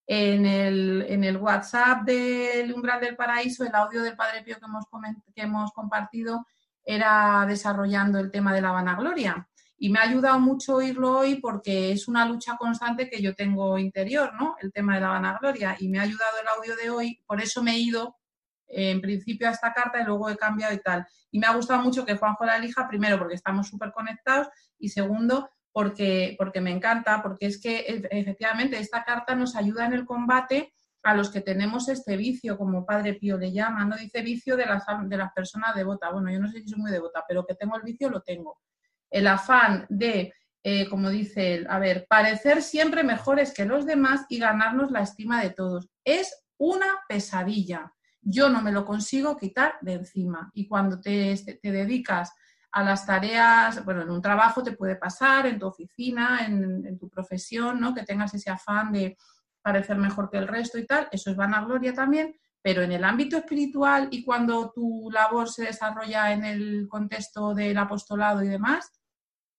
en 0.05 0.45
el, 0.45 1.05
en 1.07 1.23
el 1.23 1.37
WhatsApp 1.37 2.03
del 2.03 2.73
umbral 2.73 2.99
del 2.99 3.15
paraíso, 3.15 3.63
el 3.63 3.73
audio 3.73 4.01
del 4.01 4.15
Padre 4.15 4.43
Pío 4.43 4.57
que 4.57 4.65
hemos, 4.65 4.85
que 5.33 5.41
hemos 5.41 5.71
compartido 5.71 6.45
era 6.83 7.45
desarrollando 7.47 8.19
el 8.19 8.31
tema 8.31 8.53
de 8.53 8.61
la 8.61 8.71
vanagloria. 8.71 9.47
Y 9.77 9.89
me 9.89 9.99
ha 9.99 10.03
ayudado 10.03 10.39
mucho 10.39 10.75
oírlo 10.75 11.19
hoy 11.19 11.35
porque 11.35 11.91
es 11.91 12.07
una 12.07 12.25
lucha 12.25 12.55
constante 12.57 13.09
que 13.09 13.21
yo 13.21 13.33
tengo 13.35 13.77
interior, 13.77 14.33
¿no? 14.33 14.55
El 14.61 14.71
tema 14.71 14.95
de 14.95 15.01
la 15.01 15.09
vanagloria. 15.09 15.75
Y 15.79 15.89
me 15.89 15.99
ha 15.99 16.03
ayudado 16.03 16.39
el 16.41 16.47
audio 16.47 16.75
de 16.75 16.89
hoy, 16.89 17.21
por 17.25 17.41
eso 17.41 17.63
me 17.63 17.73
he 17.73 17.79
ido 17.79 18.15
en 18.67 19.01
principio 19.01 19.47
a 19.47 19.51
esta 19.51 19.73
carta 19.73 20.01
y 20.01 20.05
luego 20.05 20.29
he 20.29 20.37
cambiado 20.37 20.73
y 20.73 20.79
tal. 20.79 21.05
Y 21.31 21.39
me 21.39 21.47
ha 21.47 21.55
gustado 21.55 21.81
mucho 21.81 22.05
que 22.05 22.15
Juanjo 22.15 22.45
la 22.45 22.57
elija, 22.57 22.87
primero 22.87 23.17
porque 23.17 23.35
estamos 23.35 23.67
súper 23.67 23.91
conectados 23.91 24.47
y 24.77 24.89
segundo 24.89 25.49
porque, 25.73 26.35
porque 26.37 26.61
me 26.61 26.71
encanta, 26.71 27.21
porque 27.21 27.47
es 27.47 27.59
que 27.59 27.79
e, 27.79 28.07
efectivamente 28.11 28.79
esta 28.79 29.03
carta 29.03 29.35
nos 29.35 29.57
ayuda 29.57 29.85
en 29.85 29.93
el 29.93 30.05
combate 30.05 30.73
a 31.03 31.13
los 31.13 31.29
que 31.29 31.41
tenemos 31.41 31.89
este 31.89 32.15
vicio, 32.15 32.57
como 32.57 32.85
Padre 32.85 33.15
Pío 33.15 33.37
le 33.37 33.51
llama, 33.51 33.83
no 33.83 33.97
dice 33.97 34.21
vicio 34.21 34.55
de 34.55 34.65
las, 34.65 34.85
de 35.03 35.17
las 35.17 35.33
personas 35.33 35.75
devotas. 35.75 36.13
Bueno, 36.13 36.31
yo 36.31 36.39
no 36.39 36.49
sé 36.49 36.61
si 36.61 36.69
soy 36.69 36.79
muy 36.79 36.91
devota, 36.91 37.25
pero 37.27 37.45
que 37.45 37.55
tengo 37.55 37.75
el 37.75 37.83
vicio 37.83 38.09
lo 38.09 38.21
tengo 38.21 38.59
el 39.13 39.27
afán 39.27 39.85
de, 39.89 40.33
eh, 40.63 40.89
como 40.89 41.09
dice 41.09 41.55
él, 41.55 41.67
a 41.69 41.79
ver, 41.79 42.05
parecer 42.09 42.61
siempre 42.61 43.03
mejores 43.03 43.53
que 43.53 43.63
los 43.63 43.85
demás 43.85 44.25
y 44.27 44.39
ganarnos 44.39 44.91
la 44.91 45.01
estima 45.01 45.41
de 45.41 45.51
todos. 45.51 45.87
Es 46.03 46.43
una 46.57 46.87
pesadilla. 47.07 47.93
Yo 48.21 48.49
no 48.49 48.61
me 48.61 48.71
lo 48.71 48.85
consigo 48.85 49.37
quitar 49.37 49.75
de 49.81 49.93
encima. 49.93 50.49
Y 50.53 50.67
cuando 50.67 50.99
te, 50.99 51.35
te 51.61 51.71
dedicas 51.71 52.33
a 52.73 52.83
las 52.83 53.05
tareas, 53.05 53.85
bueno, 53.85 54.01
en 54.01 54.09
un 54.09 54.21
trabajo 54.21 54.63
te 54.63 54.71
puede 54.71 54.95
pasar, 54.95 55.45
en 55.45 55.59
tu 55.59 55.67
oficina, 55.67 56.45
en, 56.45 56.97
tu 56.97 57.07
profesión, 57.07 57.79
¿no? 57.79 57.93
Que 57.93 58.03
tengas 58.03 58.33
ese 58.33 58.49
afán 58.49 58.91
de 58.91 59.15
parecer 59.61 59.97
mejor 59.97 60.29
que 60.29 60.39
el 60.39 60.47
resto 60.47 60.79
y 60.79 60.85
tal, 60.85 61.07
eso 61.11 61.29
es 61.29 61.37
vanagloria 61.37 61.93
también, 61.93 62.35
pero 62.61 62.81
en 62.81 62.91
el 62.91 63.03
ámbito 63.03 63.37
espiritual 63.37 64.07
y 64.11 64.23
cuando 64.25 64.71
tu 64.71 65.09
labor 65.11 65.49
se 65.49 65.65
desarrolla 65.65 66.33
en 66.33 66.45
el 66.45 66.87
contexto 66.89 67.53
del 67.53 67.77
apostolado 67.77 68.43
y 68.43 68.47
demás, 68.47 68.91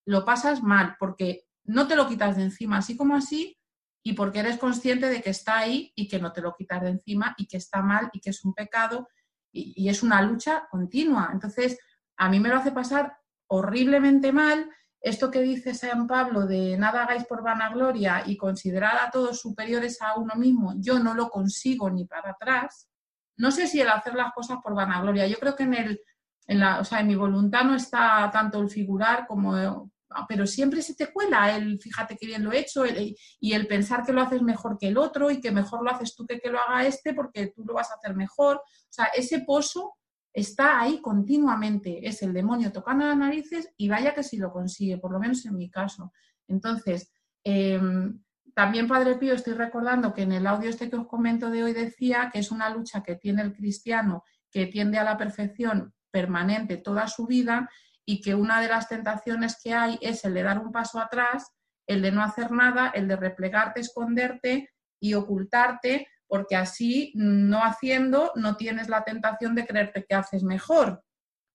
lo 0.07 0.25
pasas 0.25 0.63
mal 0.63 0.97
porque 0.99 1.45
no 1.65 1.87
te 1.87 1.97
lo 1.97 2.09
quitas 2.09 2.37
de 2.37 2.43
encima 2.43 2.79
así 2.79 2.97
como 2.97 3.15
así 3.15 3.57
y 4.03 4.15
porque 4.15 4.41
eres 4.41 4.59
consciente 4.59 5.09
de 5.09 5.23
que 5.23 5.31
está 5.31 5.59
ahí 5.59 5.93
y 5.95 6.09
que 6.09 6.19
no 6.19 6.33
te 6.33 6.43
lo 6.43 6.55
quitas 6.55 6.83
de 6.83 6.91
encima 6.91 7.35
y 7.39 7.47
que 7.47 7.57
está 7.57 7.81
mal 7.81 8.11
y 8.13 8.21
que 8.21 8.31
es 8.31 8.45
un 8.45 8.53
pecado 8.53 9.09
y, 9.51 9.89
es 9.89 10.03
una 10.03 10.21
lucha 10.21 10.67
continua. 10.69 11.31
Entonces, 11.33 11.79
a 12.17 12.29
mí 12.29 12.41
me 12.41 12.49
lo 12.49 12.57
hace 12.57 12.73
pasar 12.73 13.17
horriblemente 13.47 14.33
mal 14.33 14.71
esto 15.05 15.31
que 15.31 15.43
dice 15.43 15.75
San 15.75 16.07
Pablo 16.07 16.47
de 16.47 16.79
nada 16.79 17.05
hagáis 17.05 17.25
por 17.25 17.43
vanagloria 17.43 18.23
y 18.25 18.39
considerar 18.39 18.97
a 18.97 19.11
todos 19.11 19.39
superiores 19.39 20.01
a 20.01 20.19
uno 20.19 20.35
mismo, 20.35 20.73
yo 20.79 20.99
no 20.99 21.13
lo 21.13 21.29
consigo 21.29 21.91
ni 21.91 22.07
para 22.07 22.31
atrás. 22.31 22.89
No 23.37 23.51
sé 23.51 23.67
si 23.67 23.83
el 23.83 23.91
hacer 23.91 24.15
las 24.15 24.33
cosas 24.33 24.61
por 24.63 24.75
vanagloria, 24.75 25.27
yo 25.27 25.37
creo 25.37 25.55
que 25.55 25.65
en 25.65 25.75
el, 25.75 26.01
en 26.47 26.59
la, 26.59 26.81
o 26.81 26.85
sea, 26.85 27.01
en 27.01 27.09
mi 27.09 27.17
voluntad 27.17 27.65
no 27.65 27.75
está 27.75 28.31
tanto 28.33 28.63
el 28.63 28.71
figurar 28.71 29.27
como, 29.27 29.91
pero 30.27 30.47
siempre 30.47 30.81
se 30.81 30.95
te 30.95 31.13
cuela 31.13 31.55
el 31.55 31.79
fíjate 31.79 32.17
que 32.17 32.27
bien 32.27 32.43
lo 32.43 32.53
he 32.53 32.61
hecho 32.61 32.85
y 32.87 33.53
el 33.53 33.67
pensar 33.67 34.05
que 34.07 34.13
lo 34.15 34.23
haces 34.23 34.41
mejor 34.41 34.79
que 34.79 34.89
el 34.89 34.97
otro 34.97 35.31
y 35.31 35.39
que 35.39 35.51
mejor 35.51 35.85
lo 35.85 35.91
haces 35.91 36.17
tú 36.17 36.25
que 36.25 36.41
que 36.41 36.49
lo 36.49 36.59
haga 36.59 36.87
este 36.87 37.13
porque 37.13 37.49
tú 37.49 37.63
lo 37.63 37.75
vas 37.75 37.91
a 37.91 37.97
hacer 37.97 38.17
mejor. 38.17 38.57
O 38.57 38.63
sea, 38.89 39.07
ese 39.15 39.41
pozo 39.41 39.97
está 40.35 40.81
ahí 40.81 41.01
continuamente. 41.01 42.07
Es 42.07 42.23
el 42.23 42.33
demonio 42.33 42.73
tocando 42.73 43.07
las 43.07 43.17
narices 43.17 43.71
y 43.77 43.89
vaya 43.89 44.13
que 44.13 44.25
si 44.25 44.37
lo 44.37 44.53
consigue, 44.53 44.99
por 44.99 45.13
lo 45.13 45.21
menos 45.21 45.47
en 45.47 45.57
mi 45.57 45.71
caso. 45.71 46.13
Entonces, 46.49 47.11
em, 47.45 48.21
también 48.55 48.89
Padre 48.89 49.17
Pío, 49.17 49.35
estoy 49.35 49.55
recordando 49.55 50.13
que 50.13 50.23
en 50.23 50.33
el 50.33 50.47
audio 50.47 50.69
este 50.69 50.91
que 50.91 50.97
os 50.97 51.07
comento 51.07 51.51
de 51.51 51.65
hoy 51.65 51.73
decía 51.73 52.31
que 52.33 52.41
es 52.41 52.51
una 52.51 52.69
lucha 52.69 53.03
que 53.03 53.17
tiene 53.17 53.43
el 53.43 53.55
cristiano 53.55 54.25
que 54.51 54.67
tiende 54.67 54.99
a 54.99 55.05
la 55.05 55.17
perfección 55.17 55.93
permanente 56.11 56.77
toda 56.77 57.09
su 57.09 57.27
vida 57.27 57.69
y 58.05 58.21
que 58.21 58.35
una 58.35 58.61
de 58.61 58.69
las 58.69 58.89
tentaciones 58.89 59.59
que 59.63 59.73
hay 59.73 59.99
es 60.01 60.25
el 60.25 60.35
de 60.35 60.43
dar 60.43 60.61
un 60.61 60.71
paso 60.71 61.01
atrás, 61.01 61.51
el 61.87 62.03
de 62.03 62.13
no 62.13 62.23
hacer 62.23 62.53
nada, 62.53 62.89
el 62.89 63.09
de 63.09 63.17
replegarte, 63.17 63.81
esconderte 63.81 64.71
y 65.01 65.15
ocultarte, 65.15 66.07
porque 66.27 66.57
así 66.57 67.13
no 67.15 67.63
haciendo 67.63 68.33
no 68.35 68.57
tienes 68.57 68.89
la 68.89 69.05
tentación 69.05 69.55
de 69.55 69.67
creerte 69.67 70.05
que 70.09 70.15
haces 70.15 70.43
mejor. 70.43 71.03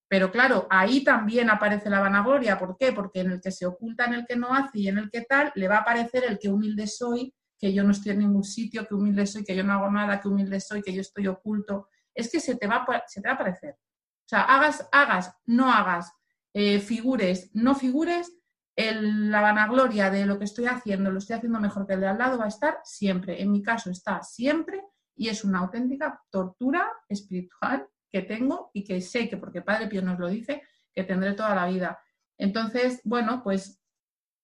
Pero 0.10 0.32
claro, 0.32 0.68
ahí 0.72 1.04
también 1.04 1.50
aparece 1.50 1.90
la 1.90 2.00
vanagloria. 2.00 2.58
¿Por 2.58 2.76
qué? 2.78 2.92
Porque 2.92 3.20
en 3.22 3.32
el 3.32 3.42
que 3.42 3.52
se 3.52 3.68
oculta, 3.68 4.06
en 4.06 4.16
el 4.16 4.26
que 4.26 4.36
no 4.36 4.54
hace 4.54 4.80
y 4.80 4.88
en 4.88 4.98
el 4.98 5.12
que 5.12 5.22
tal, 5.22 5.52
le 5.54 5.68
va 5.68 5.78
a 5.78 5.82
aparecer 5.82 6.24
el 6.28 6.40
que 6.40 6.50
humilde 6.50 6.88
soy, 6.88 7.34
que 7.60 7.72
yo 7.74 7.84
no 7.84 7.92
estoy 7.92 8.14
en 8.14 8.20
ningún 8.20 8.44
sitio, 8.44 8.88
que 8.88 8.96
humilde 8.96 9.28
soy, 9.28 9.44
que 9.44 9.56
yo 9.56 9.64
no 9.64 9.74
hago 9.74 9.92
nada, 9.92 10.20
que 10.20 10.28
humilde 10.28 10.60
soy, 10.60 10.82
que 10.82 10.94
yo 10.94 11.02
estoy 11.02 11.28
oculto. 11.28 11.90
Es 12.16 12.32
que 12.32 12.40
se 12.40 12.56
te 12.56 12.66
va, 12.66 12.86
se 13.06 13.22
te 13.22 13.28
va 13.28 13.34
a 13.34 13.36
aparecer. 13.36 13.74
O 13.74 14.30
sea, 14.30 14.44
hagas, 14.44 14.88
hagas, 14.92 15.32
no 15.46 15.72
hagas, 15.72 16.12
eh, 16.54 16.80
figures, 16.80 17.52
no 17.54 17.76
figures, 17.76 18.32
la 18.80 19.42
vanagloria 19.42 20.10
de 20.10 20.26
lo 20.26 20.38
que 20.38 20.46
estoy 20.46 20.68
haciendo, 20.68 21.12
lo 21.12 21.20
estoy 21.20 21.36
haciendo 21.36 21.60
mejor 21.60 21.86
que 21.86 21.94
el 21.94 22.02
de 22.02 22.08
al 22.08 22.18
lado, 22.18 22.38
va 22.38 22.46
a 22.46 22.50
estar 22.50 22.80
siempre. 22.84 23.42
En 23.42 23.52
mi 23.52 23.62
caso 23.62 23.90
está 23.90 24.22
siempre 24.24 24.84
y 25.16 25.28
es 25.28 25.44
una 25.44 25.60
auténtica 25.60 26.22
tortura 26.30 26.88
espiritual 27.10 27.88
que 28.12 28.22
tengo 28.22 28.72
y 28.74 28.84
que 28.84 29.02
sé 29.02 29.28
que, 29.28 29.38
porque 29.38 29.62
Padre 29.62 29.88
Pío 29.88 30.02
nos 30.02 30.18
lo 30.18 30.28
dice, 30.28 30.64
que 30.94 31.04
tendré 31.04 31.34
toda 31.34 31.56
la 31.56 31.68
vida. 31.68 32.00
Entonces, 32.38 33.02
bueno, 33.04 33.44
pues 33.44 33.82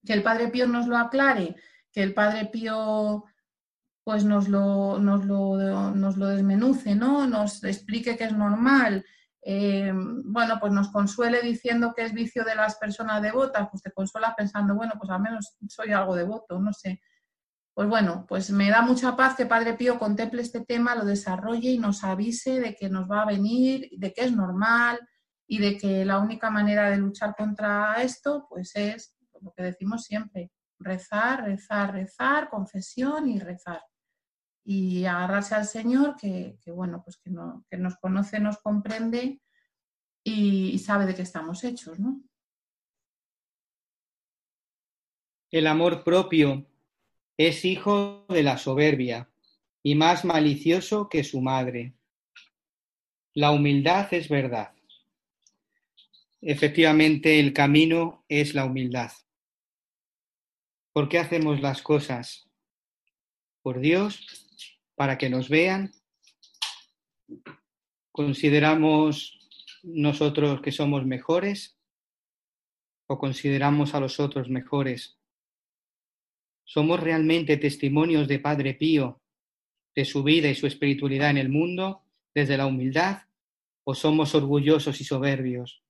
que 0.06 0.14
el 0.14 0.22
Padre 0.22 0.50
Pío 0.50 0.68
nos 0.68 0.88
lo 0.88 0.98
aclare, 0.98 1.56
que 1.92 2.04
el 2.04 2.14
Padre 2.14 2.46
Pío 2.46 3.24
pues 4.04 4.24
nos 4.24 4.48
lo, 4.50 5.00
nos 5.00 5.26
lo, 5.26 5.92
nos 5.96 6.18
lo 6.18 6.28
desmenuce, 6.28 6.94
¿no? 6.94 7.26
Nos 7.26 7.64
explique 7.64 8.16
que 8.16 8.26
es 8.26 8.34
normal, 8.34 9.04
eh, 9.48 9.92
bueno, 9.94 10.58
pues 10.60 10.74
nos 10.74 10.90
consuele 10.90 11.40
diciendo 11.44 11.94
que 11.96 12.02
es 12.02 12.14
vicio 12.14 12.44
de 12.44 12.56
las 12.56 12.78
personas 12.78 13.22
devotas, 13.22 13.68
pues 13.70 13.84
te 13.84 13.92
consuela 13.92 14.34
pensando, 14.36 14.74
bueno, 14.74 14.94
pues 14.98 15.12
al 15.12 15.22
menos 15.22 15.56
soy 15.68 15.92
algo 15.92 16.16
devoto, 16.16 16.60
no 16.60 16.74
sé. 16.74 17.00
Pues 17.76 17.88
bueno, 17.88 18.26
pues 18.28 18.50
me 18.50 18.72
da 18.72 18.82
mucha 18.82 19.16
paz 19.16 19.36
que 19.36 19.46
Padre 19.46 19.76
Pío 19.76 20.00
contemple 20.00 20.42
este 20.42 20.62
tema, 20.66 20.96
lo 20.96 21.06
desarrolle 21.06 21.70
y 21.70 21.78
nos 21.78 22.04
avise 22.04 22.60
de 22.60 22.76
que 22.76 22.90
nos 22.90 23.10
va 23.10 23.22
a 23.22 23.28
venir, 23.28 23.88
de 23.92 24.14
que 24.14 24.22
es 24.24 24.32
normal 24.32 25.00
y 25.48 25.60
de 25.60 25.78
que 25.78 26.06
la 26.06 26.18
única 26.18 26.50
manera 26.50 26.90
de 26.90 26.98
luchar 26.98 27.36
contra 27.36 28.02
esto, 28.02 28.48
pues 28.50 28.72
es 28.76 29.16
lo 29.42 29.52
que 29.52 29.62
decimos 29.62 30.06
siempre, 30.06 30.50
rezar, 30.80 31.44
rezar, 31.44 31.94
rezar, 31.94 32.50
confesión 32.50 33.30
y 33.30 33.40
rezar. 33.40 33.84
Y 34.68 35.06
agarrarse 35.06 35.54
al 35.54 35.66
Señor 35.66 36.16
que, 36.18 36.58
bueno, 36.68 37.04
pues 37.04 37.18
que, 37.18 37.32
que, 37.70 37.78
nos 37.78 37.96
conoce, 37.98 38.40
nos 38.40 38.58
comprende 38.58 39.40
y, 40.24 40.80
sabe 40.80 41.06
de 41.06 41.14
qué 41.14 41.22
estamos 41.22 41.64
hechos, 41.64 42.00
¿no? 42.00 42.22
El 45.52 45.68
amor 45.68 46.04
propio 46.04 46.66
es 47.38 47.64
hijo 47.64 48.26
de 48.28 48.42
la 48.42 48.58
soberbia 48.58 49.30
y 49.84 49.94
más 49.94 50.26
malicioso 50.26 51.08
que 51.10 51.24
su 51.24 51.42
madre. 51.42 51.94
La 53.36 53.52
humildad 53.52 54.12
es 54.14 54.28
verdad. 54.28 54.74
Efectivamente, 56.42 57.40
el 57.40 57.54
camino 57.54 58.26
es 58.28 58.56
la 58.56 58.66
humildad. 58.66 59.12
¿Por 60.92 61.08
qué 61.08 61.20
hacemos 61.20 61.62
las 61.62 61.82
cosas? 61.82 62.50
Por 63.62 63.80
Dios, 63.80 64.45
para 64.96 65.18
que 65.18 65.30
nos 65.30 65.50
vean. 65.50 65.92
¿Consideramos 68.12 69.50
nosotros 69.84 70.62
que 70.62 70.72
somos 70.72 71.06
mejores 71.06 71.78
o 73.08 73.20
consideramos 73.20 73.94
a 73.94 74.00
los 74.00 74.20
otros 74.20 74.50
mejores? 74.50 75.20
¿Somos 76.64 77.00
realmente 77.00 77.58
testimonios 77.58 78.28
de 78.28 78.40
Padre 78.40 78.74
Pío 78.74 79.22
de 79.96 80.06
su 80.06 80.24
vida 80.24 80.50
y 80.50 80.56
su 80.56 80.68
espiritualidad 80.68 81.30
en 81.30 81.38
el 81.38 81.50
mundo 81.50 82.04
desde 82.34 82.58
la 82.58 82.66
humildad 82.66 83.24
o 83.84 83.94
somos 83.94 84.34
orgullosos 84.34 85.00
y 85.02 85.04
soberbios? 85.04 85.84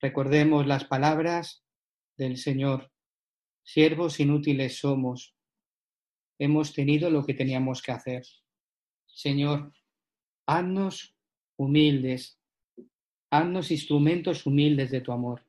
Recordemos 0.00 0.66
las 0.66 0.84
palabras 0.84 1.64
del 2.16 2.36
Señor. 2.36 2.92
Siervos 3.64 4.20
inútiles 4.20 4.78
somos. 4.78 5.35
Hemos 6.38 6.72
tenido 6.72 7.10
lo 7.10 7.24
que 7.24 7.34
teníamos 7.34 7.82
que 7.82 7.92
hacer. 7.92 8.24
Señor, 9.06 9.72
haznos 10.46 11.16
humildes, 11.56 12.38
haznos 13.30 13.70
instrumentos 13.70 14.46
humildes 14.46 14.90
de 14.90 15.00
tu 15.00 15.12
amor. 15.12 15.44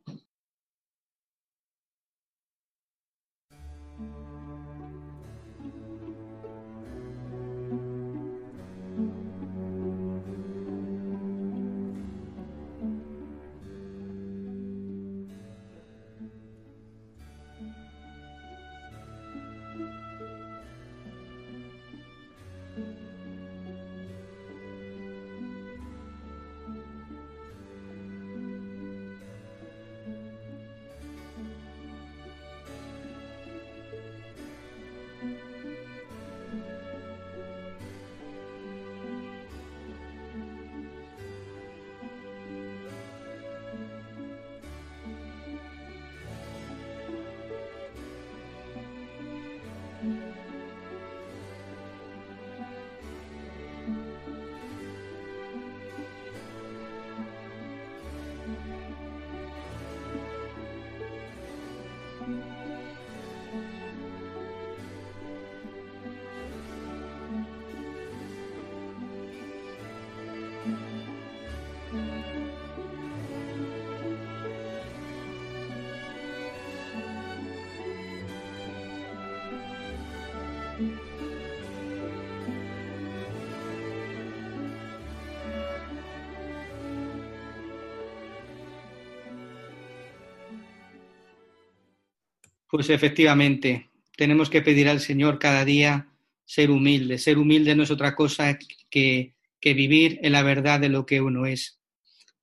Pues 92.70 92.90
efectivamente, 92.90 93.90
tenemos 94.18 94.50
que 94.50 94.62
pedir 94.62 94.90
al 94.90 95.00
Señor 95.00 95.40
cada 95.40 95.64
día 95.66 96.10
ser 96.46 96.70
humilde. 96.72 97.18
Ser 97.18 97.38
humilde 97.38 97.76
no 97.76 97.84
es 97.84 97.92
otra 97.92 98.16
cosa 98.16 98.58
que, 98.90 99.36
que 99.60 99.74
vivir 99.74 100.20
en 100.22 100.34
la 100.34 100.44
verdad 100.44 100.80
de 100.80 100.90
lo 100.90 101.06
que 101.06 101.22
uno 101.22 101.46
es. 101.46 101.80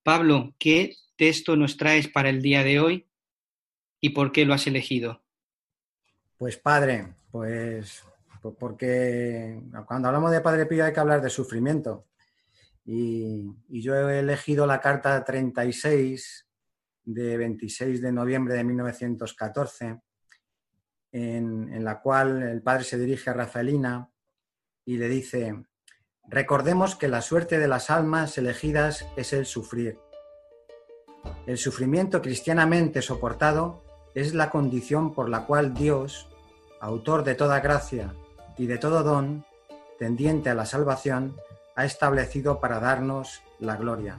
Pablo, 0.03 0.55
¿qué 0.59 0.97
texto 1.17 1.57
nos 1.57 1.77
traes 1.77 2.09
para 2.09 2.29
el 2.29 2.43
día 2.43 2.63
de 2.63 2.81
hoy 2.81 3.07
y 4.01 4.11
por 4.11 4.33
qué 4.33 4.45
lo 4.45 4.55
has 4.55 4.67
elegido? 4.67 5.23
Pues 6.37 6.57
padre, 6.57 7.15
pues 7.31 8.05
porque 8.53 9.63
cuando 9.87 10.09
hablamos 10.09 10.31
de 10.31 10.41
Padre 10.41 10.67
Pío 10.67 10.85
hay 10.85 10.93
que 10.93 11.01
hablar 11.01 11.23
de 11.23 11.31
sufrimiento. 11.31 12.07
Y, 12.85 13.51
y, 13.69 13.81
yo 13.81 13.95
he 13.95 14.19
elegido 14.19 14.67
la 14.67 14.81
carta 14.81 15.25
36 15.25 16.47
de 17.05 17.37
26 17.39 18.03
de 18.03 18.13
noviembre 18.13 18.55
de 18.55 18.65
1914, 18.65 20.01
en, 21.14 21.85
la 21.85 22.00
cual 22.00 22.42
el 22.42 22.61
padre 22.61 22.83
se 22.83 22.98
dirige 22.98 23.31
a 23.31 23.35
Rafaelina 23.35 24.11
y 24.85 24.96
le 24.98 25.09
dice, 25.09 25.64
recordemos 26.27 26.96
que 26.96 27.07
la 27.07 27.22
suerte 27.22 27.59
de 27.59 27.68
las 27.68 27.88
almas 27.88 28.37
elegidas 28.37 29.07
es 29.16 29.33
el 29.33 29.46
sufrir. 29.46 29.98
El 31.46 31.57
sufrimiento 31.57 32.20
cristianamente 32.20 33.00
soportado 33.00 33.85
es 34.16 34.35
la 34.35 34.50
condición 34.50 35.14
por 35.14 35.29
la 35.29 35.46
cual 35.46 35.72
Dios, 35.72 36.29
autor 36.81 37.22
de 37.22 37.37
toda 37.37 37.61
gracia 37.61 38.12
y 38.59 38.66
de 38.66 38.79
todo 38.79 39.05
don, 39.05 39.46
tendiente 40.00 40.50
a 40.50 40.55
la 40.55 40.66
salvación, 40.66 41.37
ha 41.77 41.85
establecido 41.85 42.61
para 42.61 42.81
darnos 42.81 43.40
la 43.61 43.77
gloria. 43.77 44.18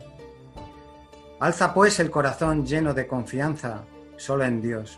Alza 1.41 1.73
pues 1.73 1.99
el 1.99 2.10
corazón 2.10 2.65
lleno 2.65 2.93
de 2.93 3.05
confianza 3.05 3.84
solo 4.15 4.45
en 4.45 4.62
Dios 4.62 4.97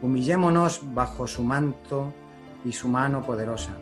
Humillémonos 0.00 0.80
bajo 0.94 1.26
su 1.26 1.42
manto 1.42 2.12
y 2.64 2.72
su 2.72 2.88
mano 2.88 3.22
poderosa. 3.22 3.72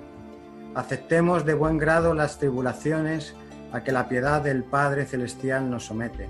Aceptemos 0.75 1.45
de 1.45 1.55
buen 1.55 1.79
grado 1.79 2.15
las 2.15 2.39
tribulaciones 2.39 3.35
a 3.73 3.83
que 3.83 3.93
la 3.93 4.09
piedad 4.09 4.43
del 4.43 4.65
Padre 4.65 5.07
Celestial 5.07 5.71
nos 5.71 5.87
somete, 5.87 6.29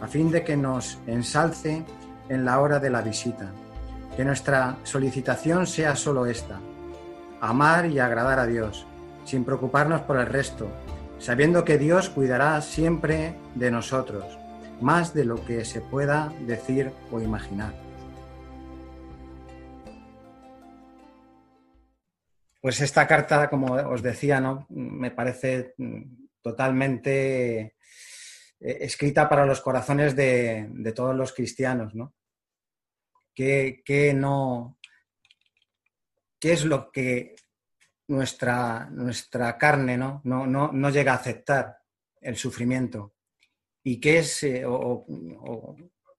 a 0.00 0.06
fin 0.06 0.30
de 0.30 0.44
que 0.44 0.56
nos 0.56 0.98
ensalce 1.06 1.84
en 2.28 2.44
la 2.44 2.60
hora 2.60 2.78
de 2.78 2.90
la 2.90 3.02
visita. 3.02 3.50
Que 4.16 4.24
nuestra 4.24 4.78
solicitación 4.84 5.66
sea 5.66 5.96
solo 5.96 6.26
esta, 6.26 6.58
amar 7.40 7.86
y 7.86 7.98
agradar 7.98 8.38
a 8.38 8.46
Dios, 8.46 8.86
sin 9.24 9.44
preocuparnos 9.44 10.02
por 10.02 10.18
el 10.18 10.26
resto, 10.26 10.68
sabiendo 11.18 11.64
que 11.64 11.78
Dios 11.78 12.10
cuidará 12.10 12.60
siempre 12.62 13.36
de 13.54 13.70
nosotros, 13.70 14.24
más 14.80 15.14
de 15.14 15.24
lo 15.24 15.44
que 15.44 15.64
se 15.64 15.80
pueda 15.80 16.32
decir 16.46 16.92
o 17.10 17.20
imaginar. 17.20 17.85
Pues 22.66 22.80
esta 22.80 23.06
carta, 23.06 23.48
como 23.48 23.74
os 23.74 24.02
decía, 24.02 24.40
¿no? 24.40 24.66
me 24.70 25.12
parece 25.12 25.74
mm, 25.78 26.02
totalmente 26.42 27.60
eh, 27.60 27.74
escrita 28.58 29.28
para 29.28 29.46
los 29.46 29.60
corazones 29.60 30.16
de, 30.16 30.92
todos 30.92 31.14
los 31.14 31.32
cristianos, 31.32 31.94
¿no? 31.94 32.16
¿Qué, 33.32 34.12
no, 34.16 34.80
¿Qué 36.40 36.54
es 36.54 36.64
lo 36.64 36.90
que 36.90 37.36
nuestra, 38.08 38.90
nuestra 38.90 39.56
carne 39.56 39.96
¿no? 39.96 40.20
No, 40.24 40.48
no, 40.48 40.90
llega 40.90 41.12
a 41.12 41.18
aceptar? 41.18 41.78
El 42.20 42.34
sufrimiento. 42.34 43.14
¿Y 43.84 44.00
qué 44.00 44.18
es, 44.18 44.42
eh, 44.42 44.66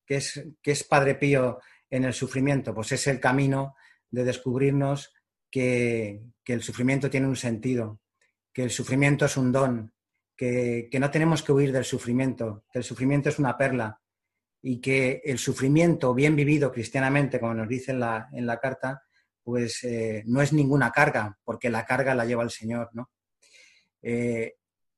qué 0.05 0.15
es, 0.15 0.47
qué 0.61 0.71
es 0.71 0.83
Padre 0.85 1.15
Pío 1.15 1.59
en 1.89 2.05
el 2.05 2.13
sufrimiento? 2.13 2.73
Pues 2.73 2.93
es 2.93 3.05
el 3.07 3.19
camino 3.19 3.75
de 4.09 4.23
descubrirnos 4.23 5.13
que, 5.57 6.53
el 6.53 6.61
sufrimiento 6.61 7.09
tiene 7.09 7.27
un 7.27 7.35
sentido, 7.35 7.99
que 8.53 8.63
el 8.63 8.69
sufrimiento 8.69 9.25
es 9.25 9.37
un 9.37 9.51
don, 9.51 9.93
que, 10.35 10.89
no 10.99 11.11
tenemos 11.11 11.43
que 11.43 11.51
huir 11.51 11.71
del 11.71 11.83
sufrimiento, 11.83 12.63
que 12.71 12.79
el 12.79 12.85
sufrimiento 12.85 13.29
es 13.29 13.39
una 13.39 13.57
perla, 13.57 13.99
y 14.61 14.79
que 14.79 15.21
el 15.23 15.37
sufrimiento 15.37 16.13
bien 16.13 16.35
vivido 16.35 16.71
cristianamente, 16.71 17.39
como 17.39 17.53
nos 17.53 17.67
dice 17.67 17.91
en 17.91 17.99
la, 17.99 18.29
en 18.33 18.45
la 18.45 18.59
carta, 18.59 19.03
pues 19.43 19.83
eh, 19.83 20.23
no 20.25 20.41
es 20.41 20.51
ninguna 20.51 20.91
carga, 20.91 21.37
porque 21.43 21.69
la 21.69 21.85
carga 21.85 22.13
la 22.15 22.25
lleva 22.25 22.43
el 22.43 22.49
Señor, 22.49 22.89
¿no? 22.93 23.09
Eh, 24.01 24.55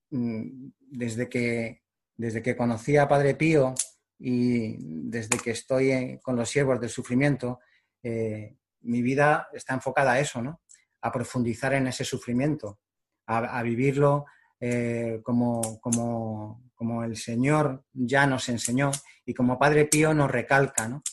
mm, 0.09 0.69
desde, 0.91 1.29
que, 1.29 1.83
desde 2.17 2.41
que 2.41 2.55
conocí 2.55 2.97
a 2.97 3.07
Padre 3.07 3.35
Pío 3.35 3.75
y 4.17 4.75
desde 5.09 5.37
que 5.37 5.51
estoy 5.51 6.19
con 6.21 6.35
los 6.35 6.49
siervos 6.49 6.79
del 6.81 6.89
sufrimiento, 6.89 7.59
eh, 8.01 8.55
mi 8.81 9.01
vida 9.01 9.47
está 9.53 9.73
enfocada 9.73 10.13
a 10.13 10.19
eso, 10.19 10.41
¿no? 10.41 10.61
A 11.01 11.11
profundizar 11.11 11.73
en 11.73 11.87
ese 11.87 12.03
sufrimiento, 12.03 12.79
a, 13.27 13.61
vivirlo 13.63 14.25
como, 15.23 15.79
como, 15.79 16.71
como 16.75 17.03
el 17.03 17.15
Señor 17.15 17.85
ya 17.93 18.25
nos 18.25 18.49
enseñó 18.49 18.91
y 19.25 19.33
como 19.33 19.59
Padre 19.59 19.85
Pío 19.85 20.13
nos 20.13 20.31
recalca, 20.31 20.87
¿no? 20.87 21.03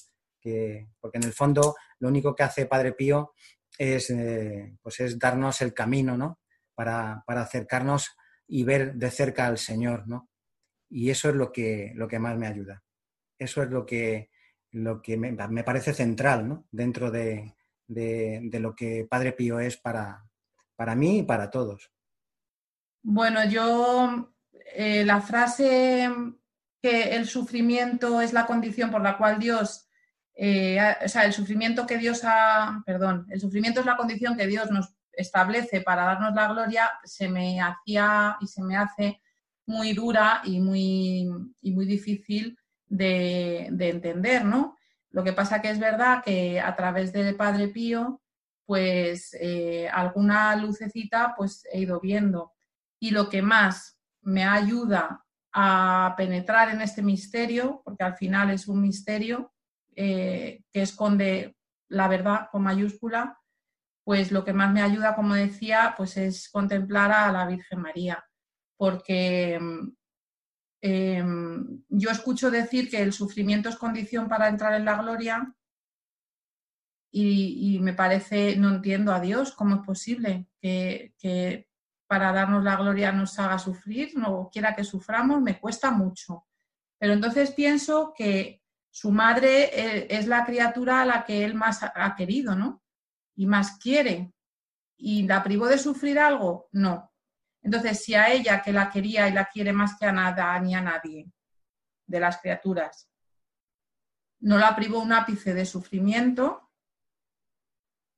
Que, 0.40 0.88
porque 1.00 1.18
en 1.18 1.24
el 1.24 1.32
fondo 1.32 1.74
lo 1.98 2.08
único 2.08 2.34
que 2.34 2.44
hace 2.44 2.66
Padre 2.66 2.92
Pío 2.92 3.32
es, 3.78 4.10
eh, 4.10 4.76
pues 4.80 5.00
es 5.00 5.18
darnos 5.18 5.60
el 5.60 5.74
camino, 5.74 6.16
¿no? 6.16 6.40
Para, 6.74 7.24
acercarnos 7.26 8.16
y 8.46 8.64
ver 8.64 8.94
de 8.94 9.10
cerca 9.10 9.46
al 9.46 9.58
Señor, 9.58 10.06
¿no? 10.06 10.30
Y 10.88 11.10
eso 11.10 11.30
es 11.30 11.34
lo 11.34 11.52
que, 11.52 11.92
lo 11.94 12.06
que 12.06 12.18
más 12.18 12.36
me 12.38 12.46
ayuda. 12.46 12.82
Eso 13.38 13.62
es 13.62 13.70
lo 13.70 13.84
que, 13.84 14.30
lo 14.72 15.00
que 15.02 15.16
me, 15.16 15.64
parece 15.64 15.94
central, 15.94 16.48
¿no? 16.48 16.66
Dentro 16.70 17.10
de, 17.10 17.54
lo 17.88 18.74
que 18.74 19.06
Padre 19.08 19.32
Pío 19.32 19.60
es 19.60 19.76
para, 19.76 20.24
para 20.74 20.94
mí 20.94 21.18
y 21.18 21.22
para 21.22 21.50
todos. 21.50 21.90
Bueno, 23.02 23.44
yo 23.48 24.32
eh, 24.74 25.04
la 25.04 25.20
frase 25.20 26.10
que 26.82 27.16
el 27.16 27.26
sufrimiento 27.26 28.20
es 28.20 28.32
la 28.32 28.46
condición 28.46 28.90
por 28.90 29.02
la 29.02 29.16
cual 29.16 29.38
Dios, 29.38 29.88
eh, 30.34 30.78
o 31.04 31.08
sea, 31.08 31.24
el 31.24 31.32
sufrimiento 31.32 31.86
que 31.86 31.98
Dios 31.98 32.22
ha, 32.24 32.82
perdón, 32.84 33.26
el 33.30 33.40
sufrimiento 33.40 33.80
es 33.80 33.86
la 33.86 33.96
condición 33.96 34.36
que 34.36 34.46
Dios 34.46 34.70
nos 34.70 34.94
establece 35.12 35.80
para 35.80 36.04
darnos 36.04 36.34
la 36.34 36.48
gloria, 36.48 36.90
se 37.04 37.28
me 37.28 37.60
hacía 37.60 38.36
y 38.40 38.46
se 38.46 38.62
me 38.62 38.76
hace 38.76 39.20
muy 39.64 39.94
dura 39.94 40.42
y 40.44 40.60
muy, 40.60 41.26
muy 41.62 41.86
difícil 41.86 42.58
de, 42.88 43.66
entender, 43.66 44.44
¿no? 44.44 44.76
Lo 45.10 45.24
que 45.24 45.32
pasa 45.32 45.62
que 45.62 45.70
es 45.70 45.78
verdad 45.78 46.22
que 46.24 46.60
a 46.60 46.74
través 46.76 47.12
del 47.12 47.36
Padre 47.36 47.68
Pío, 47.68 48.20
pues 48.64 49.36
eh, 49.40 49.88
alguna 49.88 50.56
lucecita 50.56 51.34
pues 51.36 51.64
he 51.72 51.80
ido 51.80 52.00
viendo. 52.00 52.52
Y 53.00 53.10
lo 53.10 53.28
que 53.28 53.42
más 53.42 53.98
me 54.22 54.44
ayuda 54.44 55.24
a 55.52 56.14
penetrar 56.16 56.70
en 56.70 56.82
este 56.82 57.02
misterio, 57.02 57.80
porque 57.84 58.04
al 58.04 58.16
final 58.16 58.50
es 58.50 58.68
un 58.68 58.82
misterio 58.82 59.52
eh, 59.94 60.62
que 60.72 60.82
esconde 60.82 61.56
la 61.88 62.08
verdad 62.08 62.48
con 62.50 62.62
mayúscula, 62.62 63.38
pues 64.04 64.30
lo 64.30 64.44
que 64.44 64.52
más 64.52 64.72
me 64.72 64.82
ayuda, 64.82 65.16
como 65.16 65.34
decía, 65.34 65.94
pues 65.96 66.16
es 66.16 66.48
contemplar 66.48 67.10
a 67.10 67.32
la 67.32 67.46
Virgen 67.46 67.80
María, 67.80 68.24
porque 68.76 69.58
em, 70.80 71.82
yo 71.88 72.10
escucho 72.10 72.50
decir 72.50 72.90
que 72.90 73.02
el 73.02 73.12
sufrimiento 73.12 73.68
es 73.68 73.76
condición 73.76 74.28
para 74.28 74.48
entrar 74.48 74.74
en 74.74 74.84
la 74.84 75.00
gloria 75.00 75.54
y, 77.10 77.78
me 77.80 77.94
parece, 77.94 78.56
no 78.56 78.74
entiendo 78.74 79.12
a 79.14 79.20
Dios 79.20 79.52
cómo 79.52 79.76
es 79.76 79.82
posible 79.82 80.48
que, 80.60 81.14
que 81.18 81.66
para 82.06 82.32
darnos 82.32 82.62
la 82.62 82.76
gloria 82.76 83.10
nos 83.12 83.38
haga 83.38 83.58
sufrir, 83.58 84.16
no 84.16 84.50
quiera 84.52 84.74
que 84.74 84.84
suframos, 84.84 85.40
me 85.40 85.58
cuesta 85.58 85.90
mucho. 85.90 86.46
Pero 86.98 87.12
entonces 87.12 87.52
pienso 87.52 88.12
que 88.14 88.62
su 88.90 89.10
madre 89.10 89.64
eh, 89.72 90.06
es 90.10 90.26
la 90.26 90.44
criatura 90.44 91.02
a 91.02 91.04
la 91.04 91.24
que 91.24 91.44
él 91.44 91.54
más 91.54 91.82
ha 91.82 92.14
querido, 92.16 92.54
¿no? 92.54 92.82
Y 93.34 93.46
más 93.46 93.78
quiere. 93.78 94.32
¿Y 94.96 95.24
la 95.24 95.42
privó 95.42 95.66
de 95.66 95.78
sufrir 95.78 96.18
algo? 96.18 96.68
No. 96.72 97.10
Entonces, 97.66 98.04
si 98.04 98.14
a 98.14 98.32
ella 98.32 98.62
que 98.62 98.72
la 98.72 98.88
quería 98.88 99.28
y 99.28 99.32
la 99.32 99.46
quiere 99.46 99.72
más 99.72 99.98
que 99.98 100.06
a 100.06 100.12
nada 100.12 100.56
ni 100.60 100.76
a 100.76 100.80
nadie 100.80 101.28
de 102.06 102.20
las 102.20 102.38
criaturas, 102.38 103.10
no 104.38 104.56
la 104.56 104.76
privó 104.76 105.00
un 105.00 105.12
ápice 105.12 105.52
de 105.52 105.66
sufrimiento, 105.66 106.70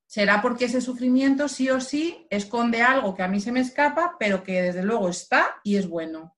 será 0.05 0.43
porque 0.43 0.67
ese 0.67 0.83
sufrimiento 0.83 1.49
sí 1.49 1.71
o 1.71 1.81
sí 1.81 2.27
esconde 2.29 2.83
algo 2.83 3.15
que 3.15 3.23
a 3.23 3.29
mí 3.29 3.41
se 3.41 3.51
me 3.51 3.61
escapa, 3.61 4.17
pero 4.19 4.45
que 4.45 4.61
desde 4.61 4.83
luego 4.83 5.09
está 5.09 5.63
y 5.65 5.77
es 5.77 5.89
bueno. 5.89 6.37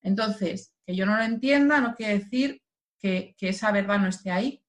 Entonces, 0.00 0.72
que 0.86 0.94
yo 0.94 1.06
no 1.06 1.16
lo 1.16 1.24
entienda 1.24 1.80
no 1.80 1.96
quiere 1.96 2.20
decir 2.20 2.62
que, 3.00 3.34
esa 3.40 3.72
verdad 3.72 3.98
no 3.98 4.06
esté 4.06 4.30
ahí. 4.30 4.62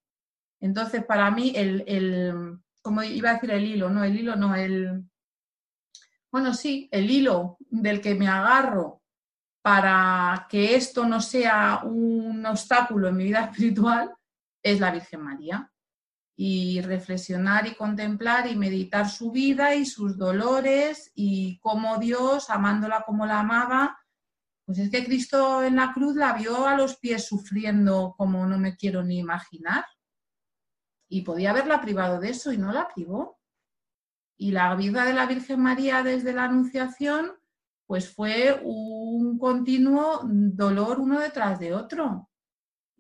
Entonces, 0.60 1.06
para 1.06 1.30
mí, 1.30 1.54
el, 1.56 1.84
el, 1.86 2.58
como 2.82 3.04
iba 3.04 3.30
a 3.30 3.34
decir 3.36 3.52
el 3.52 3.64
hilo, 3.64 3.92
no, 3.92 4.04
el 4.04 4.20
hilo 4.20 4.36
no, 4.36 4.56
el, 4.56 5.08
bueno, 6.32 6.54
sí, 6.54 6.88
el 6.92 7.10
hilo 7.10 7.58
del 7.70 8.02
que 8.02 8.16
me 8.16 8.28
agarro 8.28 9.02
para 9.62 10.48
que 10.50 10.76
esto 10.76 11.06
no 11.06 11.22
sea 11.22 11.82
un 11.84 12.46
obstáculo 12.46 13.08
en 13.08 13.18
mi 13.18 13.26
vida 13.26 13.46
espiritual 13.52 14.14
es 14.64 14.80
la 14.80 14.92
Virgen 14.92 15.22
María 15.22 15.72
y 16.36 16.80
reflexionar 16.82 17.68
y 17.68 17.76
contemplar 17.76 18.48
y 18.48 18.56
meditar 18.56 19.10
su 19.10 19.30
vida 19.32 19.76
y 19.76 19.86
sus 19.86 20.18
dolores 20.18 21.12
y 21.14 21.60
cómo 21.60 21.98
Dios, 21.98 22.50
amándola 22.50 23.04
como 23.06 23.26
la 23.26 23.42
amaba, 23.42 24.00
pues 24.64 24.78
es 24.78 24.92
que 24.92 25.04
Cristo 25.04 25.64
en 25.64 25.78
la 25.78 25.92
cruz 25.94 26.16
la 26.16 26.34
vio 26.34 26.68
a 26.68 26.78
los 26.78 26.98
pies 26.98 27.28
sufriendo 27.28 28.14
como 28.16 28.46
no 28.46 28.58
me 28.60 28.78
quiero 28.78 29.04
ni 29.04 29.18
imaginar. 29.18 29.84
Y 31.10 31.24
podía 31.24 31.50
haberla 31.50 31.82
privado 31.82 32.20
de 32.20 32.30
eso 32.30 32.54
y 32.54 32.58
no 32.58 32.72
la 32.72 32.88
privó. 32.88 33.39
Y 34.42 34.52
la 34.52 34.74
vida 34.76 35.04
de 35.04 35.14
la 35.14 35.26
Virgen 35.26 35.60
María 35.60 36.02
desde 36.02 36.32
la 36.32 36.46
Anunciación, 36.46 37.34
pues 37.86 38.10
fue 38.10 38.58
un 38.64 39.38
continuo 39.38 40.22
dolor 40.24 41.02
uno 41.02 41.20
detrás 41.20 41.60
de 41.60 41.74
otro. 41.74 42.30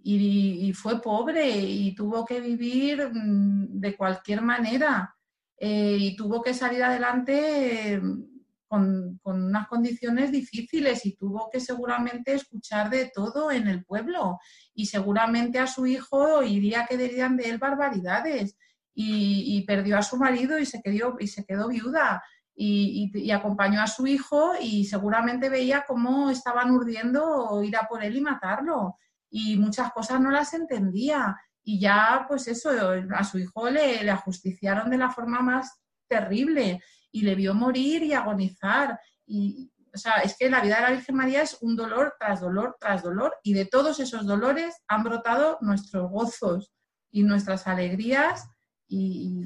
Y, 0.04 0.74
fue 0.74 1.02
pobre 1.02 1.50
y 1.50 1.96
tuvo 1.96 2.26
que 2.26 2.42
vivir 2.42 3.10
mm, 3.14 3.80
de 3.80 3.96
cualquier 3.96 4.42
manera. 4.42 5.16
Eh, 5.58 5.96
y 5.98 6.16
tuvo 6.18 6.42
que 6.42 6.54
salir 6.54 6.84
adelante 6.84 8.02
mm, 8.02 8.24
con, 8.68 9.22
unas 9.24 9.68
condiciones 9.70 10.34
difíciles 10.34 11.06
y 11.06 11.16
tuvo 11.16 11.50
que 11.50 11.62
seguramente 11.62 12.34
escuchar 12.34 12.90
de 12.90 13.12
todo 13.16 13.50
en 13.50 13.70
el 13.70 13.86
pueblo. 13.86 14.40
Y 14.74 14.88
seguramente 14.88 15.58
a 15.58 15.68
su 15.68 15.88
hijo 15.88 16.44
iría 16.44 16.86
que 16.86 16.98
dirían 16.98 17.38
de 17.38 17.50
él 17.50 17.60
barbaridades 17.60 18.58
y, 19.02 19.62
perdió 19.66 19.97
a 19.97 20.02
su 20.02 20.18
marido 20.18 20.60
y 20.60 20.66
se 20.66 20.82
quedó, 20.82 21.16
y 21.20 21.28
se 21.28 21.45
quedó 21.45 21.70
viuda. 21.70 22.22
Y, 22.56 23.32
acompañó 23.32 23.82
a 23.82 23.88
su 23.88 24.06
hijo 24.08 24.54
y 24.60 24.86
seguramente 24.86 25.50
veía 25.50 25.86
cómo 25.88 26.30
estaban 26.30 26.72
urdiendo 26.72 27.64
ir 27.64 27.78
a 27.78 27.88
por 27.88 28.04
él 28.04 28.18
y 28.18 28.22
matarlo 28.22 28.97
y 29.30 29.58
muchas 29.58 29.91
cosas 29.93 30.20
no 30.20 30.32
las 30.32 30.54
entendía. 30.54 31.38
Y 31.64 31.80
ya, 31.80 32.26
pues 32.28 32.47
eso, 32.47 32.72
a 33.16 33.24
su 33.24 33.39
hijo 33.39 33.70
le, 33.70 34.04
le 34.04 34.12
ajusticiaron 34.12 34.89
de 34.89 34.97
la 34.97 35.12
forma 35.12 35.41
más 35.41 35.80
terrible 36.08 36.82
y 37.12 37.22
le 37.22 37.36
vio 37.36 37.54
morir 37.54 38.04
y 38.04 38.14
agonizar. 38.14 39.00
Y, 39.26 39.72
o 39.93 39.97
sea, 39.97 40.18
es 40.18 40.36
que 40.38 40.50
la 40.50 40.62
vida 40.62 40.78
de 40.78 40.82
la 40.82 40.91
Virgen 40.91 41.16
María 41.16 41.41
es 41.43 41.58
un 41.62 41.76
dolor 41.76 42.16
tras 42.20 42.41
dolor 42.41 42.76
tras 42.80 43.04
dolor 43.04 43.36
y 43.43 43.54
de 43.54 43.66
todos 43.66 44.00
esos 44.00 44.26
dolores 44.26 44.76
han 44.88 45.04
brotado 45.04 45.58
nuestros 45.62 46.10
gozos 46.10 46.72
y 47.12 47.24
nuestras 47.24 47.68
alegrías. 47.68 48.50
Y, 48.90 49.46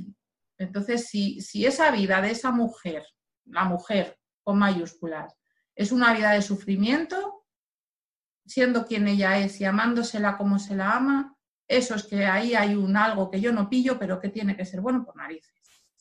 entonces, 0.57 1.07
si, 1.07 1.41
si 1.41 1.65
esa 1.65 1.91
vida 1.91 2.21
de 2.21 2.31
esa 2.31 2.51
mujer, 2.51 3.05
la 3.45 3.65
mujer 3.65 4.17
con 4.41 4.57
mayúsculas, 4.57 5.35
es 5.75 5.91
una 5.91 6.13
vida 6.13 6.31
de 6.31 6.41
sufrimiento, 6.41 7.45
siendo 8.45 8.85
quien 8.85 9.07
ella 9.07 9.37
es 9.37 9.59
y 9.61 9.65
amándosela 9.65 10.37
como 10.37 10.57
se 10.57 10.75
la 10.75 10.95
ama, 10.95 11.35
eso 11.67 11.95
es 11.95 12.05
que 12.05 12.25
ahí 12.25 12.55
hay 12.55 12.75
un 12.75 12.97
algo 12.97 13.29
que 13.29 13.41
yo 13.41 13.51
no 13.51 13.69
pillo, 13.69 13.97
pero 13.97 14.19
que 14.19 14.29
tiene 14.29 14.55
que 14.55 14.65
ser 14.65 14.81
bueno 14.81 15.03
por 15.05 15.15
narices. 15.15 15.53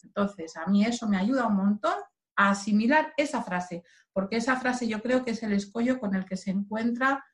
Entonces, 0.03 0.57
a 0.57 0.67
mí 0.67 0.85
eso 0.85 1.09
me 1.09 1.17
ayuda 1.17 1.47
un 1.47 1.57
montón 1.57 1.95
a 2.37 2.51
asimilar 2.51 3.13
esa 3.17 3.43
frase, 3.43 3.85
porque 4.13 4.37
esa 4.37 4.57
frase 4.57 4.89
yo 4.89 5.01
creo 5.03 5.25
que 5.25 5.33
es 5.33 5.43
el 5.43 5.53
escollo 5.53 5.99
con 5.99 6.15
el 6.15 6.25
que 6.25 6.37
se 6.37 6.51
encuentra 6.51 7.25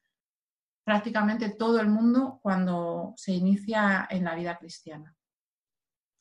prácticamente 0.85 1.51
todo 1.51 1.81
el 1.81 1.89
mundo 1.89 2.39
cuando 2.43 3.15
se 3.17 3.33
inicia 3.33 4.07
en 4.11 4.25
la 4.25 4.35
vida 4.35 4.57
cristiana. 4.57 5.15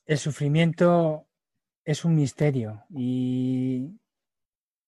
El 0.08 0.18
sufrimiento 0.18 1.28
es 1.86 2.04
un 2.04 2.16
misterio 2.16 2.84
y 2.90 4.00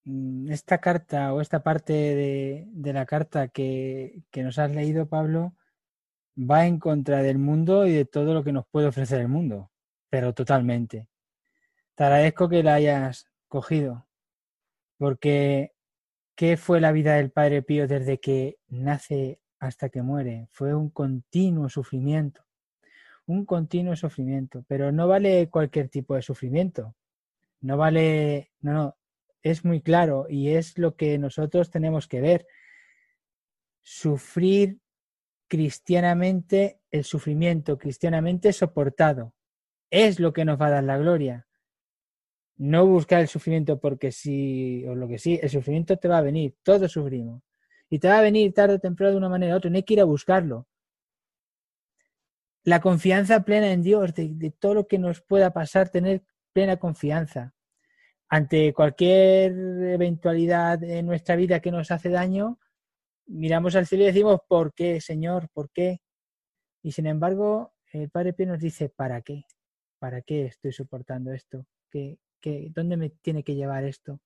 Mm, 0.04 0.50
esta 0.50 0.78
carta 0.78 1.34
o 1.34 1.40
esta 1.40 1.62
parte 1.62 1.92
de, 1.92 2.92
la 2.92 3.06
carta 3.06 3.48
que, 3.48 4.22
nos 4.36 4.58
has 4.58 4.70
leído, 4.74 5.08
Pablo, 5.08 5.54
va 6.36 6.66
en 6.66 6.78
contra 6.78 7.22
del 7.22 7.38
mundo 7.38 7.86
y 7.86 7.92
de 7.92 8.04
todo 8.06 8.34
lo 8.34 8.44
que 8.44 8.52
nos 8.52 8.66
puede 8.68 8.88
ofrecer 8.88 9.20
el 9.20 9.28
mundo, 9.28 9.70
pero 10.10 10.34
totalmente. 10.34 11.08
Te 11.96 12.04
agradezco 12.04 12.48
que 12.48 12.62
la 12.62 12.74
hayas 12.74 13.26
cogido, 13.48 14.08
porque 14.98 15.72
¿qué 16.36 16.56
fue 16.56 16.80
la 16.80 16.92
vida 16.92 17.16
del 17.16 17.30
Padre 17.32 17.62
Pío 17.62 17.86
desde 17.88 18.18
que 18.20 18.58
nace 18.68 19.40
hasta 19.60 19.90
que 19.90 20.02
muere. 20.02 20.48
Fue 20.52 20.74
un 20.74 20.90
continuo 20.90 21.68
sufrimiento, 21.68 22.42
un 23.30 23.44
continuo 23.44 23.94
sufrimiento, 23.96 24.64
pero 24.66 24.92
no 24.92 25.06
vale 25.06 25.48
cualquier 25.48 25.88
tipo 25.88 26.14
de 26.14 26.22
sufrimiento. 26.22 26.94
No 27.60 27.76
vale, 27.76 28.50
no, 28.60 28.72
no, 28.72 28.96
es 29.42 29.64
muy 29.64 29.80
claro 29.80 30.26
y 30.28 30.50
es 30.50 30.78
lo 30.78 30.96
que 30.96 31.18
nosotros 31.18 31.70
tenemos 31.70 32.08
que 32.08 32.20
ver. 32.20 32.46
Sufrir 33.82 34.78
cristianamente 35.48 36.80
el 36.90 37.04
sufrimiento, 37.04 37.78
cristianamente 37.78 38.52
soportado, 38.52 39.34
es 39.90 40.20
lo 40.20 40.32
que 40.32 40.44
nos 40.44 40.60
va 40.60 40.66
a 40.66 40.70
dar 40.70 40.84
la 40.84 40.98
gloria. 40.98 41.46
No 42.56 42.86
buscar 42.86 43.20
el 43.20 43.28
sufrimiento 43.28 43.80
porque 43.80 44.12
sí 44.12 44.84
o 44.86 44.94
lo 44.94 45.08
que 45.08 45.18
sí, 45.18 45.38
el 45.42 45.50
sufrimiento 45.50 45.96
te 45.96 46.08
va 46.08 46.18
a 46.18 46.22
venir, 46.22 46.56
todos 46.62 46.92
sufrimos. 46.92 47.42
Y 47.88 47.98
te 47.98 48.08
va 48.08 48.18
a 48.18 48.22
venir 48.22 48.52
tarde 48.52 48.74
o 48.74 48.78
temprano 48.78 49.12
de 49.12 49.18
una 49.18 49.28
manera 49.28 49.54
u 49.54 49.56
otra, 49.58 49.70
no 49.70 49.76
hay 49.76 49.82
que 49.82 49.94
ir 49.94 50.00
a 50.00 50.04
buscarlo. 50.04 50.66
La 52.70 52.80
confianza 52.80 53.42
plena 53.42 53.72
en 53.72 53.82
Dios, 53.82 54.14
de, 54.14 54.54
todo 54.56 54.74
lo 54.74 54.86
que 54.86 55.00
nos 55.00 55.20
pueda 55.22 55.52
pasar, 55.52 55.88
tener 55.88 56.22
plena 56.52 56.76
confianza. 56.76 57.52
Ante 58.28 58.72
cualquier 58.72 59.50
eventualidad 59.88 60.80
en 60.84 61.04
nuestra 61.04 61.34
vida 61.34 61.58
que 61.58 61.72
nos 61.72 61.90
hace 61.90 62.10
daño, 62.10 62.60
miramos 63.26 63.74
al 63.74 63.88
cielo 63.88 64.04
y 64.04 64.06
decimos, 64.06 64.38
¿por 64.46 64.72
qué, 64.72 65.00
Señor? 65.00 65.48
¿Por 65.52 65.72
qué? 65.72 66.00
Y 66.80 66.92
sin 66.92 67.08
embargo, 67.08 67.74
el 67.92 68.08
Padre 68.08 68.34
Pío 68.34 68.46
nos 68.46 68.60
dice, 68.60 68.88
¿para 68.88 69.20
qué? 69.22 69.46
¿Para 69.98 70.22
qué 70.22 70.44
estoy 70.44 70.70
soportando 70.70 71.32
esto? 71.32 71.66
¿Qué, 71.90 72.20
qué, 72.40 72.68
¿Dónde 72.72 72.96
me 72.96 73.10
tiene 73.10 73.42
que 73.42 73.56
llevar 73.56 73.82
esto? 73.82 74.20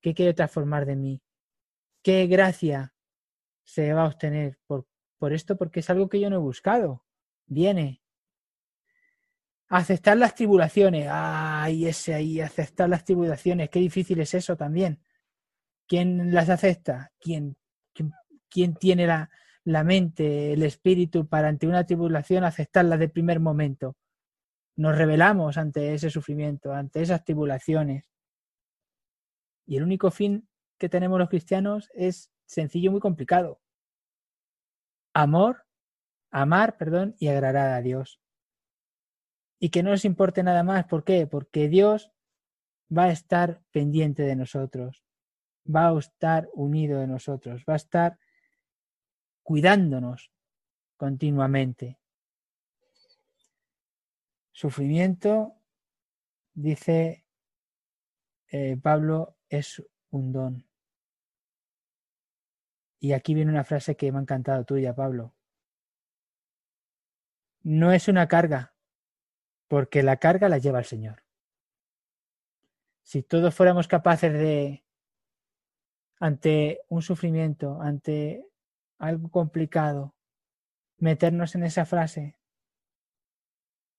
¿Qué 0.00 0.14
quiere 0.14 0.34
transformar 0.34 0.84
de 0.84 0.96
mí? 0.96 1.22
¿Qué 2.02 2.26
gracia 2.26 2.92
se 3.62 3.92
va 3.92 4.02
a 4.02 4.08
obtener 4.08 4.58
por, 4.66 4.88
por 5.16 5.32
esto? 5.32 5.56
Porque 5.56 5.78
es 5.78 5.90
algo 5.90 6.08
que 6.08 6.18
yo 6.18 6.28
no 6.28 6.34
he 6.34 6.40
buscado. 6.40 7.04
Viene. 7.48 8.02
Aceptar 9.68 10.16
las 10.16 10.34
tribulaciones. 10.34 11.08
Ay, 11.10 11.86
ese 11.86 12.14
ahí, 12.14 12.40
aceptar 12.40 12.88
las 12.88 13.04
tribulaciones. 13.04 13.68
Qué 13.70 13.80
difícil 13.80 14.20
es 14.20 14.34
eso 14.34 14.56
también. 14.56 15.02
¿Quién 15.86 16.32
las 16.32 16.48
acepta? 16.48 17.12
¿Quién, 17.18 17.56
quién, 17.92 18.12
quién 18.48 18.74
tiene 18.74 19.06
la, 19.06 19.30
la 19.64 19.84
mente, 19.84 20.52
el 20.52 20.62
espíritu 20.62 21.26
para 21.26 21.48
ante 21.48 21.66
una 21.66 21.84
tribulación 21.84 22.44
aceptarla 22.44 22.96
de 22.96 23.08
primer 23.08 23.40
momento? 23.40 23.96
nos 24.78 24.96
rebelamos 24.96 25.58
ante 25.58 25.92
ese 25.92 26.08
sufrimiento, 26.08 26.72
ante 26.72 27.02
esas 27.02 27.24
tribulaciones. 27.24 28.08
Y 29.66 29.76
el 29.76 29.82
único 29.82 30.12
fin 30.12 30.48
que 30.78 30.88
tenemos 30.88 31.18
los 31.18 31.28
cristianos 31.28 31.90
es 31.94 32.30
sencillo 32.46 32.92
muy 32.92 33.00
complicado. 33.00 33.60
Amor, 35.12 35.66
amar, 36.30 36.76
perdón, 36.76 37.14
y 37.18 37.28
agradar 37.28 37.70
a 37.70 37.80
Dios. 37.80 38.20
Y 39.58 39.70
que 39.70 39.82
no 39.82 39.90
nos 39.90 40.04
importe 40.04 40.42
nada 40.42 40.62
más. 40.62 40.86
¿Por 40.86 41.04
qué? 41.04 41.26
Porque 41.26 41.68
Dios 41.68 42.12
va 42.96 43.04
a 43.04 43.12
estar 43.12 43.62
pendiente 43.70 44.22
de 44.22 44.36
nosotros, 44.36 45.04
va 45.64 45.88
a 45.88 45.98
estar 45.98 46.48
unido 46.54 47.00
de 47.00 47.06
nosotros, 47.06 47.64
va 47.68 47.74
a 47.74 47.76
estar 47.76 48.18
cuidándonos 49.42 50.30
continuamente. 50.96 51.98
Sufrimiento, 54.52 55.54
dice 56.54 57.24
eh, 58.50 58.76
Pablo, 58.82 59.36
es 59.48 59.82
un 60.10 60.32
don. 60.32 60.66
Y 63.00 63.12
aquí 63.12 63.34
viene 63.34 63.52
una 63.52 63.64
frase 63.64 63.96
que 63.96 64.10
me 64.10 64.18
ha 64.18 64.22
encantado 64.22 64.64
tuya, 64.64 64.94
Pablo. 64.94 65.34
No 67.62 67.92
es 67.92 68.08
una 68.08 68.28
carga, 68.28 68.74
porque 69.68 70.02
la 70.02 70.16
carga 70.16 70.48
la 70.48 70.58
lleva 70.58 70.78
el 70.78 70.84
Señor. 70.84 71.24
Si 73.02 73.22
todos 73.22 73.54
fuéramos 73.54 73.88
capaces 73.88 74.32
de, 74.32 74.84
ante 76.20 76.80
un 76.88 77.02
sufrimiento, 77.02 77.80
ante 77.80 78.44
algo 78.98 79.30
complicado, 79.30 80.14
meternos 80.98 81.54
en 81.54 81.62
esa 81.62 81.84
frase, 81.84 82.38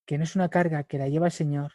que 0.06 0.18
no 0.18 0.24
es 0.24 0.36
una 0.36 0.48
carga 0.48 0.84
que 0.84 0.98
la 0.98 1.08
lleva 1.08 1.26
el 1.26 1.32
Señor, 1.32 1.74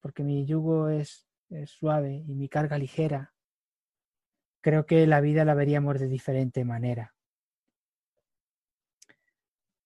porque 0.00 0.22
mi 0.22 0.46
yugo 0.46 0.88
es, 0.88 1.28
es 1.50 1.70
suave 1.70 2.22
y 2.26 2.34
mi 2.34 2.48
carga 2.48 2.78
ligera, 2.78 3.34
creo 4.60 4.86
que 4.86 5.06
la 5.06 5.20
vida 5.20 5.44
la 5.44 5.54
veríamos 5.54 5.98
de 5.98 6.08
diferente 6.08 6.64
manera. 6.64 7.13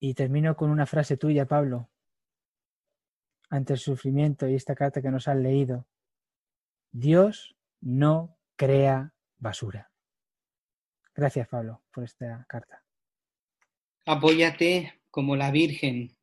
Y 0.01 0.15
termino 0.15 0.57
con 0.57 0.71
una 0.71 0.87
frase 0.87 1.17
tuya, 1.17 1.47
Pablo, 1.47 1.89
ante 3.51 3.73
el 3.73 3.79
sufrimiento 3.79 4.49
y 4.49 4.55
esta 4.55 4.75
carta 4.75 5.03
que 5.03 5.11
nos 5.11 5.29
han 5.29 5.43
leído. 5.43 5.87
Dios 6.93 7.57
no 7.81 8.39
crea 8.57 9.13
basura. 9.39 9.91
Gracias, 11.15 11.49
Pablo, 11.49 11.83
por 11.93 12.05
esta 12.05 12.45
carta. 12.49 12.85
Apóyate 14.07 15.01
como 15.11 15.37
la 15.37 15.51
Virgen 15.51 16.17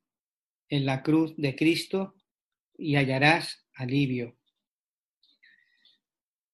en 0.70 0.86
la 0.86 1.04
cruz 1.04 1.36
de 1.38 1.56
Cristo 1.56 2.16
y 2.78 2.96
hallarás 2.96 3.66
alivio. 3.74 4.36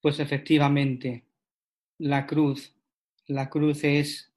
Pues 0.01 0.19
efectivamente, 0.19 1.25
la 1.97 2.25
cruz, 2.25 2.75
la 3.27 3.49
cruz 3.49 3.83
es 3.83 4.33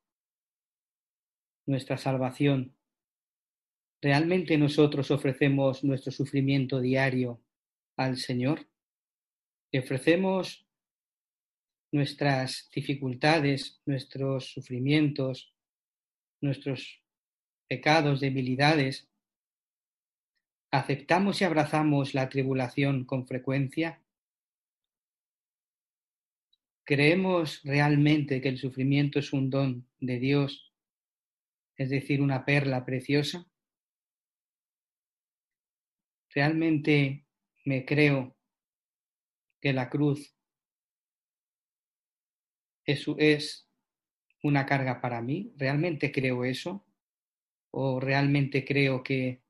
nuestra 1.67 1.97
salvación. 1.97 2.74
¿Realmente 4.05 4.59
nosotros 4.59 5.11
ofrecemos 5.11 5.83
nuestro 5.83 6.13
sufrimiento 6.13 6.79
diario 6.79 7.41
al 7.97 8.19
Señor? 8.19 8.69
¿Le 9.73 9.79
ofrecemos 9.81 10.69
nuestras 11.91 12.69
dificultades, 12.75 13.81
nuestros 13.87 14.53
sufrimientos, 14.53 15.55
nuestros 16.43 17.01
pecados, 17.67 18.21
debilidades 18.21 19.09
¿Aceptamos 20.71 21.41
y 21.41 21.45
abrazamos 21.45 22.13
la 22.13 22.29
tribulación 22.29 23.07
con 23.07 23.27
frecuencia? 23.27 24.03
¿Creemos 26.85 27.63
realmente 27.65 28.43
que 28.43 28.51
el 28.51 28.59
sufrimiento 28.59 29.19
es 29.19 29.33
un 29.33 29.49
don 29.49 29.89
de 29.99 30.19
Dios, 30.19 30.75
es 31.79 31.89
decir, 31.89 32.21
una 32.21 32.45
perla 32.45 32.85
preciosa? 32.85 33.49
¿Realmente 36.35 37.27
me 37.65 37.85
creo 37.85 38.37
que 39.61 39.73
la 39.73 39.89
cruz 39.89 40.35
es, 42.85 43.69
una 44.43 44.67
carga 44.67 45.01
para 45.01 45.23
mí? 45.23 45.55
¿Realmente 45.57 46.13
creo 46.13 46.45
eso? 46.45 46.85
¿O 47.71 47.99
realmente 47.99 48.65
creo 48.65 49.03
que 49.03 49.45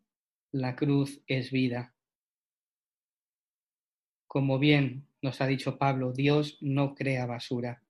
la 0.55 0.77
cruz 0.77 1.21
es 1.27 1.51
vida. 1.51 1.93
Como 4.29 4.61
bien 4.61 5.09
nos 5.21 5.41
ha 5.41 5.47
dicho 5.47 5.79
Pablo, 5.79 6.13
Dios 6.13 6.59
no 6.61 6.95
crea 6.95 7.27
basura. 7.27 7.84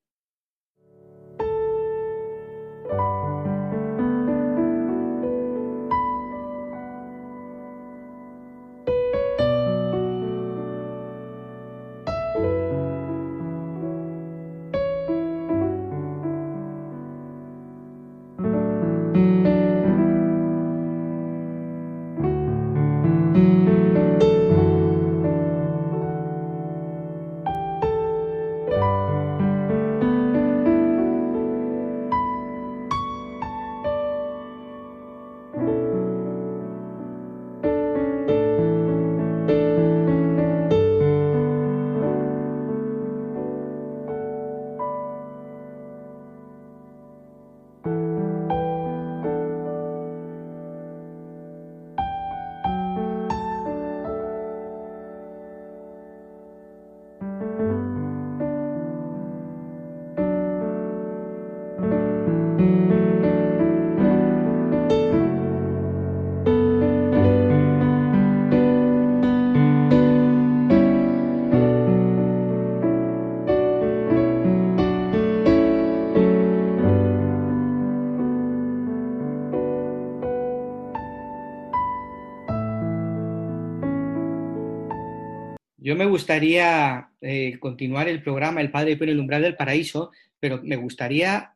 Gustaría 86.29 87.07
eh, 87.21 87.59
continuar 87.59 88.07
el 88.09 88.23
programa 88.23 88.59
El 88.59 88.71
Padre 88.71 88.95
Pío 88.97 89.03
en 89.03 89.09
el 89.11 89.19
umbral 89.19 89.43
del 89.43 89.55
paraíso, 89.55 90.11
pero 90.39 90.59
me 90.63 90.75
gustaría 90.75 91.53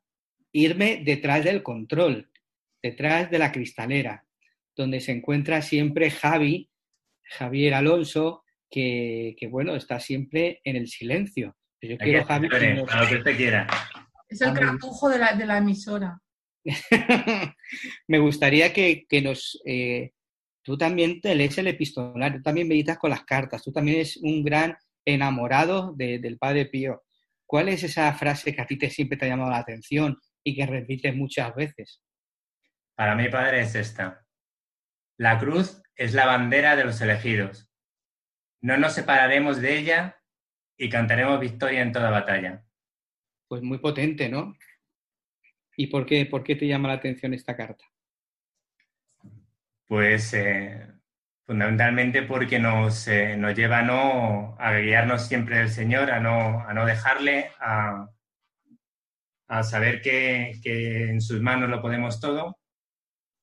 irme 0.51 1.01
detrás 1.03 1.43
del 1.43 1.63
control, 1.63 2.29
detrás 2.83 3.31
de 3.31 3.39
la 3.39 3.51
cristalera, 3.51 4.25
donde 4.75 4.99
se 4.99 5.11
encuentra 5.11 5.63
siempre 5.63 6.11
Javi, 6.11 6.69
Javier 7.23 7.73
Alonso, 7.73 8.43
que, 8.69 9.35
que 9.39 9.47
bueno, 9.47 9.75
está 9.75 9.99
siempre 9.99 10.61
en 10.63 10.75
el 10.75 10.87
silencio. 10.87 11.57
Yo 11.81 11.95
Aquí 11.95 12.03
quiero, 12.03 12.19
está, 12.19 12.35
Javi, 12.35 12.49
que 12.49 12.53
Lore, 12.55 12.73
nos- 12.75 12.87
para 12.87 13.01
lo 13.03 13.09
que 13.09 13.15
usted 13.15 13.37
quiera. 13.37 13.67
Es 14.27 14.41
el 14.41 14.53
cartujo 14.53 15.09
de 15.09 15.17
la, 15.17 15.33
de 15.33 15.45
la 15.47 15.57
emisora. 15.57 16.21
me 18.07 18.19
gustaría 18.19 18.71
que, 18.71 19.07
que 19.09 19.21
nos... 19.23 19.59
eh, 19.65 20.11
tú 20.69 20.77
también 20.77 21.19
te 21.19 21.33
lees 21.33 21.57
el 21.57 21.65
epistolario, 21.65 22.37
tú 22.37 22.43
también 22.43 22.67
meditas 22.67 22.99
con 22.99 23.09
las 23.09 23.23
cartas, 23.25 23.63
tú 23.63 23.71
también 23.71 23.95
eres 23.97 24.17
un 24.17 24.43
gran 24.43 24.77
enamorado 25.03 25.93
de- 25.95 26.19
del 26.19 26.37
Padre 26.37 26.67
Pío. 26.67 27.01
¿Cuál 27.47 27.69
es 27.69 27.81
esa 27.81 28.13
frase 28.13 28.53
que 28.53 28.61
a 28.61 28.67
ti 28.67 28.77
te 28.77 28.91
siempre 28.91 29.17
te 29.17 29.25
ha 29.25 29.29
llamado 29.29 29.49
la 29.49 29.57
atención 29.57 30.15
y 30.43 30.55
que 30.55 30.67
repites 30.67 31.15
muchas 31.15 31.55
veces? 31.55 32.03
Para 32.95 33.15
mi 33.15 33.29
padre 33.29 33.61
es 33.61 33.73
esta. 33.73 34.23
La 35.17 35.39
cruz 35.39 35.81
es 35.95 36.13
la 36.13 36.27
bandera 36.27 36.75
de 36.75 36.85
los 36.85 37.01
elegidos. 37.01 37.67
No 38.61 38.77
nos 38.77 38.93
separaremos 38.93 39.59
de 39.61 39.75
ella 39.79 40.21
y 40.77 40.87
cantaremos 40.87 41.39
victoria 41.39 41.81
en 41.81 41.91
toda 41.91 42.11
batalla. 42.11 42.63
Pues 43.47 43.63
muy 43.63 43.79
potente, 43.79 44.29
¿no? 44.29 44.53
¿Y 45.75 45.87
por 45.87 46.05
qué, 46.05 46.27
por 46.27 46.43
qué 46.43 46.55
te 46.55 46.67
llama 46.67 46.89
la 46.89 46.93
atención 46.93 47.33
esta 47.33 47.55
carta? 47.57 47.85
Pues 49.89 50.35
eh, 50.35 50.87
fundamentalmente 51.47 52.21
porque 52.21 52.59
nos, 52.59 53.07
eh, 53.07 53.35
nos 53.35 53.55
lleva 53.55 53.79
a, 53.79 53.81
no, 53.81 54.55
a 54.59 54.73
guiarnos 54.75 55.25
siempre 55.27 55.57
del 55.57 55.69
Señor, 55.69 56.11
a 56.11 56.19
no, 56.19 56.61
a 56.61 56.75
no 56.75 56.85
dejarle, 56.85 57.49
a, 57.59 58.07
saber 59.63 60.03
que, 60.03 60.59
que 60.61 61.09
en 61.09 61.21
sus 61.21 61.41
manos 61.41 61.71
lo 61.71 61.81
podemos 61.81 62.19
todo 62.19 62.59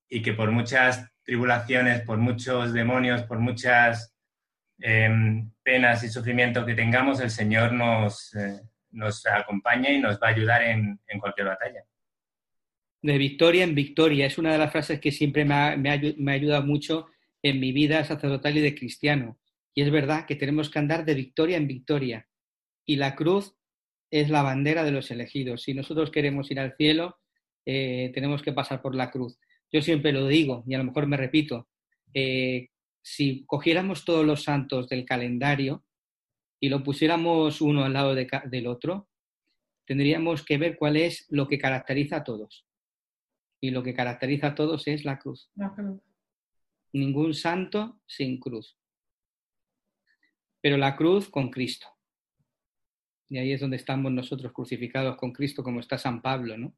y 0.08 0.22
que 0.22 0.34
por 0.34 0.52
muchas 0.52 1.10
tribulaciones, 1.24 2.02
por 2.02 2.18
muchos 2.18 2.72
demonios, 2.72 3.24
por 3.24 3.40
muchas 3.40 4.14
em, 4.78 5.50
penas 5.64 6.04
y 6.04 6.08
sufrimientos 6.08 6.64
que 6.64 6.76
tengamos, 6.76 7.18
el 7.18 7.30
Señor 7.30 7.72
nos, 7.72 8.32
eh, 8.36 8.60
nos 8.92 9.26
acompaña 9.26 9.90
y 9.90 9.98
nos 9.98 10.22
va 10.22 10.28
a 10.28 10.30
ayudar 10.30 10.62
en, 10.62 11.00
en 11.08 11.18
cualquier 11.18 11.48
batalla. 11.48 11.82
De 13.02 13.18
victoria 13.18 13.64
en 13.64 13.74
victoria. 13.74 14.26
Es 14.26 14.38
una 14.38 14.52
de 14.52 14.58
las 14.58 14.72
frases 14.72 15.00
que 15.00 15.12
siempre 15.12 15.44
me 15.44 15.54
ha, 15.54 15.76
me 15.76 16.30
ha 16.30 16.34
ayudado 16.34 16.64
mucho 16.64 17.06
en 17.42 17.60
mi 17.60 17.72
vida 17.72 18.04
sacerdotal 18.04 18.56
y 18.56 18.60
de 18.60 18.74
cristiano. 18.74 19.38
Y 19.74 19.82
es 19.82 19.90
verdad 19.90 20.26
que 20.26 20.36
tenemos 20.36 20.70
que 20.70 20.78
andar 20.78 21.04
de 21.04 21.14
victoria 21.14 21.56
en 21.56 21.66
victoria. 21.66 22.26
Y 22.84 22.96
la 22.96 23.14
cruz 23.14 23.54
es 24.10 24.30
la 24.30 24.42
bandera 24.42 24.84
de 24.84 24.92
los 24.92 25.10
elegidos. 25.10 25.62
Si 25.62 25.74
nosotros 25.74 26.10
queremos 26.10 26.50
ir 26.50 26.60
al 26.60 26.74
cielo, 26.76 27.18
eh, 27.64 28.10
tenemos 28.14 28.42
que 28.42 28.52
pasar 28.52 28.80
por 28.80 28.94
la 28.94 29.10
cruz. 29.10 29.38
Yo 29.72 29.82
siempre 29.82 30.12
lo 30.12 30.26
digo, 30.26 30.64
y 30.66 30.74
a 30.74 30.78
lo 30.78 30.84
mejor 30.84 31.06
me 31.06 31.16
repito, 31.16 31.68
eh, 32.14 32.68
si 33.02 33.44
cogiéramos 33.46 34.04
todos 34.04 34.24
los 34.24 34.42
santos 34.42 34.88
del 34.88 35.04
calendario 35.04 35.84
y 36.60 36.68
lo 36.68 36.82
pusiéramos 36.82 37.60
uno 37.60 37.84
al 37.84 37.92
lado 37.92 38.14
de 38.14 38.28
del 38.46 38.66
otro, 38.66 39.08
tendríamos 39.84 40.44
que 40.44 40.58
ver 40.58 40.76
cuál 40.76 40.96
es 40.96 41.26
lo 41.28 41.46
que 41.48 41.58
caracteriza 41.58 42.16
a 42.16 42.24
todos. 42.24 42.65
Y 43.60 43.70
lo 43.70 43.82
que 43.82 43.94
caracteriza 43.94 44.48
a 44.48 44.54
todos 44.54 44.86
es 44.86 45.04
la 45.04 45.18
cruz. 45.18 45.50
La 45.54 45.72
cruz. 45.74 46.00
Ningún 46.92 47.34
santo 47.34 48.00
sin 48.06 48.38
cruz. 48.38 48.76
Pero 50.60 50.76
la 50.76 50.96
cruz 50.96 51.28
con 51.28 51.50
Cristo. 51.50 51.88
Y 53.28 53.38
ahí 53.38 53.52
es 53.52 53.60
donde 53.60 53.76
estamos 53.76 54.12
nosotros 54.12 54.52
crucificados 54.52 55.16
con 55.16 55.32
Cristo, 55.32 55.62
como 55.62 55.80
está 55.80 55.98
San 55.98 56.22
Pablo, 56.22 56.56
¿no? 56.56 56.74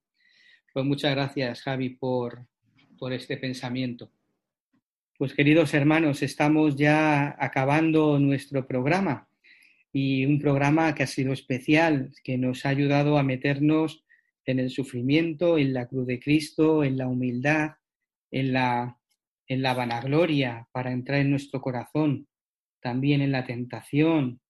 Pues 0.72 0.84
muchas 0.84 1.14
gracias, 1.14 1.62
Javi, 1.62 1.90
por, 1.90 2.46
por 2.98 3.12
este 3.12 3.36
pensamiento. 3.36 4.10
Pues 5.18 5.34
queridos 5.34 5.74
hermanos, 5.74 6.22
estamos 6.22 6.76
ya 6.76 7.34
acabando 7.38 8.18
nuestro 8.18 8.66
programa 8.66 9.28
y 9.92 10.24
un 10.24 10.38
programa 10.38 10.94
que 10.94 11.02
ha 11.02 11.06
sido 11.06 11.32
especial, 11.32 12.12
que 12.22 12.38
nos 12.38 12.64
ha 12.64 12.68
ayudado 12.68 13.18
a 13.18 13.22
meternos 13.22 14.04
en 14.48 14.58
el 14.58 14.70
sufrimiento, 14.70 15.58
en 15.58 15.74
la 15.74 15.86
cruz 15.86 16.06
de 16.06 16.18
Cristo, 16.18 16.82
en 16.82 16.96
la 16.96 17.06
humildad, 17.06 17.72
en 18.30 18.54
la, 18.54 18.98
en 19.46 19.62
la 19.62 19.74
vanagloria 19.74 20.66
para 20.72 20.90
entrar 20.90 21.20
en 21.20 21.30
nuestro 21.30 21.60
corazón, 21.60 22.26
también 22.80 23.20
en 23.20 23.30
la 23.30 23.44
tentación, 23.44 24.40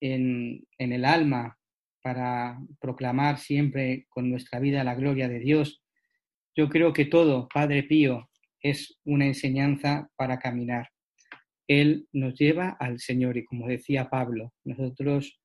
en, 0.00 0.66
en 0.78 0.92
el 0.92 1.04
alma, 1.04 1.58
para 2.02 2.58
proclamar 2.80 3.38
siempre 3.38 4.06
con 4.08 4.30
nuestra 4.30 4.60
vida 4.60 4.82
la 4.82 4.94
gloria 4.94 5.28
de 5.28 5.40
Dios. 5.40 5.82
Yo 6.56 6.70
creo 6.70 6.94
que 6.94 7.04
todo, 7.04 7.48
Padre 7.52 7.82
Pío, 7.82 8.30
es 8.62 8.98
una 9.04 9.26
enseñanza 9.26 10.08
para 10.16 10.38
caminar. 10.38 10.88
Él 11.68 12.08
nos 12.12 12.34
lleva 12.38 12.76
al 12.80 12.98
Señor 12.98 13.36
y 13.36 13.44
como 13.44 13.68
decía 13.68 14.08
Pablo, 14.08 14.54
nosotros 14.64 15.38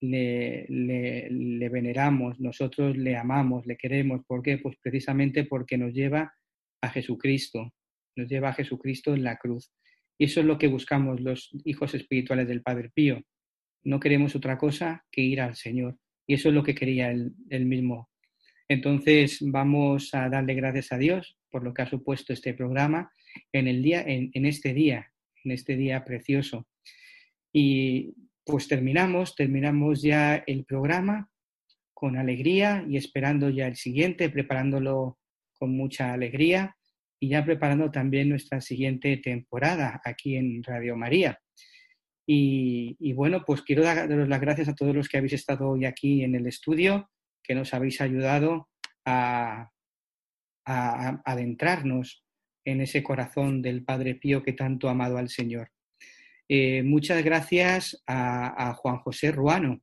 le, 0.00 0.66
le, 0.68 1.28
le, 1.30 1.68
veneramos, 1.68 2.40
nosotros 2.40 2.96
le 2.96 3.16
amamos, 3.16 3.66
le 3.66 3.76
queremos. 3.76 4.24
¿Por 4.26 4.42
qué? 4.42 4.58
Pues 4.58 4.76
precisamente 4.82 5.44
porque 5.44 5.76
nos 5.76 5.92
lleva 5.92 6.32
a 6.80 6.88
Jesucristo, 6.88 7.72
nos 8.16 8.28
lleva 8.28 8.50
a 8.50 8.54
Jesucristo 8.54 9.14
en 9.14 9.24
la 9.24 9.36
cruz. 9.36 9.72
Y 10.18 10.24
eso 10.24 10.40
es 10.40 10.46
lo 10.46 10.58
que 10.58 10.68
buscamos 10.68 11.20
los 11.20 11.50
hijos 11.64 11.94
espirituales 11.94 12.48
del 12.48 12.62
Padre 12.62 12.90
Pío. 12.94 13.22
No 13.84 14.00
queremos 14.00 14.34
otra 14.34 14.58
cosa 14.58 15.04
que 15.10 15.22
ir 15.22 15.40
al 15.40 15.56
Señor. 15.56 15.98
Y 16.26 16.34
eso 16.34 16.48
es 16.48 16.54
lo 16.54 16.62
que 16.62 16.74
quería 16.74 17.10
él, 17.10 17.66
mismo. 17.66 18.08
Entonces 18.68 19.38
vamos 19.40 20.14
a 20.14 20.28
darle 20.28 20.54
gracias 20.54 20.92
a 20.92 20.98
Dios 20.98 21.36
por 21.50 21.64
lo 21.64 21.74
que 21.74 21.82
ha 21.82 21.86
supuesto 21.86 22.32
este 22.32 22.54
programa 22.54 23.12
en, 23.52 23.66
el 23.66 23.82
día, 23.82 24.02
en, 24.02 24.30
en 24.32 24.46
este 24.46 24.72
día, 24.72 25.10
en 25.44 25.50
este 25.50 25.76
día 25.76 26.04
precioso. 26.04 26.68
Y 27.52 28.14
pues 28.50 28.68
terminamos, 28.68 29.34
terminamos 29.34 30.02
ya 30.02 30.36
el 30.46 30.64
programa 30.64 31.30
con 31.94 32.16
alegría 32.16 32.84
y 32.88 32.96
esperando 32.96 33.50
ya 33.50 33.66
el 33.66 33.76
siguiente, 33.76 34.30
preparándolo 34.30 35.18
con 35.58 35.76
mucha 35.76 36.12
alegría 36.12 36.76
y 37.20 37.28
ya 37.28 37.44
preparando 37.44 37.90
también 37.90 38.30
nuestra 38.30 38.60
siguiente 38.60 39.18
temporada 39.18 40.00
aquí 40.04 40.36
en 40.36 40.62
Radio 40.62 40.96
María. 40.96 41.38
Y, 42.26 43.12
bueno, 43.14 43.42
pues 43.44 43.62
quiero 43.62 43.82
daros 43.82 44.28
las 44.28 44.40
gracias 44.40 44.68
a 44.68 44.74
todos 44.74 44.94
los 44.94 45.08
que 45.08 45.18
habéis 45.18 45.32
estado 45.32 45.68
hoy 45.68 45.84
aquí 45.84 46.22
en 46.22 46.36
el 46.36 46.46
estudio, 46.46 47.10
que 47.42 47.56
nos 47.56 47.74
habéis 47.74 48.00
ayudado 48.00 48.68
a, 49.04 49.68
a, 50.64 51.08
a 51.08 51.22
adentrarnos 51.24 52.24
en 52.64 52.82
ese 52.82 53.02
corazón 53.02 53.62
del 53.62 53.84
Padre 53.84 54.14
Pío 54.14 54.44
que 54.44 54.52
tanto 54.52 54.88
ha 54.88 54.92
amado 54.92 55.18
al 55.18 55.28
Señor. 55.28 55.72
Eh, 56.52 56.82
muchas 56.82 57.22
gracias 57.22 58.02
a, 58.08 58.70
a, 58.70 58.74
Juan 58.74 58.98
José 58.98 59.30
Ruano. 59.30 59.80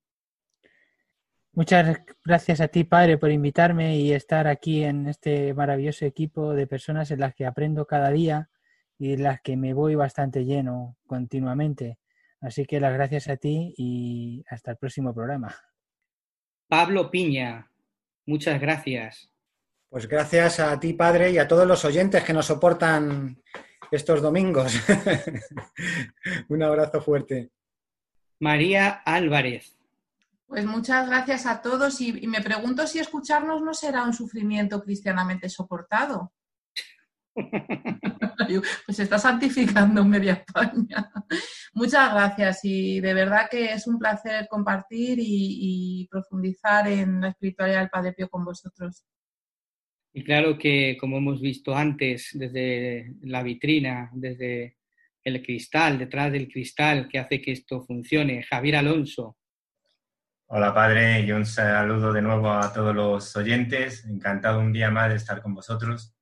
Muchas 1.53 2.01
gracias 2.26 2.59
a 2.59 2.68
ti, 2.68 2.84
Padre, 2.84 3.18
por 3.18 3.32
invitarme 3.32 3.95
y 3.95 4.11
estar 4.11 4.47
aquí 4.47 4.84
en 4.84 5.07
este 5.07 5.53
maravilloso 5.53 6.03
equipo 6.03 6.53
de 6.53 6.68
personas 6.68 7.09
en 7.09 7.22
las 7.22 7.34
que 7.34 7.45
aprendo 7.45 7.88
cada 7.88 8.11
día 8.11 8.49
y 8.99 9.13
en 9.13 9.24
las 9.24 9.39
que 9.39 9.55
me 9.55 9.74
voy 9.74 9.95
bastante 9.95 10.43
lleno 10.43 10.97
continuamente. 11.07 11.99
Así 12.41 12.65
que 12.65 12.82
las 12.82 12.91
gracias 12.91 13.30
a 13.30 13.38
ti 13.38 13.74
y 13.78 14.43
hasta 14.49 14.72
el 14.72 14.78
próximo 14.78 15.13
programa. 15.13 15.55
Pablo 16.68 17.09
Piña, 17.09 17.72
muchas 18.26 18.59
gracias. 18.59 19.32
Pues 19.88 20.05
gracias 20.05 20.59
a 20.59 20.78
ti, 20.82 20.91
Padre, 20.91 21.32
y 21.32 21.38
a 21.38 21.47
todos 21.47 21.65
los 21.65 21.86
oyentes 21.86 22.26
que 22.26 22.34
nos 22.34 22.47
soportan 22.47 23.41
estos 23.91 24.21
domingos. 24.21 24.73
Un 26.49 26.63
abrazo 26.63 27.01
fuerte. 27.01 27.51
María 28.39 29.01
Álvarez. 29.05 29.75
Pues 30.45 30.65
muchas 30.65 31.07
gracias 31.07 31.45
a 31.45 31.61
todos 31.61 31.99
y, 31.99 32.23
y, 32.23 32.28
me 32.28 32.41
pregunto 32.41 32.88
si 32.88 32.99
escucharnos 32.99 33.61
no 33.61 33.73
será 33.73 34.03
un 34.03 34.13
sufrimiento 34.13 34.82
cristianamente 34.82 35.49
soportado. 35.49 36.32
pues 38.86 38.99
está 38.99 39.19
santificando 39.19 40.03
media 40.05 40.34
España. 40.34 41.11
Muchas 41.73 42.13
gracias 42.13 42.59
y 42.63 42.99
de 42.99 43.13
verdad 43.13 43.47
que 43.49 43.73
es 43.73 43.88
un 43.88 43.99
placer 43.99 44.47
compartir 44.49 45.19
y, 45.19 46.03
y 46.03 46.07
profundizar 46.07 46.88
en 46.88 47.21
la 47.21 47.30
espiritualidad 47.30 47.80
del 47.80 47.89
Padre 47.89 48.13
Pío 48.13 48.30
con 48.30 48.45
vosotros. 48.45 49.03
Y 50.18 50.24
claro 50.24 50.57
que, 50.57 50.97
como 50.99 51.20
hemos 51.20 51.39
visto 51.39 51.76
antes, 51.76 52.32
desde 52.34 53.13
la 53.22 53.43
vitrina, 53.43 54.09
desde 54.13 54.78
el 55.24 55.43
cristal, 55.43 55.99
detrás 55.99 56.32
del 56.32 56.47
cristal 56.47 57.07
que 57.07 57.20
hace 57.20 57.39
que 57.39 57.51
esto 57.51 57.86
funcione, 57.86 58.41
Javier 58.41 58.78
Alonso. 58.78 59.38
Hola 60.47 60.74
Padre 60.74 61.20
y 61.20 61.32
un 61.32 61.45
saludo 61.45 62.11
de 62.11 62.24
nuevo 62.24 62.49
a 62.49 62.74
todos 62.74 62.95
los 62.95 63.36
oyentes. 63.36 64.05
Encantado 64.05 64.59
un 64.59 64.74
día 64.74 64.89
más 64.89 65.09
de 65.09 65.18
estar 65.18 65.39
con 65.39 65.53
vosotros 65.53 66.15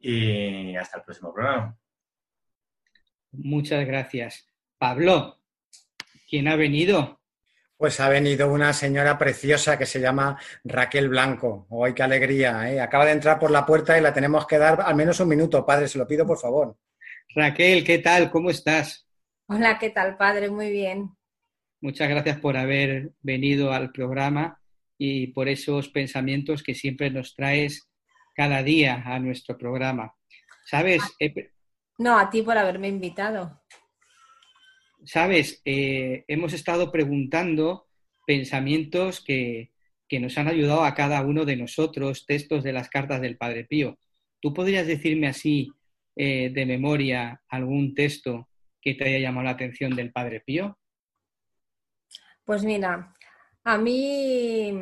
y 0.00 0.74
hasta 0.74 0.98
el 0.98 1.04
próximo 1.04 1.32
programa. 1.32 1.78
Muchas 3.30 3.86
gracias. 3.86 4.44
Pablo. 4.76 5.38
¿Quién 6.28 6.48
ha 6.48 6.56
venido? 6.56 7.19
Pues 7.80 7.98
ha 7.98 8.10
venido 8.10 8.52
una 8.52 8.74
señora 8.74 9.16
preciosa 9.16 9.78
que 9.78 9.86
se 9.86 10.00
llama 10.00 10.38
Raquel 10.64 11.08
Blanco. 11.08 11.66
¡Ay, 11.82 11.94
qué 11.94 12.02
alegría! 12.02 12.70
¿eh? 12.70 12.78
Acaba 12.78 13.06
de 13.06 13.12
entrar 13.12 13.38
por 13.38 13.50
la 13.50 13.64
puerta 13.64 13.96
y 13.96 14.02
la 14.02 14.12
tenemos 14.12 14.46
que 14.46 14.58
dar 14.58 14.82
al 14.82 14.94
menos 14.94 15.18
un 15.20 15.28
minuto, 15.28 15.64
padre, 15.64 15.88
se 15.88 15.96
lo 15.96 16.06
pido 16.06 16.26
por 16.26 16.38
favor. 16.38 16.76
Raquel, 17.34 17.82
¿qué 17.82 18.00
tal? 18.00 18.30
¿Cómo 18.30 18.50
estás? 18.50 19.08
Hola, 19.46 19.78
¿qué 19.78 19.88
tal, 19.88 20.18
padre? 20.18 20.50
Muy 20.50 20.70
bien. 20.70 21.16
Muchas 21.80 22.10
gracias 22.10 22.38
por 22.38 22.58
haber 22.58 23.12
venido 23.22 23.72
al 23.72 23.92
programa 23.92 24.60
y 24.98 25.28
por 25.28 25.48
esos 25.48 25.88
pensamientos 25.88 26.62
que 26.62 26.74
siempre 26.74 27.10
nos 27.10 27.34
traes 27.34 27.88
cada 28.34 28.62
día 28.62 29.02
a 29.06 29.18
nuestro 29.20 29.56
programa. 29.56 30.14
¿Sabes? 30.66 31.00
No, 31.96 32.18
a 32.18 32.28
ti 32.28 32.42
por 32.42 32.58
haberme 32.58 32.88
invitado. 32.88 33.62
Sabes, 35.04 35.62
eh, 35.64 36.24
hemos 36.28 36.52
estado 36.52 36.92
preguntando 36.92 37.86
pensamientos 38.26 39.22
que, 39.24 39.70
que 40.10 40.20
nos 40.20 40.36
han 40.38 40.48
ayudado 40.48 40.84
a 40.84 40.94
cada 40.94 41.22
uno 41.22 41.44
de 41.44 41.56
nosotros, 41.56 42.26
textos 42.26 42.64
de 42.64 42.72
las 42.72 42.90
cartas 42.90 43.20
del 43.20 43.36
Padre 43.36 43.64
Pío. 43.64 43.98
¿Tú 44.40 44.52
podrías 44.52 44.86
decirme 44.86 45.28
así 45.28 45.72
eh, 46.16 46.50
de 46.50 46.66
memoria 46.66 47.42
algún 47.48 47.94
texto 47.94 48.48
que 48.82 48.94
te 48.94 49.04
haya 49.04 49.18
llamado 49.18 49.44
la 49.44 49.52
atención 49.52 49.94
del 49.94 50.10
Padre 50.10 50.40
Pío? 50.40 50.78
Pues 52.44 52.64
mira, 52.64 53.14
a 53.62 53.78
mí, 53.78 54.72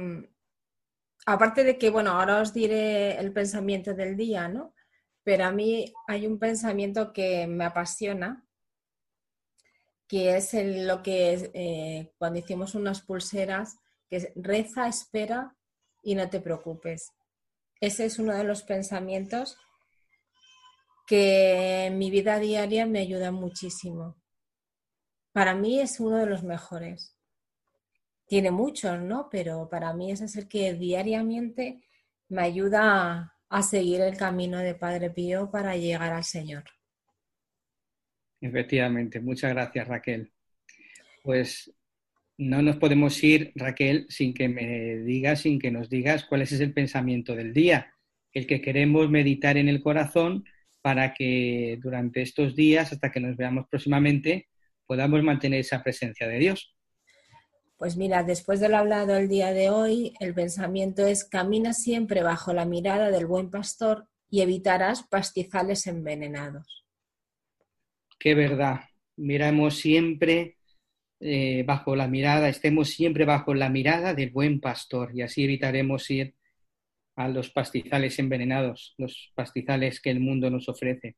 aparte 1.26 1.62
de 1.62 1.76
que, 1.76 1.90
bueno, 1.90 2.12
ahora 2.12 2.40
os 2.40 2.54
diré 2.54 3.18
el 3.18 3.32
pensamiento 3.32 3.92
del 3.92 4.16
día, 4.16 4.48
¿no? 4.48 4.74
Pero 5.22 5.44
a 5.44 5.52
mí 5.52 5.92
hay 6.06 6.26
un 6.26 6.38
pensamiento 6.38 7.12
que 7.12 7.46
me 7.46 7.64
apasiona, 7.64 8.47
que 10.08 10.36
es 10.36 10.54
lo 10.54 11.02
que 11.02 11.50
eh, 11.54 12.12
cuando 12.18 12.38
hicimos 12.38 12.74
unas 12.74 13.02
pulseras, 13.02 13.78
que 14.08 14.16
es 14.16 14.32
reza, 14.34 14.88
espera 14.88 15.54
y 16.02 16.14
no 16.14 16.28
te 16.30 16.40
preocupes. 16.40 17.12
Ese 17.80 18.06
es 18.06 18.18
uno 18.18 18.34
de 18.34 18.44
los 18.44 18.62
pensamientos 18.62 19.58
que 21.06 21.86
en 21.86 21.98
mi 21.98 22.10
vida 22.10 22.38
diaria 22.38 22.86
me 22.86 23.00
ayuda 23.00 23.30
muchísimo. 23.30 24.16
Para 25.32 25.54
mí 25.54 25.80
es 25.80 26.00
uno 26.00 26.16
de 26.16 26.26
los 26.26 26.42
mejores. 26.42 27.14
Tiene 28.26 28.50
muchos, 28.50 29.00
¿no? 29.00 29.28
Pero 29.30 29.68
para 29.70 29.92
mí 29.94 30.10
es 30.10 30.36
el 30.36 30.48
que 30.48 30.74
diariamente 30.74 31.82
me 32.28 32.42
ayuda 32.42 33.34
a, 33.48 33.62
seguir 33.62 34.02
el 34.02 34.16
camino 34.16 34.58
de 34.58 34.74
Padre 34.74 35.10
Pío 35.10 35.50
para 35.50 35.76
llegar 35.76 36.12
al 36.12 36.24
Señor. 36.24 36.64
Efectivamente, 38.40 39.20
muchas 39.20 39.52
gracias 39.52 39.88
Raquel. 39.88 40.32
Pues 41.22 41.72
no 42.38 42.62
nos 42.62 42.76
podemos 42.76 43.22
ir, 43.24 43.52
Raquel, 43.56 44.06
sin 44.08 44.32
que 44.32 44.48
me 44.48 44.98
digas, 44.98 45.40
sin 45.40 45.58
que 45.58 45.70
nos 45.70 45.90
digas 45.90 46.24
cuál 46.24 46.42
es 46.42 46.52
el 46.52 46.72
pensamiento 46.72 47.34
del 47.34 47.52
día, 47.52 47.92
el 48.32 48.46
que 48.46 48.60
queremos 48.60 49.10
meditar 49.10 49.56
en 49.56 49.68
el 49.68 49.82
corazón 49.82 50.44
para 50.80 51.12
que 51.12 51.78
durante 51.82 52.22
estos 52.22 52.54
días, 52.54 52.92
hasta 52.92 53.10
que 53.10 53.20
nos 53.20 53.36
veamos 53.36 53.66
próximamente, 53.68 54.48
podamos 54.86 55.22
mantener 55.22 55.60
esa 55.60 55.82
presencia 55.82 56.28
de 56.28 56.38
Dios. 56.38 56.74
Pues 57.76 57.96
mira, 57.96 58.22
después 58.22 58.60
de 58.60 58.68
lo 58.68 58.76
hablado 58.76 59.16
el 59.16 59.28
día 59.28 59.52
de 59.52 59.70
hoy, 59.70 60.14
el 60.18 60.34
pensamiento 60.34 61.06
es 61.06 61.24
camina 61.24 61.72
siempre 61.72 62.22
bajo 62.22 62.52
la 62.52 62.64
mirada 62.64 63.10
del 63.10 63.26
buen 63.26 63.50
pastor 63.50 64.08
y 64.30 64.40
evitarás 64.40 65.02
pastizales 65.04 65.86
envenenados. 65.86 66.87
Qué 68.18 68.34
verdad. 68.34 68.80
Miramos 69.16 69.76
siempre 69.76 70.56
eh, 71.20 71.64
bajo 71.66 71.96
la 71.96 72.08
mirada, 72.08 72.48
estemos 72.48 72.90
siempre 72.90 73.24
bajo 73.24 73.54
la 73.54 73.68
mirada 73.68 74.14
del 74.14 74.30
buen 74.30 74.60
pastor 74.60 75.10
y 75.14 75.22
así 75.22 75.44
evitaremos 75.44 76.10
ir 76.10 76.34
a 77.16 77.28
los 77.28 77.50
pastizales 77.50 78.18
envenenados, 78.20 78.94
los 78.96 79.32
pastizales 79.34 80.00
que 80.00 80.10
el 80.10 80.20
mundo 80.20 80.50
nos 80.50 80.68
ofrece. 80.68 81.16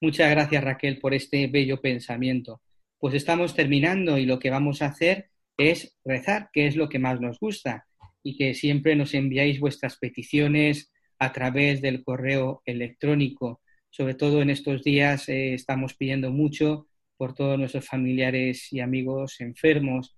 Muchas 0.00 0.30
gracias 0.30 0.64
Raquel 0.64 0.98
por 0.98 1.14
este 1.14 1.46
bello 1.46 1.80
pensamiento. 1.80 2.62
Pues 2.98 3.14
estamos 3.14 3.54
terminando 3.54 4.16
y 4.16 4.24
lo 4.24 4.38
que 4.38 4.50
vamos 4.50 4.80
a 4.80 4.86
hacer 4.86 5.30
es 5.58 5.96
rezar, 6.04 6.48
que 6.52 6.66
es 6.66 6.76
lo 6.76 6.88
que 6.88 6.98
más 6.98 7.20
nos 7.20 7.38
gusta, 7.38 7.86
y 8.22 8.36
que 8.36 8.54
siempre 8.54 8.96
nos 8.96 9.14
enviáis 9.14 9.60
vuestras 9.60 9.98
peticiones 9.98 10.90
a 11.18 11.32
través 11.32 11.82
del 11.82 12.02
correo 12.02 12.62
electrónico. 12.64 13.60
Sobre 13.96 14.14
todo 14.14 14.42
en 14.42 14.50
estos 14.50 14.82
días 14.82 15.28
eh, 15.28 15.54
estamos 15.54 15.94
pidiendo 15.94 16.32
mucho 16.32 16.88
por 17.16 17.32
todos 17.32 17.56
nuestros 17.56 17.86
familiares 17.86 18.72
y 18.72 18.80
amigos 18.80 19.40
enfermos 19.40 20.16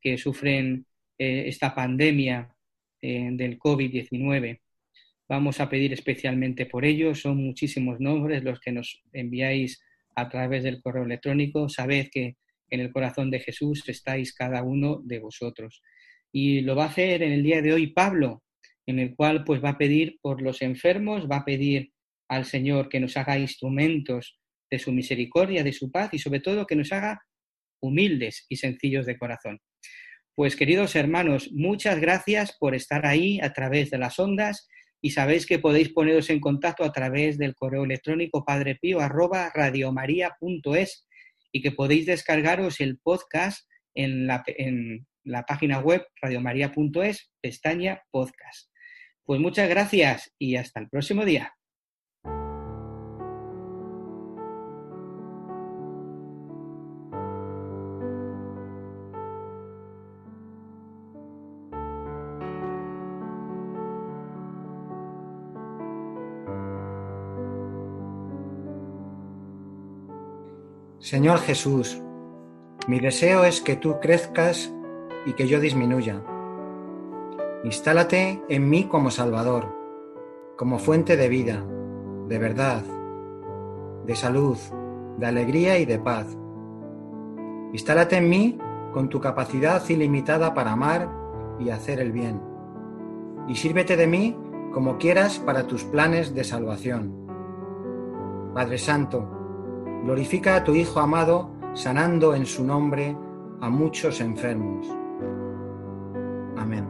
que 0.00 0.16
sufren 0.16 0.86
eh, 1.18 1.44
esta 1.46 1.74
pandemia 1.74 2.50
eh, 3.02 3.28
del 3.32 3.58
COVID-19. 3.58 4.60
Vamos 5.28 5.60
a 5.60 5.68
pedir 5.68 5.92
especialmente 5.92 6.64
por 6.64 6.86
ello. 6.86 7.14
Son 7.14 7.36
muchísimos 7.36 8.00
nombres 8.00 8.42
los 8.44 8.60
que 8.60 8.72
nos 8.72 9.02
enviáis 9.12 9.78
a 10.14 10.30
través 10.30 10.62
del 10.62 10.80
correo 10.80 11.04
electrónico. 11.04 11.68
Sabed 11.68 12.08
que 12.10 12.38
en 12.70 12.80
el 12.80 12.90
corazón 12.90 13.30
de 13.30 13.40
Jesús 13.40 13.86
estáis 13.90 14.32
cada 14.32 14.62
uno 14.62 15.02
de 15.04 15.18
vosotros. 15.18 15.82
Y 16.32 16.62
lo 16.62 16.74
va 16.74 16.84
a 16.84 16.88
hacer 16.88 17.22
en 17.22 17.32
el 17.32 17.42
día 17.42 17.60
de 17.60 17.74
hoy 17.74 17.88
Pablo, 17.88 18.42
en 18.86 18.98
el 18.98 19.14
cual 19.14 19.44
pues 19.44 19.62
va 19.62 19.68
a 19.68 19.78
pedir 19.78 20.16
por 20.22 20.40
los 20.40 20.62
enfermos, 20.62 21.28
va 21.30 21.36
a 21.36 21.44
pedir 21.44 21.92
al 22.28 22.44
Señor 22.44 22.88
que 22.88 23.00
nos 23.00 23.16
haga 23.16 23.38
instrumentos 23.38 24.38
de 24.70 24.78
su 24.78 24.92
misericordia, 24.92 25.64
de 25.64 25.72
su 25.72 25.90
paz 25.90 26.10
y 26.12 26.18
sobre 26.18 26.40
todo 26.40 26.66
que 26.66 26.76
nos 26.76 26.92
haga 26.92 27.22
humildes 27.80 28.44
y 28.48 28.56
sencillos 28.56 29.06
de 29.06 29.18
corazón. 29.18 29.60
Pues 30.34 30.56
queridos 30.56 30.94
hermanos, 30.94 31.50
muchas 31.52 32.00
gracias 32.00 32.56
por 32.58 32.74
estar 32.74 33.06
ahí 33.06 33.40
a 33.40 33.52
través 33.52 33.90
de 33.90 33.98
las 33.98 34.18
ondas 34.18 34.68
y 35.00 35.10
sabéis 35.10 35.46
que 35.46 35.58
podéis 35.58 35.88
poneros 35.90 36.30
en 36.30 36.40
contacto 36.40 36.84
a 36.84 36.92
través 36.92 37.38
del 37.38 37.54
correo 37.54 37.84
electrónico 37.84 38.44
padrepío@radiomaria.es 38.44 41.06
y 41.50 41.62
que 41.62 41.72
podéis 41.72 42.04
descargaros 42.06 42.80
el 42.80 42.98
podcast 42.98 43.66
en 43.94 44.26
la, 44.26 44.42
en 44.46 45.06
la 45.24 45.44
página 45.44 45.80
web 45.80 46.06
radiomaria.es, 46.20 47.32
pestaña 47.40 48.02
podcast. 48.10 48.70
Pues 49.24 49.40
muchas 49.40 49.68
gracias 49.68 50.34
y 50.38 50.56
hasta 50.56 50.80
el 50.80 50.88
próximo 50.88 51.24
día. 51.24 51.57
Señor 71.08 71.38
Jesús, 71.38 72.02
mi 72.86 73.00
deseo 73.00 73.44
es 73.44 73.62
que 73.62 73.76
tú 73.76 73.98
crezcas 73.98 74.70
y 75.24 75.32
que 75.32 75.48
yo 75.48 75.58
disminuya. 75.58 76.22
Instálate 77.64 78.42
en 78.50 78.68
mí 78.68 78.84
como 78.84 79.10
Salvador, 79.10 79.74
como 80.58 80.78
fuente 80.78 81.16
de 81.16 81.30
vida, 81.30 81.64
de 82.28 82.38
verdad, 82.38 82.82
de 84.04 84.14
salud, 84.14 84.58
de 85.16 85.26
alegría 85.26 85.78
y 85.78 85.86
de 85.86 85.98
paz. 85.98 86.26
Instálate 87.72 88.18
en 88.18 88.28
mí 88.28 88.58
con 88.92 89.08
tu 89.08 89.18
capacidad 89.18 89.82
ilimitada 89.88 90.52
para 90.52 90.72
amar 90.72 91.10
y 91.58 91.70
hacer 91.70 92.00
el 92.00 92.12
bien. 92.12 92.38
Y 93.48 93.54
sírvete 93.54 93.96
de 93.96 94.06
mí 94.06 94.36
como 94.74 94.98
quieras 94.98 95.38
para 95.38 95.66
tus 95.66 95.84
planes 95.84 96.34
de 96.34 96.44
salvación. 96.44 97.14
Padre 98.52 98.76
Santo, 98.76 99.37
Glorifica 100.04 100.56
a 100.56 100.64
tu 100.64 100.74
Hijo 100.74 101.00
amado, 101.00 101.50
sanando 101.74 102.34
en 102.34 102.46
su 102.46 102.64
nombre 102.64 103.16
a 103.60 103.68
muchos 103.68 104.20
enfermos. 104.20 104.86
Amén. 106.56 106.88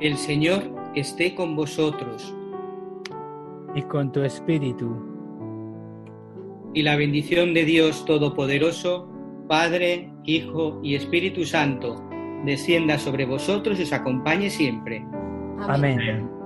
El 0.00 0.16
Señor 0.16 0.62
esté 0.94 1.34
con 1.34 1.56
vosotros. 1.56 2.34
Y 3.74 3.82
con 3.82 4.10
tu 4.12 4.22
espíritu. 4.22 4.96
Y 6.72 6.82
la 6.82 6.96
bendición 6.96 7.52
de 7.52 7.64
Dios 7.64 8.04
Todopoderoso, 8.04 9.08
Padre, 9.48 10.12
Hijo 10.24 10.80
y 10.82 10.94
Espíritu 10.94 11.44
Santo, 11.44 12.02
descienda 12.44 12.98
sobre 12.98 13.26
vosotros 13.26 13.78
y 13.78 13.82
os 13.82 13.92
acompañe 13.92 14.50
siempre. 14.50 15.04
Amén. 15.60 16.00
Amén. 16.00 16.39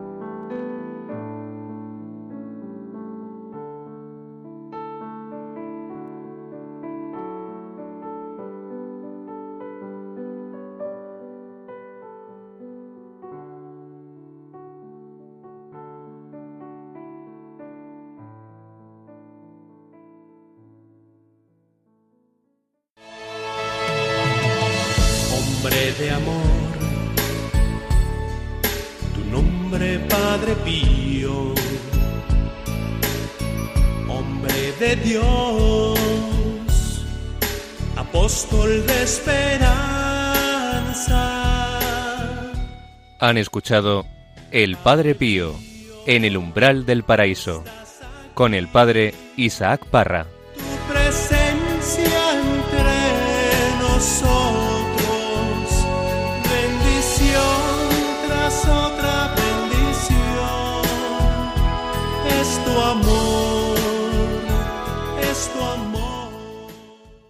Han 43.25 43.39
escuchado 43.39 44.05
El 44.51 44.77
Padre 44.77 45.15
Pío 45.15 45.55
en 46.05 46.27
el 46.27 46.37
umbral 46.37 46.85
del 46.85 47.05
paraíso 47.05 47.65
con 48.35 48.53
el 48.53 48.69
Padre 48.69 49.15
Isaac 49.39 49.87
Parra. 49.87 50.27